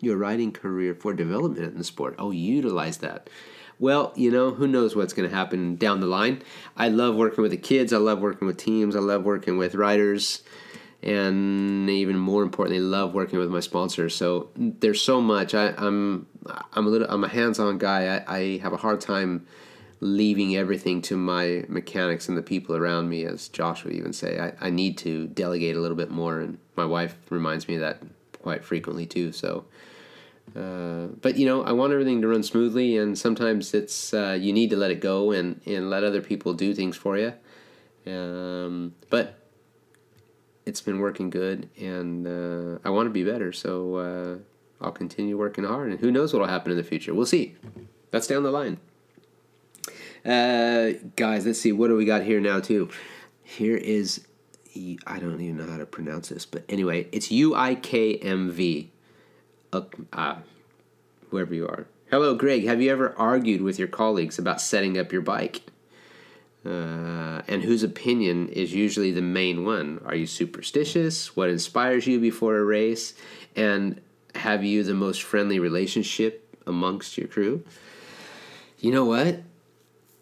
your 0.00 0.16
riding 0.16 0.50
career 0.52 0.94
for 0.94 1.12
development 1.14 1.72
in 1.72 1.78
the 1.78 1.84
sport. 1.84 2.14
Oh, 2.18 2.30
utilize 2.30 2.98
that. 2.98 3.30
Well, 3.78 4.12
you 4.14 4.30
know, 4.30 4.50
who 4.50 4.66
knows 4.66 4.94
what's 4.94 5.14
going 5.14 5.28
to 5.28 5.34
happen 5.34 5.76
down 5.76 6.00
the 6.00 6.06
line. 6.06 6.42
I 6.76 6.88
love 6.88 7.14
working 7.14 7.42
with 7.42 7.50
the 7.50 7.56
kids. 7.56 7.92
I 7.92 7.96
love 7.96 8.20
working 8.20 8.46
with 8.46 8.58
teams. 8.58 8.94
I 8.94 8.98
love 8.98 9.24
working 9.24 9.56
with 9.56 9.74
riders 9.74 10.42
and 11.02 11.88
even 11.88 12.18
more 12.18 12.42
importantly, 12.42 12.80
love 12.80 13.14
working 13.14 13.38
with 13.38 13.50
my 13.50 13.60
sponsors. 13.60 14.14
So 14.14 14.50
there's 14.56 15.00
so 15.00 15.20
much. 15.20 15.54
I, 15.54 15.68
am 15.68 16.26
I'm, 16.46 16.60
I'm 16.74 16.86
a 16.86 16.90
little 16.90 17.08
I'm 17.08 17.24
a 17.24 17.28
hands-on 17.28 17.78
guy. 17.78 18.22
I, 18.26 18.36
I 18.36 18.58
have 18.58 18.72
a 18.72 18.76
hard 18.76 19.00
time 19.00 19.46
leaving 20.00 20.56
everything 20.56 21.02
to 21.02 21.16
my 21.16 21.64
mechanics 21.68 22.28
and 22.28 22.36
the 22.36 22.42
people 22.42 22.74
around 22.74 23.08
me, 23.08 23.24
as 23.24 23.48
Josh 23.48 23.84
would 23.84 23.94
even 23.94 24.12
say. 24.12 24.38
I, 24.38 24.66
I 24.66 24.70
need 24.70 24.98
to 24.98 25.26
delegate 25.28 25.76
a 25.76 25.80
little 25.80 25.96
bit 25.96 26.10
more, 26.10 26.40
and 26.40 26.58
my 26.76 26.84
wife 26.84 27.16
reminds 27.30 27.66
me 27.68 27.76
of 27.76 27.80
that 27.80 28.02
quite 28.42 28.64
frequently 28.64 29.06
too. 29.06 29.32
So. 29.32 29.64
Uh, 30.56 31.06
but 31.22 31.36
you 31.36 31.46
know, 31.46 31.62
I 31.62 31.70
want 31.70 31.92
everything 31.92 32.20
to 32.22 32.28
run 32.28 32.42
smoothly, 32.42 32.96
and 32.96 33.16
sometimes 33.16 33.72
it's 33.72 34.12
uh, 34.12 34.36
you 34.38 34.52
need 34.52 34.70
to 34.70 34.76
let 34.76 34.90
it 34.90 35.00
go 35.00 35.30
and, 35.30 35.60
and 35.64 35.88
let 35.88 36.02
other 36.02 36.20
people 36.20 36.54
do 36.54 36.74
things 36.74 36.96
for 36.96 37.16
you. 37.16 37.32
Um, 38.04 38.94
but 39.10 39.39
it's 40.70 40.80
been 40.80 41.00
working 41.00 41.30
good, 41.30 41.68
and 41.80 42.26
uh, 42.26 42.78
I 42.86 42.90
want 42.90 43.06
to 43.06 43.10
be 43.10 43.24
better. 43.24 43.52
So 43.52 43.96
uh, 43.96 44.84
I'll 44.84 44.92
continue 44.92 45.36
working 45.36 45.64
hard, 45.64 45.90
and 45.90 45.98
who 45.98 46.10
knows 46.12 46.32
what 46.32 46.40
will 46.40 46.48
happen 46.48 46.70
in 46.70 46.78
the 46.78 46.84
future? 46.84 47.12
We'll 47.12 47.26
see. 47.26 47.56
That's 48.12 48.28
down 48.28 48.44
the 48.44 48.52
line. 48.52 48.78
Uh, 50.24 50.92
guys, 51.16 51.44
let's 51.44 51.60
see. 51.60 51.72
What 51.72 51.88
do 51.88 51.96
we 51.96 52.04
got 52.04 52.22
here 52.22 52.40
now, 52.40 52.60
too? 52.60 52.88
Here 53.42 53.76
is, 53.76 54.24
I 55.06 55.18
don't 55.18 55.40
even 55.40 55.56
know 55.56 55.66
how 55.66 55.78
to 55.78 55.86
pronounce 55.86 56.28
this, 56.28 56.46
but 56.46 56.62
anyway, 56.68 57.08
it's 57.10 57.32
U 57.32 57.54
I 57.54 57.74
K 57.74 58.16
M 58.16 58.50
V. 58.50 58.90
Uh, 59.72 60.36
whoever 61.30 61.52
you 61.52 61.66
are. 61.66 61.86
Hello, 62.10 62.34
Greg. 62.34 62.64
Have 62.64 62.80
you 62.80 62.90
ever 62.92 63.14
argued 63.16 63.60
with 63.60 63.78
your 63.78 63.88
colleagues 63.88 64.38
about 64.38 64.60
setting 64.60 64.98
up 64.98 65.10
your 65.12 65.22
bike? 65.22 65.62
Uh, 66.64 67.40
and 67.48 67.62
whose 67.62 67.82
opinion 67.82 68.48
is 68.50 68.74
usually 68.74 69.10
the 69.10 69.22
main 69.22 69.64
one. 69.64 69.98
Are 70.04 70.14
you 70.14 70.26
superstitious? 70.26 71.34
What 71.34 71.48
inspires 71.48 72.06
you 72.06 72.20
before 72.20 72.58
a 72.58 72.64
race? 72.64 73.14
And 73.56 73.98
have 74.34 74.62
you 74.62 74.82
the 74.82 74.94
most 74.94 75.22
friendly 75.22 75.58
relationship 75.58 76.54
amongst 76.66 77.16
your 77.16 77.28
crew? 77.28 77.64
You 78.78 78.92
know 78.92 79.04
what? 79.04 79.40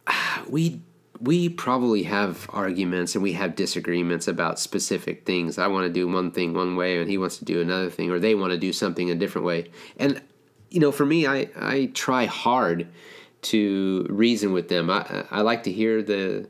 We 0.49 0.81
we 1.21 1.49
probably 1.49 2.05
have 2.05 2.47
arguments 2.51 3.15
and 3.15 3.23
we 3.23 3.33
have 3.33 3.57
disagreements 3.57 4.29
about 4.29 4.59
specific 4.59 5.27
things. 5.27 5.59
I 5.59 5.67
want 5.67 5.87
to 5.87 5.93
do 5.93 6.07
one 6.07 6.31
thing 6.31 6.55
one 6.55 6.77
way 6.77 6.99
and 6.99 7.11
he 7.11 7.19
wants 7.19 7.39
to 7.39 7.45
do 7.45 7.61
another 7.61 7.91
thing 7.91 8.11
or 8.11 8.19
they 8.19 8.35
want 8.35 8.53
to 8.53 8.59
do 8.59 8.73
something 8.73 9.11
a 9.11 9.15
different 9.15 9.47
way. 9.47 9.71
And 9.99 10.23
you 10.71 10.81
know, 10.81 10.93
for 10.93 11.05
me 11.05 11.27
I 11.27 11.51
I 11.57 11.91
try 11.93 12.27
hard 12.27 12.89
to 13.43 14.07
reason 14.09 14.53
with 14.53 14.69
them. 14.69 14.91
I, 14.91 15.25
I 15.31 15.41
like 15.43 15.63
to 15.65 15.73
hear 15.73 16.03
the, 16.03 16.49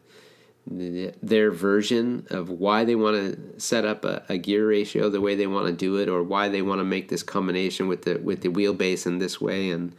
the 0.66 1.12
their 1.22 1.50
version 1.50 2.26
of 2.30 2.50
why 2.50 2.84
they 2.84 2.94
want 2.94 3.16
to 3.16 3.60
set 3.60 3.84
up 3.84 4.04
a, 4.04 4.22
a, 4.28 4.38
gear 4.38 4.68
ratio 4.68 5.08
the 5.08 5.20
way 5.20 5.34
they 5.34 5.46
want 5.46 5.66
to 5.66 5.72
do 5.72 5.96
it, 5.96 6.08
or 6.08 6.22
why 6.22 6.48
they 6.48 6.62
want 6.62 6.80
to 6.80 6.84
make 6.84 7.08
this 7.08 7.22
combination 7.22 7.88
with 7.88 8.02
the 8.02 8.16
with 8.16 8.42
the 8.42 8.48
wheelbase 8.48 9.06
in 9.06 9.18
this 9.18 9.40
way, 9.40 9.70
and 9.70 9.94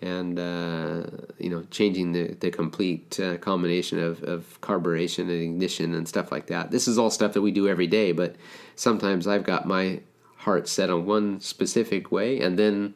and 0.00 0.38
uh, 0.38 1.02
you 1.38 1.50
know 1.50 1.64
changing 1.70 2.12
the 2.12 2.34
the 2.40 2.50
complete 2.50 3.18
uh, 3.20 3.36
combination 3.38 3.98
of 3.98 4.22
of 4.22 4.60
carburation 4.60 5.20
and 5.20 5.42
ignition 5.42 5.94
and 5.94 6.08
stuff 6.08 6.32
like 6.32 6.46
that. 6.46 6.70
This 6.70 6.88
is 6.88 6.98
all 6.98 7.10
stuff 7.10 7.32
that 7.34 7.42
we 7.42 7.50
do 7.50 7.68
every 7.68 7.86
day, 7.86 8.12
but 8.12 8.36
sometimes 8.76 9.26
I've 9.26 9.44
got 9.44 9.66
my 9.66 10.00
heart 10.36 10.68
set 10.68 10.90
on 10.90 11.06
one 11.06 11.40
specific 11.40 12.10
way, 12.10 12.40
and 12.40 12.58
then 12.58 12.94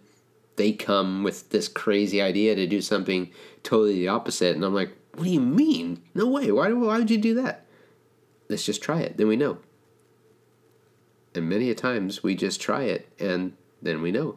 they 0.57 0.73
come 0.73 1.23
with 1.23 1.51
this 1.51 1.69
crazy 1.69 2.23
idea 2.23 2.55
to 2.55 2.67
do 2.67 2.81
something 2.81 3.31
totally 3.63 3.95
the 3.95 4.09
opposite. 4.09 4.55
And 4.55 4.65
I'm 4.65 4.75
like, 4.75 4.93
what 5.15 5.25
do 5.25 5.31
you 5.31 5.41
mean? 5.41 6.03
No 6.15 6.29
way. 6.29 6.51
Why, 6.51 6.73
why 6.73 6.99
would 6.99 7.11
you 7.11 7.19
do 7.19 7.35
that? 7.35 7.67
Let's 8.49 8.65
just 8.65 8.83
try 8.83 9.01
it. 9.01 9.17
Then 9.17 9.29
we 9.29 9.37
know. 9.37 9.59
And 11.35 11.49
many 11.49 11.71
a 11.71 11.75
times 11.75 12.23
we 12.23 12.35
just 12.37 12.61
try 12.61 12.83
it 12.83 13.09
and 13.19 13.57
then 13.83 14.03
we 14.03 14.13
know. 14.13 14.37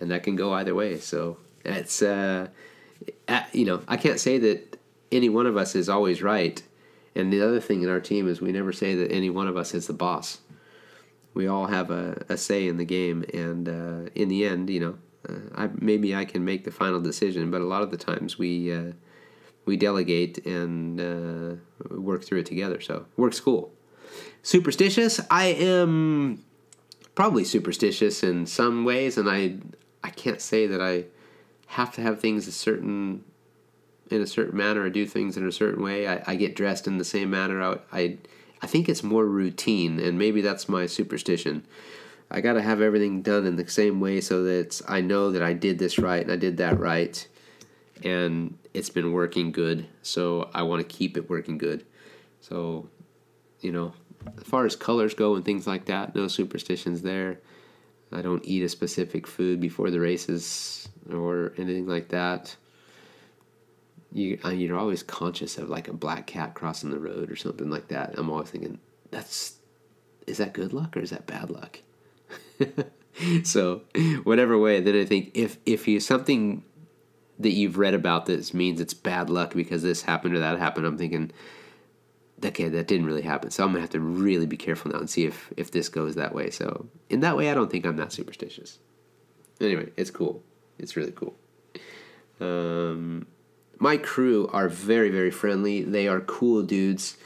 And 0.00 0.10
that 0.10 0.22
can 0.22 0.36
go 0.36 0.54
either 0.54 0.74
way. 0.74 0.98
So 0.98 1.36
it's, 1.64 2.00
uh, 2.00 2.48
you 3.52 3.64
know, 3.64 3.82
I 3.88 3.96
can't 3.96 4.20
say 4.20 4.38
that 4.38 4.78
any 5.12 5.28
one 5.28 5.46
of 5.46 5.56
us 5.56 5.74
is 5.74 5.88
always 5.88 6.22
right. 6.22 6.62
And 7.14 7.32
the 7.32 7.42
other 7.42 7.60
thing 7.60 7.82
in 7.82 7.88
our 7.88 8.00
team 8.00 8.28
is 8.28 8.40
we 8.40 8.52
never 8.52 8.72
say 8.72 8.94
that 8.94 9.10
any 9.10 9.28
one 9.28 9.48
of 9.48 9.56
us 9.56 9.74
is 9.74 9.86
the 9.86 9.92
boss. 9.92 10.38
We 11.34 11.46
all 11.46 11.66
have 11.66 11.90
a, 11.90 12.24
a 12.28 12.36
say 12.36 12.68
in 12.68 12.76
the 12.76 12.84
game. 12.84 13.24
And 13.34 13.68
uh, 13.68 14.10
in 14.14 14.28
the 14.28 14.46
end, 14.46 14.70
you 14.70 14.80
know, 14.80 14.98
uh, 15.28 15.32
I, 15.54 15.68
maybe 15.78 16.14
I 16.14 16.24
can 16.24 16.44
make 16.44 16.64
the 16.64 16.70
final 16.70 17.00
decision, 17.00 17.50
but 17.50 17.60
a 17.60 17.64
lot 17.64 17.82
of 17.82 17.90
the 17.90 17.96
times 17.96 18.38
we 18.38 18.72
uh, 18.72 18.92
we 19.64 19.76
delegate 19.76 20.44
and 20.46 21.00
uh, 21.00 21.56
work 21.90 22.24
through 22.24 22.40
it 22.40 22.46
together. 22.46 22.80
So 22.80 23.06
works 23.16 23.40
cool. 23.40 23.72
Superstitious, 24.42 25.20
I 25.30 25.46
am 25.46 26.44
probably 27.14 27.44
superstitious 27.44 28.22
in 28.22 28.46
some 28.46 28.84
ways, 28.84 29.18
and 29.18 29.28
I 29.28 29.56
I 30.02 30.10
can't 30.10 30.40
say 30.40 30.66
that 30.66 30.80
I 30.80 31.04
have 31.66 31.92
to 31.92 32.00
have 32.00 32.20
things 32.20 32.46
a 32.46 32.52
certain 32.52 33.24
in 34.10 34.22
a 34.22 34.26
certain 34.26 34.56
manner 34.56 34.82
or 34.82 34.90
do 34.90 35.04
things 35.06 35.36
in 35.36 35.46
a 35.46 35.52
certain 35.52 35.82
way. 35.82 36.08
I, 36.08 36.22
I 36.26 36.34
get 36.36 36.56
dressed 36.56 36.86
in 36.86 36.96
the 36.96 37.04
same 37.04 37.30
manner. 37.30 37.62
I, 37.62 37.78
I 37.92 38.18
I 38.62 38.66
think 38.66 38.88
it's 38.88 39.02
more 39.02 39.26
routine, 39.26 40.00
and 40.00 40.18
maybe 40.18 40.40
that's 40.40 40.68
my 40.68 40.86
superstition. 40.86 41.66
I 42.30 42.40
got 42.40 42.54
to 42.54 42.62
have 42.62 42.82
everything 42.82 43.22
done 43.22 43.46
in 43.46 43.56
the 43.56 43.68
same 43.68 44.00
way 44.00 44.20
so 44.20 44.44
that 44.44 44.80
I 44.86 45.00
know 45.00 45.30
that 45.32 45.42
I 45.42 45.54
did 45.54 45.78
this 45.78 45.98
right 45.98 46.22
and 46.22 46.32
I 46.32 46.36
did 46.36 46.58
that 46.58 46.78
right. 46.78 47.26
And 48.04 48.58
it's 48.74 48.90
been 48.90 49.12
working 49.12 49.50
good. 49.50 49.86
So 50.02 50.50
I 50.54 50.62
want 50.62 50.86
to 50.86 50.96
keep 50.96 51.16
it 51.16 51.30
working 51.30 51.58
good. 51.58 51.86
So, 52.40 52.88
you 53.60 53.72
know, 53.72 53.94
as 54.36 54.44
far 54.44 54.66
as 54.66 54.76
colors 54.76 55.14
go 55.14 55.36
and 55.36 55.44
things 55.44 55.66
like 55.66 55.86
that, 55.86 56.14
no 56.14 56.28
superstitions 56.28 57.02
there. 57.02 57.40
I 58.12 58.22
don't 58.22 58.44
eat 58.44 58.62
a 58.62 58.68
specific 58.68 59.26
food 59.26 59.60
before 59.60 59.90
the 59.90 60.00
races 60.00 60.88
or 61.10 61.52
anything 61.56 61.86
like 61.86 62.08
that. 62.08 62.56
You, 64.12 64.38
uh, 64.44 64.50
you're 64.50 64.78
always 64.78 65.02
conscious 65.02 65.58
of 65.58 65.68
like 65.68 65.88
a 65.88 65.92
black 65.92 66.26
cat 66.26 66.54
crossing 66.54 66.90
the 66.90 66.98
road 66.98 67.30
or 67.30 67.36
something 67.36 67.70
like 67.70 67.88
that. 67.88 68.14
I'm 68.16 68.30
always 68.30 68.50
thinking, 68.50 68.78
that's 69.10 69.58
is 70.26 70.38
that 70.38 70.52
good 70.52 70.72
luck 70.74 70.96
or 70.96 71.00
is 71.00 71.10
that 71.10 71.26
bad 71.26 71.50
luck? 71.50 71.80
So 73.44 73.82
whatever 74.24 74.58
way 74.58 74.80
then 74.80 74.96
i 74.96 75.04
think 75.04 75.30
if 75.34 75.58
if 75.66 75.88
you 75.88 76.00
something 76.00 76.62
that 77.38 77.50
you've 77.50 77.78
read 77.78 77.94
about 77.94 78.26
this 78.26 78.52
means 78.52 78.80
it's 78.80 78.94
bad 78.94 79.30
luck 79.30 79.54
because 79.54 79.82
this 79.82 80.02
happened 80.02 80.34
or 80.34 80.40
that 80.40 80.58
happened 80.58 80.86
i'm 80.86 80.98
thinking 80.98 81.30
okay 82.44 82.68
that 82.68 82.86
didn't 82.86 83.06
really 83.06 83.22
happen. 83.22 83.50
So 83.50 83.64
i'm 83.64 83.70
gonna 83.70 83.80
have 83.80 83.90
to 83.90 84.00
really 84.00 84.46
be 84.46 84.56
careful 84.56 84.90
now 84.90 84.98
and 84.98 85.10
see 85.10 85.24
if 85.24 85.52
if 85.56 85.70
this 85.70 85.88
goes 85.88 86.14
that 86.14 86.34
way. 86.34 86.50
So 86.50 86.86
in 87.10 87.20
that 87.20 87.36
way 87.36 87.50
i 87.50 87.54
don't 87.54 87.70
think 87.70 87.84
i'm 87.84 87.96
that 87.96 88.12
superstitious. 88.12 88.78
Anyway 89.60 89.90
it's 89.96 90.10
cool. 90.10 90.42
It's 90.78 90.96
really 90.96 91.12
cool. 91.12 91.34
Um, 92.40 93.26
my 93.78 93.96
crew 93.96 94.48
are 94.52 94.68
very 94.68 95.10
very 95.10 95.30
friendly. 95.30 95.82
They 95.82 96.06
are 96.06 96.20
cool 96.20 96.62
dudes. 96.62 97.16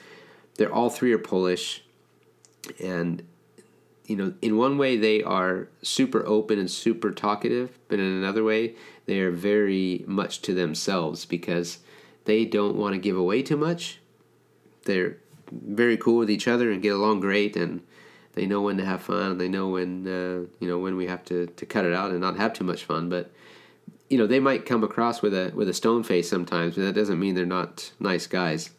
They're 0.56 0.72
all 0.72 0.90
three 0.90 1.12
are 1.12 1.18
polish. 1.18 1.84
And 2.82 3.22
you 4.06 4.16
know, 4.16 4.34
in 4.42 4.56
one 4.56 4.78
way 4.78 4.96
they 4.96 5.22
are 5.22 5.68
super 5.82 6.26
open 6.26 6.58
and 6.58 6.70
super 6.70 7.12
talkative, 7.12 7.78
but 7.88 7.98
in 7.98 8.06
another 8.06 8.42
way 8.44 8.74
they 9.06 9.20
are 9.20 9.30
very 9.30 10.04
much 10.06 10.42
to 10.42 10.54
themselves 10.54 11.24
because 11.24 11.78
they 12.24 12.44
don't 12.44 12.76
want 12.76 12.94
to 12.94 12.98
give 12.98 13.16
away 13.16 13.42
too 13.42 13.56
much. 13.56 14.00
They're 14.84 15.18
very 15.50 15.96
cool 15.96 16.18
with 16.18 16.30
each 16.30 16.48
other 16.48 16.70
and 16.70 16.82
get 16.82 16.94
along 16.94 17.20
great, 17.20 17.56
and 17.56 17.82
they 18.34 18.46
know 18.46 18.62
when 18.62 18.76
to 18.78 18.84
have 18.84 19.02
fun. 19.02 19.32
And 19.32 19.40
They 19.40 19.48
know 19.48 19.68
when 19.68 20.06
uh, 20.06 20.46
you 20.60 20.68
know 20.68 20.78
when 20.78 20.96
we 20.96 21.06
have 21.06 21.24
to, 21.26 21.46
to 21.46 21.66
cut 21.66 21.84
it 21.84 21.92
out 21.92 22.10
and 22.10 22.20
not 22.20 22.36
have 22.36 22.52
too 22.52 22.64
much 22.64 22.84
fun. 22.84 23.08
But 23.08 23.30
you 24.08 24.18
know 24.18 24.26
they 24.26 24.40
might 24.40 24.66
come 24.66 24.82
across 24.82 25.22
with 25.22 25.34
a 25.34 25.52
with 25.54 25.68
a 25.68 25.74
stone 25.74 26.02
face 26.02 26.28
sometimes, 26.28 26.74
but 26.74 26.82
that 26.82 26.94
doesn't 26.94 27.20
mean 27.20 27.34
they're 27.34 27.46
not 27.46 27.92
nice 28.00 28.26
guys. 28.26 28.70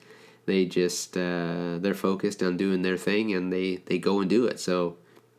They 0.45 0.65
just 0.65 1.15
uh, 1.15 1.77
they're 1.79 1.93
focused 1.93 2.43
on 2.43 2.57
doing 2.57 2.81
their 2.81 2.97
thing 2.97 3.33
and 3.33 3.51
they 3.51 3.77
they 3.85 3.97
go 3.97 4.19
and 4.19 4.29
do 4.29 4.45
it. 4.45 4.59
So 4.59 4.97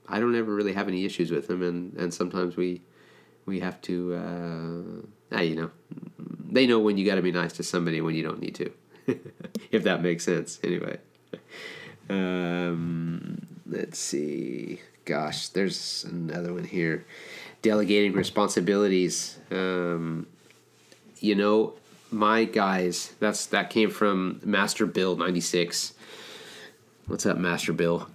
I 0.08 0.20
don't 0.20 0.34
ever 0.34 0.54
really 0.54 0.74
have 0.74 0.88
any 0.88 1.04
issues 1.04 1.30
with 1.30 1.48
them, 1.48 1.62
and 1.62 1.94
and 1.94 2.12
sometimes 2.12 2.56
we 2.56 2.82
we 3.46 3.60
have 3.60 3.80
to 3.82 4.14
uh, 4.14 5.36
ah, 5.36 5.40
you 5.40 5.56
know 5.56 5.70
they 6.50 6.66
know 6.66 6.78
when 6.78 6.96
you 6.96 7.04
got 7.04 7.16
to 7.16 7.22
be 7.22 7.32
nice 7.32 7.52
to 7.54 7.62
somebody 7.62 8.00
when 8.00 8.14
you 8.14 8.22
don't 8.22 8.40
need 8.40 8.54
to, 8.54 8.70
if 9.70 9.82
that 9.84 10.02
makes 10.02 10.24
sense. 10.24 10.60
Anyway, 10.62 10.98
um, 12.08 13.46
let's 13.66 13.98
see. 13.98 14.80
Gosh, 15.04 15.48
there's 15.48 16.04
another 16.08 16.52
one 16.52 16.64
here. 16.64 17.04
Delegating 17.62 18.12
responsibilities. 18.12 19.38
Um, 19.50 20.26
you 21.18 21.34
know, 21.34 21.74
my 22.10 22.44
guys. 22.44 23.14
That's 23.20 23.46
that 23.46 23.70
came 23.70 23.90
from 23.90 24.40
Master 24.44 24.86
Bill 24.86 25.16
ninety 25.16 25.40
six. 25.40 25.94
What's 27.06 27.26
up, 27.26 27.36
Master 27.36 27.72
Bill? 27.72 28.08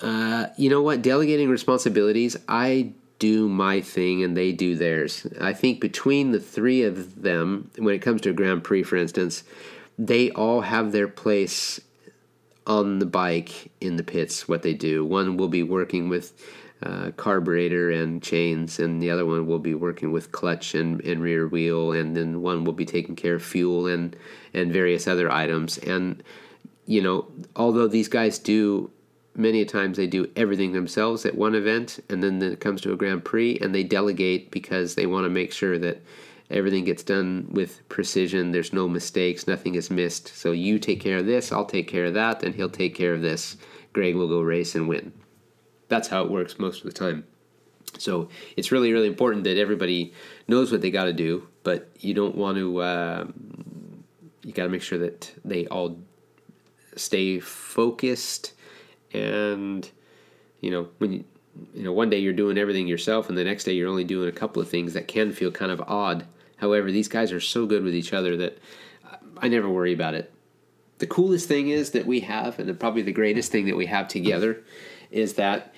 Uh, 0.00 0.46
you 0.56 0.70
know 0.70 0.82
what? 0.82 1.02
Delegating 1.02 1.48
responsibilities, 1.48 2.36
I 2.48 2.92
do 3.18 3.48
my 3.48 3.80
thing 3.80 4.22
and 4.22 4.36
they 4.36 4.52
do 4.52 4.76
theirs. 4.76 5.26
I 5.40 5.52
think 5.52 5.80
between 5.80 6.30
the 6.30 6.40
three 6.40 6.82
of 6.82 7.22
them, 7.22 7.70
when 7.76 7.94
it 7.94 8.02
comes 8.02 8.20
to 8.22 8.30
a 8.30 8.32
Grand 8.32 8.62
Prix, 8.62 8.84
for 8.84 8.96
instance, 8.96 9.42
they 9.98 10.30
all 10.30 10.60
have 10.60 10.92
their 10.92 11.08
place 11.08 11.80
on 12.66 12.98
the 12.98 13.06
bike 13.06 13.72
in 13.80 13.96
the 13.96 14.04
pits, 14.04 14.46
what 14.46 14.62
they 14.62 14.74
do. 14.74 15.04
One 15.04 15.36
will 15.36 15.48
be 15.48 15.62
working 15.62 16.08
with 16.08 16.32
uh, 16.82 17.10
carburetor 17.16 17.90
and 17.90 18.22
chains, 18.22 18.78
and 18.78 19.02
the 19.02 19.10
other 19.10 19.26
one 19.26 19.46
will 19.46 19.58
be 19.58 19.74
working 19.74 20.12
with 20.12 20.30
clutch 20.30 20.74
and, 20.76 21.00
and 21.00 21.20
rear 21.20 21.48
wheel, 21.48 21.92
and 21.92 22.16
then 22.16 22.40
one 22.40 22.62
will 22.62 22.74
be 22.74 22.84
taking 22.84 23.16
care 23.16 23.34
of 23.34 23.42
fuel 23.42 23.88
and, 23.88 24.14
and 24.54 24.72
various 24.72 25.08
other 25.08 25.32
items. 25.32 25.78
And, 25.78 26.22
you 26.86 27.02
know, 27.02 27.26
although 27.56 27.88
these 27.88 28.06
guys 28.06 28.38
do 28.38 28.92
many 29.38 29.64
times 29.64 29.96
they 29.96 30.06
do 30.06 30.30
everything 30.36 30.72
themselves 30.72 31.24
at 31.24 31.36
one 31.36 31.54
event 31.54 32.00
and 32.08 32.22
then 32.22 32.42
it 32.42 32.60
comes 32.60 32.80
to 32.80 32.92
a 32.92 32.96
grand 32.96 33.24
prix 33.24 33.56
and 33.60 33.74
they 33.74 33.84
delegate 33.84 34.50
because 34.50 34.94
they 34.94 35.06
want 35.06 35.24
to 35.24 35.30
make 35.30 35.52
sure 35.52 35.78
that 35.78 36.02
everything 36.50 36.84
gets 36.84 37.02
done 37.02 37.46
with 37.50 37.86
precision 37.88 38.50
there's 38.50 38.72
no 38.72 38.88
mistakes 38.88 39.46
nothing 39.46 39.74
is 39.74 39.90
missed. 39.90 40.28
So 40.28 40.52
you 40.52 40.78
take 40.78 41.00
care 41.00 41.18
of 41.18 41.26
this 41.26 41.52
i'll 41.52 41.64
take 41.64 41.88
care 41.88 42.06
of 42.06 42.14
that 42.14 42.42
and 42.42 42.54
he'll 42.54 42.68
take 42.68 42.94
care 42.94 43.14
of 43.14 43.22
this. 43.22 43.56
Greg 43.92 44.16
will 44.16 44.28
go 44.28 44.40
race 44.42 44.74
and 44.74 44.88
win. 44.88 45.12
That's 45.88 46.08
how 46.08 46.22
it 46.22 46.30
works 46.30 46.58
most 46.58 46.84
of 46.84 46.92
the 46.92 46.98
time. 46.98 47.24
So 47.96 48.28
it's 48.56 48.72
really 48.72 48.92
really 48.92 49.08
important 49.08 49.44
that 49.44 49.56
everybody 49.56 50.12
knows 50.48 50.72
what 50.72 50.80
they 50.80 50.90
got 50.90 51.04
to 51.04 51.12
do 51.12 51.46
but 51.62 51.88
you 52.00 52.14
don't 52.14 52.34
want 52.34 52.56
to 52.56 52.78
uh, 52.78 53.26
you 54.42 54.52
got 54.52 54.64
to 54.64 54.68
make 54.68 54.82
sure 54.82 54.98
that 54.98 55.32
they 55.44 55.66
all 55.66 55.98
stay 56.96 57.38
focused 57.38 58.54
and 59.12 59.90
you 60.60 60.70
know 60.70 60.88
when 60.98 61.12
you 61.12 61.24
you 61.74 61.82
know 61.82 61.92
one 61.92 62.10
day 62.10 62.18
you're 62.18 62.32
doing 62.32 62.58
everything 62.58 62.86
yourself 62.86 63.28
and 63.28 63.36
the 63.36 63.44
next 63.44 63.64
day 63.64 63.72
you're 63.72 63.88
only 63.88 64.04
doing 64.04 64.28
a 64.28 64.32
couple 64.32 64.62
of 64.62 64.68
things 64.68 64.92
that 64.92 65.08
can 65.08 65.32
feel 65.32 65.50
kind 65.50 65.72
of 65.72 65.80
odd. 65.82 66.26
However 66.56 66.90
these 66.90 67.08
guys 67.08 67.32
are 67.32 67.40
so 67.40 67.66
good 67.66 67.82
with 67.82 67.94
each 67.94 68.12
other 68.12 68.36
that 68.36 68.58
i 69.40 69.48
never 69.48 69.68
worry 69.68 69.92
about 69.92 70.14
it. 70.14 70.32
The 70.98 71.06
coolest 71.06 71.46
thing 71.48 71.68
is 71.68 71.92
that 71.92 72.06
we 72.06 72.20
have 72.20 72.58
and 72.58 72.78
probably 72.78 73.02
the 73.02 73.12
greatest 73.12 73.52
thing 73.52 73.66
that 73.66 73.76
we 73.76 73.86
have 73.86 74.08
together 74.08 74.62
is 75.10 75.34
that 75.34 75.74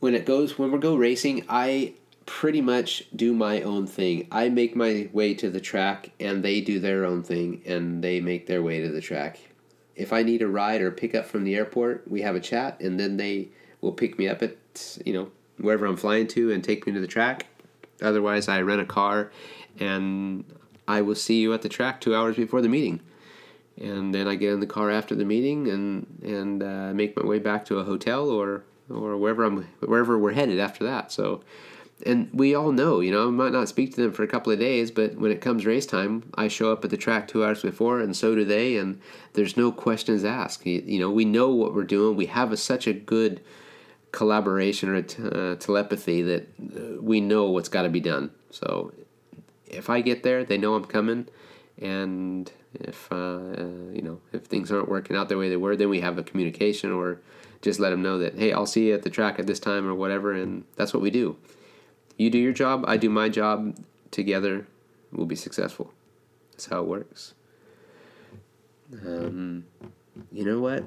when 0.00 0.14
it 0.14 0.26
goes 0.26 0.58
when 0.58 0.70
we 0.70 0.78
go 0.78 0.96
racing 0.96 1.44
i 1.48 1.94
pretty 2.28 2.60
much 2.60 3.04
do 3.16 3.32
my 3.32 3.62
own 3.62 3.86
thing. 3.86 4.28
I 4.30 4.50
make 4.50 4.76
my 4.76 5.08
way 5.14 5.32
to 5.34 5.48
the 5.48 5.60
track 5.60 6.10
and 6.20 6.42
they 6.42 6.60
do 6.60 6.78
their 6.78 7.06
own 7.06 7.22
thing 7.22 7.62
and 7.64 8.04
they 8.04 8.20
make 8.20 8.46
their 8.46 8.62
way 8.62 8.82
to 8.82 8.90
the 8.90 9.00
track 9.00 9.40
if 9.98 10.12
I 10.12 10.22
need 10.22 10.42
a 10.42 10.48
ride 10.48 10.80
or 10.80 10.90
pick 10.90 11.14
up 11.14 11.26
from 11.26 11.44
the 11.44 11.56
airport, 11.56 12.08
we 12.08 12.22
have 12.22 12.36
a 12.36 12.40
chat, 12.40 12.80
and 12.80 12.98
then 12.98 13.16
they 13.16 13.48
will 13.80 13.92
pick 13.92 14.18
me 14.18 14.28
up 14.28 14.42
at 14.42 14.56
you 15.04 15.12
know 15.12 15.30
wherever 15.58 15.84
I'm 15.84 15.96
flying 15.96 16.28
to 16.28 16.52
and 16.52 16.62
take 16.62 16.86
me 16.86 16.92
to 16.92 17.00
the 17.00 17.06
track. 17.06 17.46
Otherwise, 18.00 18.48
I 18.48 18.62
rent 18.62 18.80
a 18.80 18.86
car, 18.86 19.32
and 19.80 20.44
I 20.86 21.02
will 21.02 21.16
see 21.16 21.40
you 21.40 21.52
at 21.52 21.62
the 21.62 21.68
track 21.68 22.00
two 22.00 22.14
hours 22.14 22.36
before 22.36 22.62
the 22.62 22.68
meeting, 22.68 23.00
and 23.76 24.14
then 24.14 24.28
I 24.28 24.36
get 24.36 24.52
in 24.52 24.60
the 24.60 24.66
car 24.66 24.88
after 24.90 25.16
the 25.16 25.24
meeting 25.24 25.68
and 25.68 26.06
and 26.22 26.62
uh, 26.62 26.92
make 26.94 27.16
my 27.16 27.26
way 27.26 27.40
back 27.40 27.64
to 27.66 27.78
a 27.78 27.84
hotel 27.84 28.30
or 28.30 28.62
or 28.88 29.16
wherever 29.16 29.42
I'm 29.42 29.64
wherever 29.80 30.16
we're 30.16 30.32
headed 30.32 30.60
after 30.60 30.84
that. 30.84 31.10
So 31.10 31.42
and 32.06 32.28
we 32.32 32.54
all 32.54 32.72
know, 32.72 33.00
you 33.00 33.10
know, 33.10 33.26
I 33.26 33.30
might 33.30 33.52
not 33.52 33.68
speak 33.68 33.94
to 33.94 34.02
them 34.02 34.12
for 34.12 34.22
a 34.22 34.28
couple 34.28 34.52
of 34.52 34.58
days, 34.58 34.90
but 34.90 35.16
when 35.16 35.32
it 35.32 35.40
comes 35.40 35.66
race 35.66 35.86
time, 35.86 36.30
I 36.36 36.48
show 36.48 36.70
up 36.70 36.84
at 36.84 36.90
the 36.90 36.96
track 36.96 37.26
two 37.26 37.44
hours 37.44 37.62
before, 37.62 38.00
and 38.00 38.16
so 38.16 38.34
do 38.34 38.44
they, 38.44 38.76
and 38.76 39.00
there's 39.32 39.56
no 39.56 39.72
questions 39.72 40.24
asked. 40.24 40.64
You, 40.64 40.82
you 40.86 41.00
know, 41.00 41.10
we 41.10 41.24
know 41.24 41.50
what 41.50 41.74
we're 41.74 41.84
doing. 41.84 42.16
We 42.16 42.26
have 42.26 42.52
a, 42.52 42.56
such 42.56 42.86
a 42.86 42.92
good 42.92 43.40
collaboration 44.12 44.88
or 44.88 44.96
uh, 44.96 45.56
telepathy 45.56 46.22
that 46.22 46.48
uh, 46.60 47.02
we 47.02 47.20
know 47.20 47.50
what's 47.50 47.68
got 47.68 47.82
to 47.82 47.88
be 47.88 48.00
done. 48.00 48.30
So 48.50 48.92
if 49.66 49.90
I 49.90 50.00
get 50.00 50.22
there, 50.22 50.44
they 50.44 50.56
know 50.56 50.74
I'm 50.74 50.84
coming, 50.84 51.26
and 51.80 52.50
if 52.74 53.10
uh, 53.10 53.16
uh, 53.16 53.90
you 53.92 54.02
know 54.02 54.20
if 54.32 54.44
things 54.44 54.70
aren't 54.70 54.88
working 54.88 55.16
out 55.16 55.28
the 55.28 55.36
way 55.36 55.48
they 55.48 55.56
were, 55.56 55.74
then 55.74 55.88
we 55.88 56.00
have 56.00 56.16
a 56.16 56.22
communication 56.22 56.92
or 56.92 57.20
just 57.60 57.80
let 57.80 57.90
them 57.90 58.02
know 58.02 58.18
that 58.18 58.38
hey, 58.38 58.52
I'll 58.52 58.66
see 58.66 58.88
you 58.88 58.94
at 58.94 59.02
the 59.02 59.10
track 59.10 59.40
at 59.40 59.48
this 59.48 59.58
time 59.58 59.88
or 59.88 59.94
whatever, 59.94 60.32
and 60.32 60.62
that's 60.76 60.94
what 60.94 61.02
we 61.02 61.10
do 61.10 61.36
you 62.18 62.28
do 62.28 62.38
your 62.38 62.52
job, 62.52 62.84
I 62.86 62.98
do 62.98 63.08
my 63.08 63.30
job. 63.30 63.78
Together, 64.10 64.66
we'll 65.12 65.26
be 65.26 65.36
successful. 65.36 65.92
That's 66.52 66.66
how 66.66 66.80
it 66.80 66.86
works. 66.86 67.34
Um, 68.92 69.64
you 70.32 70.44
know 70.44 70.60
what? 70.60 70.84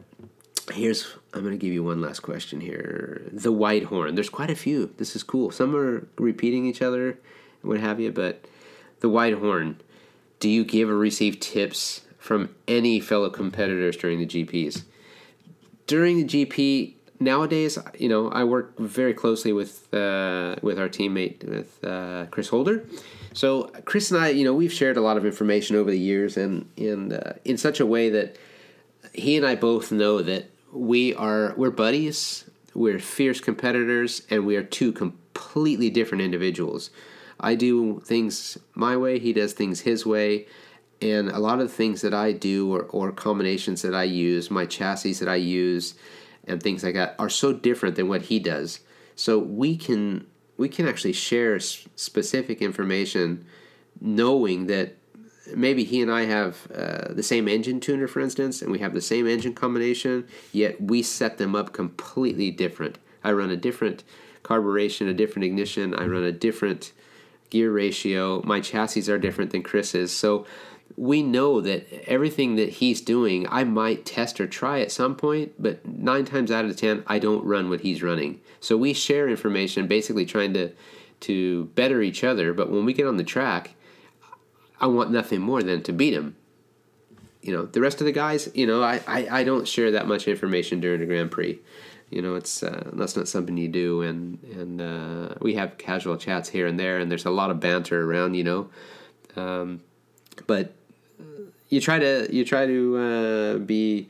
Here's 0.72 1.16
I'm 1.34 1.44
to 1.50 1.58
give 1.58 1.74
you 1.74 1.84
one 1.84 2.02
last 2.02 2.22
question 2.22 2.62
here. 2.62 3.22
The 3.32 3.52
white 3.52 3.86
horn. 3.86 4.16
There's 4.16 4.30
quite 4.30 4.50
a 4.50 4.56
few. 4.56 4.94
This 4.98 5.16
is 5.16 5.24
cool. 5.24 5.52
Some 5.52 5.76
are 5.76 6.08
repeating 6.18 6.66
each 6.66 6.82
other 6.82 7.10
and 7.10 7.20
what 7.64 7.80
have 7.80 8.00
you, 8.00 8.12
but 8.12 8.46
the 9.00 9.10
white 9.10 9.36
horn. 9.36 9.80
Do 10.40 10.50
you 10.50 10.64
give 10.64 10.90
or 10.90 10.98
receive 10.98 11.40
tips 11.40 12.02
from 12.18 12.54
any 12.68 13.00
fellow 13.00 13.30
competitors 13.30 13.96
during 13.96 14.20
the 14.20 14.26
GPs? 14.26 14.84
During 15.88 16.18
the 16.18 16.26
GP, 16.26 16.94
nowadays, 17.22 17.78
you 17.98 18.10
know, 18.10 18.30
I 18.30 18.44
work 18.44 18.78
very 18.78 19.14
closely 19.14 19.54
with 19.54 19.94
uh, 19.94 20.56
with 20.62 20.78
our 20.78 20.90
teammate 20.90 21.48
with 21.48 21.84
uh, 21.84 22.26
Chris 22.32 22.50
Holder. 22.50 22.84
So 23.34 23.72
Chris 23.86 24.12
and 24.12 24.20
I, 24.20 24.30
you 24.30 24.44
know, 24.44 24.54
we've 24.54 24.74
shared 24.74 24.98
a 24.98 25.02
lot 25.02 25.16
of 25.16 25.26
information 25.26 25.76
over 25.78 25.90
the 25.90 26.00
years, 26.00 26.36
and 26.36 26.70
in 26.76 27.14
uh, 27.14 27.36
in 27.46 27.58
such 27.58 27.80
a 27.80 27.86
way 27.86 28.10
that 28.10 28.38
he 29.14 29.38
and 29.38 29.46
I 29.46 29.56
both 29.56 29.92
know 29.92 30.22
that 30.22 30.50
we 30.74 31.14
are 31.16 31.54
we're 31.56 31.72
buddies, 31.72 32.50
we're 32.74 33.00
fierce 33.00 33.40
competitors, 33.40 34.24
and 34.30 34.46
we 34.46 34.58
are 34.58 34.64
two 34.64 34.92
completely 34.92 35.90
different 35.90 36.24
individuals. 36.24 36.90
I 37.40 37.56
do 37.56 38.02
things 38.06 38.58
my 38.76 38.98
way, 38.98 39.20
he 39.20 39.34
does 39.34 39.54
things 39.54 39.82
his 39.82 40.06
way. 40.06 40.48
And 41.02 41.30
a 41.30 41.40
lot 41.40 41.60
of 41.60 41.68
the 41.68 41.74
things 41.74 42.02
that 42.02 42.14
I 42.14 42.32
do 42.32 42.72
or, 42.72 42.84
or 42.84 43.12
combinations 43.12 43.82
that 43.82 43.96
I 43.96 44.04
use, 44.04 44.52
my 44.52 44.68
chassis 44.68 45.14
that 45.14 45.28
I 45.28 45.38
use, 45.38 45.96
and 46.48 46.62
things 46.62 46.84
like 46.84 46.96
that 46.96 47.16
are 47.20 47.30
so 47.30 47.54
different 47.54 47.96
than 47.96 48.08
what 48.08 48.24
he 48.24 48.40
does. 48.40 48.80
So 49.16 49.38
we 49.40 49.78
can 49.78 50.28
we 50.58 50.70
can 50.70 50.88
actually 50.88 51.14
share 51.14 51.60
specific 51.60 52.62
information, 52.62 53.46
knowing 54.00 54.68
that 54.68 54.96
maybe 55.56 55.84
he 55.84 56.02
and 56.02 56.12
I 56.12 56.26
have 56.26 56.68
uh, 56.72 57.14
the 57.14 57.24
same 57.24 57.48
engine 57.48 57.80
tuner, 57.80 58.08
for 58.08 58.20
instance, 58.20 58.62
and 58.62 58.72
we 58.72 58.80
have 58.80 58.94
the 58.94 59.02
same 59.02 59.28
engine 59.28 59.54
combination, 59.54 60.28
yet 60.52 60.80
we 60.80 61.02
set 61.02 61.38
them 61.38 61.56
up 61.56 61.74
completely 61.74 62.52
different. 62.52 63.00
I 63.24 63.32
run 63.32 63.50
a 63.50 63.58
different 63.58 64.04
carburation, 64.44 65.10
a 65.10 65.14
different 65.14 65.46
ignition. 65.46 65.94
I 65.96 66.06
run 66.06 66.24
a 66.24 66.32
different 66.32 66.94
gear 67.50 67.72
ratio. 67.72 68.42
My 68.44 68.60
chassis 68.60 69.12
are 69.12 69.18
different 69.18 69.52
than 69.52 69.64
Chris's. 69.64 70.12
So 70.12 70.46
we 70.98 71.24
know 71.24 71.62
that 71.62 71.88
everything 72.08 72.56
that 72.56 72.70
he's 72.70 73.02
doing, 73.02 73.48
I 73.50 73.64
might 73.64 74.06
test 74.06 74.40
or 74.40 74.48
try 74.48 74.82
at 74.82 74.92
some 74.92 75.16
point, 75.16 75.54
but 75.58 75.86
nine 75.86 76.26
times 76.26 76.52
out 76.52 76.66
of 76.66 76.76
ten, 76.76 77.04
I 77.08 77.20
don't 77.20 77.44
run 77.46 77.70
what 77.70 77.82
he's 77.82 78.04
running. 78.04 78.40
So 78.60 78.78
we 78.78 78.94
share 78.94 79.30
information, 79.30 79.88
basically 79.88 80.26
trying 80.26 80.54
to 80.54 80.72
to 81.22 81.66
better 81.76 82.02
each 82.02 82.24
other. 82.24 82.54
But 82.54 82.70
when 82.72 82.86
we 82.86 82.94
get 82.94 83.08
on 83.08 83.18
the 83.18 83.24
track, 83.24 83.76
I 84.80 84.88
want 84.88 85.12
nothing 85.12 85.42
more 85.42 85.62
than 85.64 85.84
to 85.84 85.94
beat 85.94 86.14
him. 86.14 86.36
you 87.42 87.54
know, 87.54 87.66
the 87.66 87.82
rest 87.82 88.02
of 88.02 88.06
the 88.06 88.12
guys, 88.12 88.50
you 88.54 88.68
know, 88.68 88.84
I, 88.84 89.02
I, 89.08 89.40
I 89.40 89.44
don't 89.44 89.68
share 89.68 89.92
that 89.92 90.08
much 90.08 90.28
information 90.28 90.80
during 90.80 91.02
a 91.02 91.06
Grand 91.06 91.32
Prix. 91.32 91.60
You 92.10 92.22
know, 92.22 92.36
it's 92.36 92.62
uh, 92.62 92.90
that's 92.94 93.16
not 93.16 93.28
something 93.28 93.56
you 93.58 93.70
do, 93.70 94.02
and 94.02 94.38
and 94.44 94.82
uh, 94.82 95.36
we 95.40 95.56
have 95.56 95.78
casual 95.78 96.18
chats 96.18 96.50
here 96.50 96.68
and 96.68 96.78
there, 96.78 97.00
and 97.00 97.10
there's 97.10 97.26
a 97.26 97.32
lot 97.32 97.52
of 97.52 97.60
banter 97.62 98.04
around, 98.04 98.34
you 98.34 98.44
know, 98.44 98.70
um, 99.38 99.82
but 100.46 100.76
you 101.72 101.82
try 101.82 101.98
to 101.98 102.28
you 102.32 102.46
try 102.46 102.68
to 102.68 102.98
uh, 102.98 103.58
be 103.58 104.10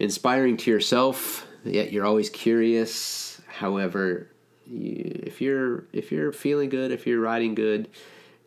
inspiring 0.00 0.56
to 0.56 0.70
yourself, 0.70 1.46
yet 1.62 1.92
you're 1.92 2.04
always 2.04 2.28
curious. 2.30 3.40
However, 3.46 4.26
you, 4.66 5.20
if 5.22 5.40
you're 5.40 5.84
if 5.92 6.10
you're 6.10 6.32
feeling 6.32 6.70
good, 6.70 6.90
if 6.90 7.06
you're 7.06 7.20
riding 7.20 7.54
good, 7.54 7.88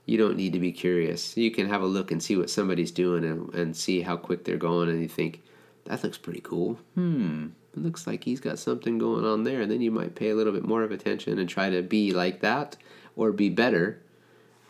you 0.06 0.18
don't 0.18 0.36
need 0.36 0.54
to 0.54 0.60
be 0.60 0.72
curious. 0.74 1.38
You 1.38 1.52
can 1.52 1.70
have 1.70 1.82
a 1.82 1.86
look 1.86 2.12
and 2.12 2.22
see 2.22 2.36
what 2.36 2.50
somebody's 2.50 2.92
doing 2.92 3.24
and, 3.24 3.54
and 3.54 3.78
see 3.78 4.02
how 4.02 4.18
quick 4.18 4.44
they're 4.44 4.58
going, 4.58 4.89
and 4.89 5.02
you 5.02 5.08
think 5.08 5.42
that 5.86 6.04
looks 6.04 6.18
pretty 6.18 6.42
cool. 6.42 6.80
Hmm, 6.96 7.48
it 7.74 7.80
looks 7.80 8.08
like 8.08 8.24
he's 8.24 8.39
got 8.39 8.60
something 8.60 8.98
going 8.98 9.26
on 9.26 9.44
there. 9.44 9.62
And 9.62 9.72
then 9.72 9.82
you 9.82 9.92
might 9.92 10.16
pay 10.16 10.30
a 10.30 10.36
little 10.36 10.54
bit 10.54 10.66
more 10.66 10.84
of 10.84 10.92
attention 10.92 11.38
and 11.38 11.48
try 11.48 11.70
to 11.70 11.82
be 11.82 12.12
like 12.12 12.42
that, 12.42 12.76
or 13.16 13.32
be 13.32 13.50
better, 13.50 14.02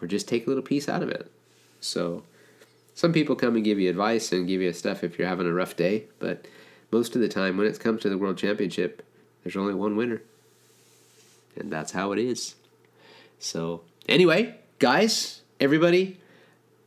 or 0.02 0.08
just 0.08 0.28
take 0.28 0.46
a 0.46 0.50
little 0.50 0.64
piece 0.64 0.90
out 0.90 1.04
of 1.04 1.10
it. 1.10 1.32
So, 1.80 2.24
some 2.94 3.14
people 3.14 3.36
come 3.36 3.56
and 3.56 3.64
give 3.64 3.80
you 3.80 3.90
advice 3.90 4.32
and 4.32 4.48
give 4.48 4.62
you 4.62 4.72
stuff 4.74 5.04
if 5.04 5.18
you're 5.18 5.28
having 5.28 5.48
a 5.48 5.54
rough 5.54 5.76
day, 5.76 6.06
but 6.20 6.46
most 6.92 7.16
of 7.16 7.22
the 7.22 7.30
time 7.30 7.58
when 7.58 7.68
it 7.68 7.80
comes 7.80 8.02
to 8.02 8.10
the 8.10 8.18
World 8.18 8.38
Championship, 8.38 9.04
there's 9.44 9.56
only 9.56 9.74
one 9.74 9.96
winner. 9.96 10.22
And 11.56 11.72
that's 11.72 11.92
how 11.92 12.12
it 12.12 12.20
is. 12.20 12.56
So, 13.40 13.82
anyway, 14.08 14.56
guys, 14.80 15.42
everybody, 15.60 16.20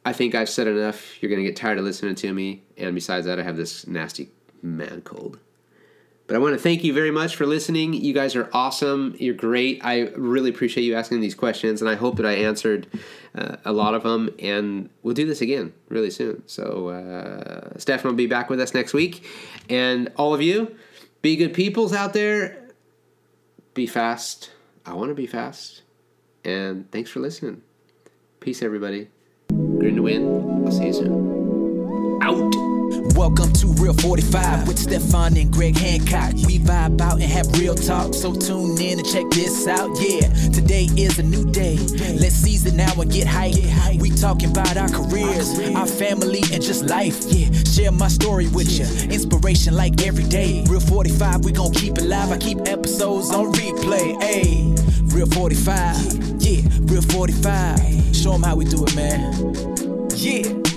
I 0.05 0.13
think 0.13 0.35
I've 0.35 0.49
said 0.49 0.67
enough. 0.67 1.21
You're 1.23 1.31
going 1.31 1.43
to 1.43 1.49
get 1.49 1.57
tired 1.57 1.79
of 1.79 1.85
listening 1.85 2.15
to 2.17 2.33
me. 2.33 2.63
And 2.77 2.95
besides 2.95 3.27
that, 3.27 3.39
I 3.39 3.43
have 3.43 3.57
this 3.57 3.87
nasty 3.87 4.31
man 4.63 5.03
cold. 5.03 5.39
But 6.27 6.37
I 6.37 6.39
want 6.39 6.55
to 6.55 6.59
thank 6.59 6.83
you 6.83 6.95
very 6.95 7.11
much 7.11 7.37
for 7.37 7.45
listening. 7.45 7.93
You 7.93 8.15
guys 8.15 8.35
are 8.35 8.49
awesome. 8.55 9.15
You're 9.19 9.35
great. 9.35 9.85
I 9.85 10.09
really 10.17 10.49
appreciate 10.49 10.85
you 10.85 10.95
asking 10.95 11.21
these 11.21 11.35
questions, 11.35 11.83
and 11.83 11.91
I 11.91 11.97
hope 11.97 12.17
that 12.17 12.25
I 12.25 12.33
answered 12.33 12.87
uh, 13.35 13.57
a 13.65 13.73
lot 13.73 13.95
of 13.95 14.05
them. 14.05 14.31
And 14.39 14.89
we'll 15.03 15.15
do 15.15 15.27
this 15.27 15.43
again 15.43 15.75
really 15.91 16.11
soon. 16.11 16.43
So, 16.47 16.89
uh, 16.89 17.79
Stefan 17.79 18.11
will 18.11 18.17
be 18.17 18.27
back 18.27 18.49
with 18.49 18.59
us 18.59 18.73
next 18.73 18.95
week. 18.95 19.27
And 19.69 20.11
all 20.17 20.33
of 20.33 20.41
you, 20.41 20.75
be 21.21 21.37
good 21.37 21.53
peoples 21.53 21.93
out 21.93 22.15
there. 22.15 22.71
Be 23.75 23.87
fast. 23.87 24.51
I 24.87 24.95
want 24.95 25.11
to 25.11 25.15
be 25.15 25.27
fast. 25.27 25.83
And 26.43 26.91
thanks 26.91 27.11
for 27.11 27.21
listening. 27.21 27.63
Peace, 28.41 28.63
everybody. 28.63 29.09
Green 29.49 29.97
to 29.97 30.03
win. 30.03 30.65
I'll 30.65 30.73
see 30.73 30.87
you 30.87 30.93
soon. 30.93 31.24
Welcome 33.25 33.55
to 33.55 33.69
Real 33.69 33.95
45 33.95 34.69
with 34.69 34.79
Stefan 34.79 35.39
and 35.39 35.51
Greg 35.51 35.79
Hancock. 35.79 36.35
We 36.47 36.59
vibe 36.59 37.01
out 37.01 37.15
and 37.15 37.23
have 37.23 37.51
real 37.59 37.75
talk, 37.75 38.13
so 38.13 38.35
tune 38.35 38.79
in 38.79 38.99
and 38.99 39.09
check 39.09 39.25
this 39.31 39.67
out. 39.67 39.89
Yeah, 39.99 40.29
today 40.51 40.91
is 40.95 41.19
a 41.19 41.23
new 41.23 41.51
day. 41.51 41.79
Let's 42.21 42.35
seize 42.35 42.67
it 42.67 42.75
now 42.75 42.93
and 43.01 43.11
get 43.11 43.27
hype. 43.27 43.55
We 43.99 44.11
talking 44.11 44.51
about 44.51 44.77
our 44.77 44.91
careers, 44.91 45.59
our 45.75 45.87
family, 45.87 46.43
and 46.53 46.63
just 46.63 46.85
life. 46.85 47.25
Yeah, 47.29 47.51
share 47.65 47.93
my 47.93 48.09
story 48.09 48.49
with 48.49 48.71
you. 48.71 48.85
Inspiration 49.09 49.75
like 49.75 50.07
every 50.07 50.25
day. 50.25 50.63
Real 50.69 50.81
45, 50.81 51.47
we 51.47 51.53
gon' 51.53 51.73
keep 51.73 51.97
it 51.97 52.05
live. 52.05 52.31
I 52.31 52.37
keep 52.37 52.59
episodes 52.69 53.31
on 53.31 53.55
replay. 53.55 54.23
Hey, 54.23 54.71
Real 55.17 55.27
45, 55.29 56.43
yeah, 56.43 56.61
Real 56.83 57.01
45. 57.01 58.15
Show 58.15 58.33
them 58.33 58.43
how 58.43 58.55
we 58.55 58.67
do 58.67 58.85
it, 58.85 58.95
man. 58.95 59.55
Yeah. 60.15 60.74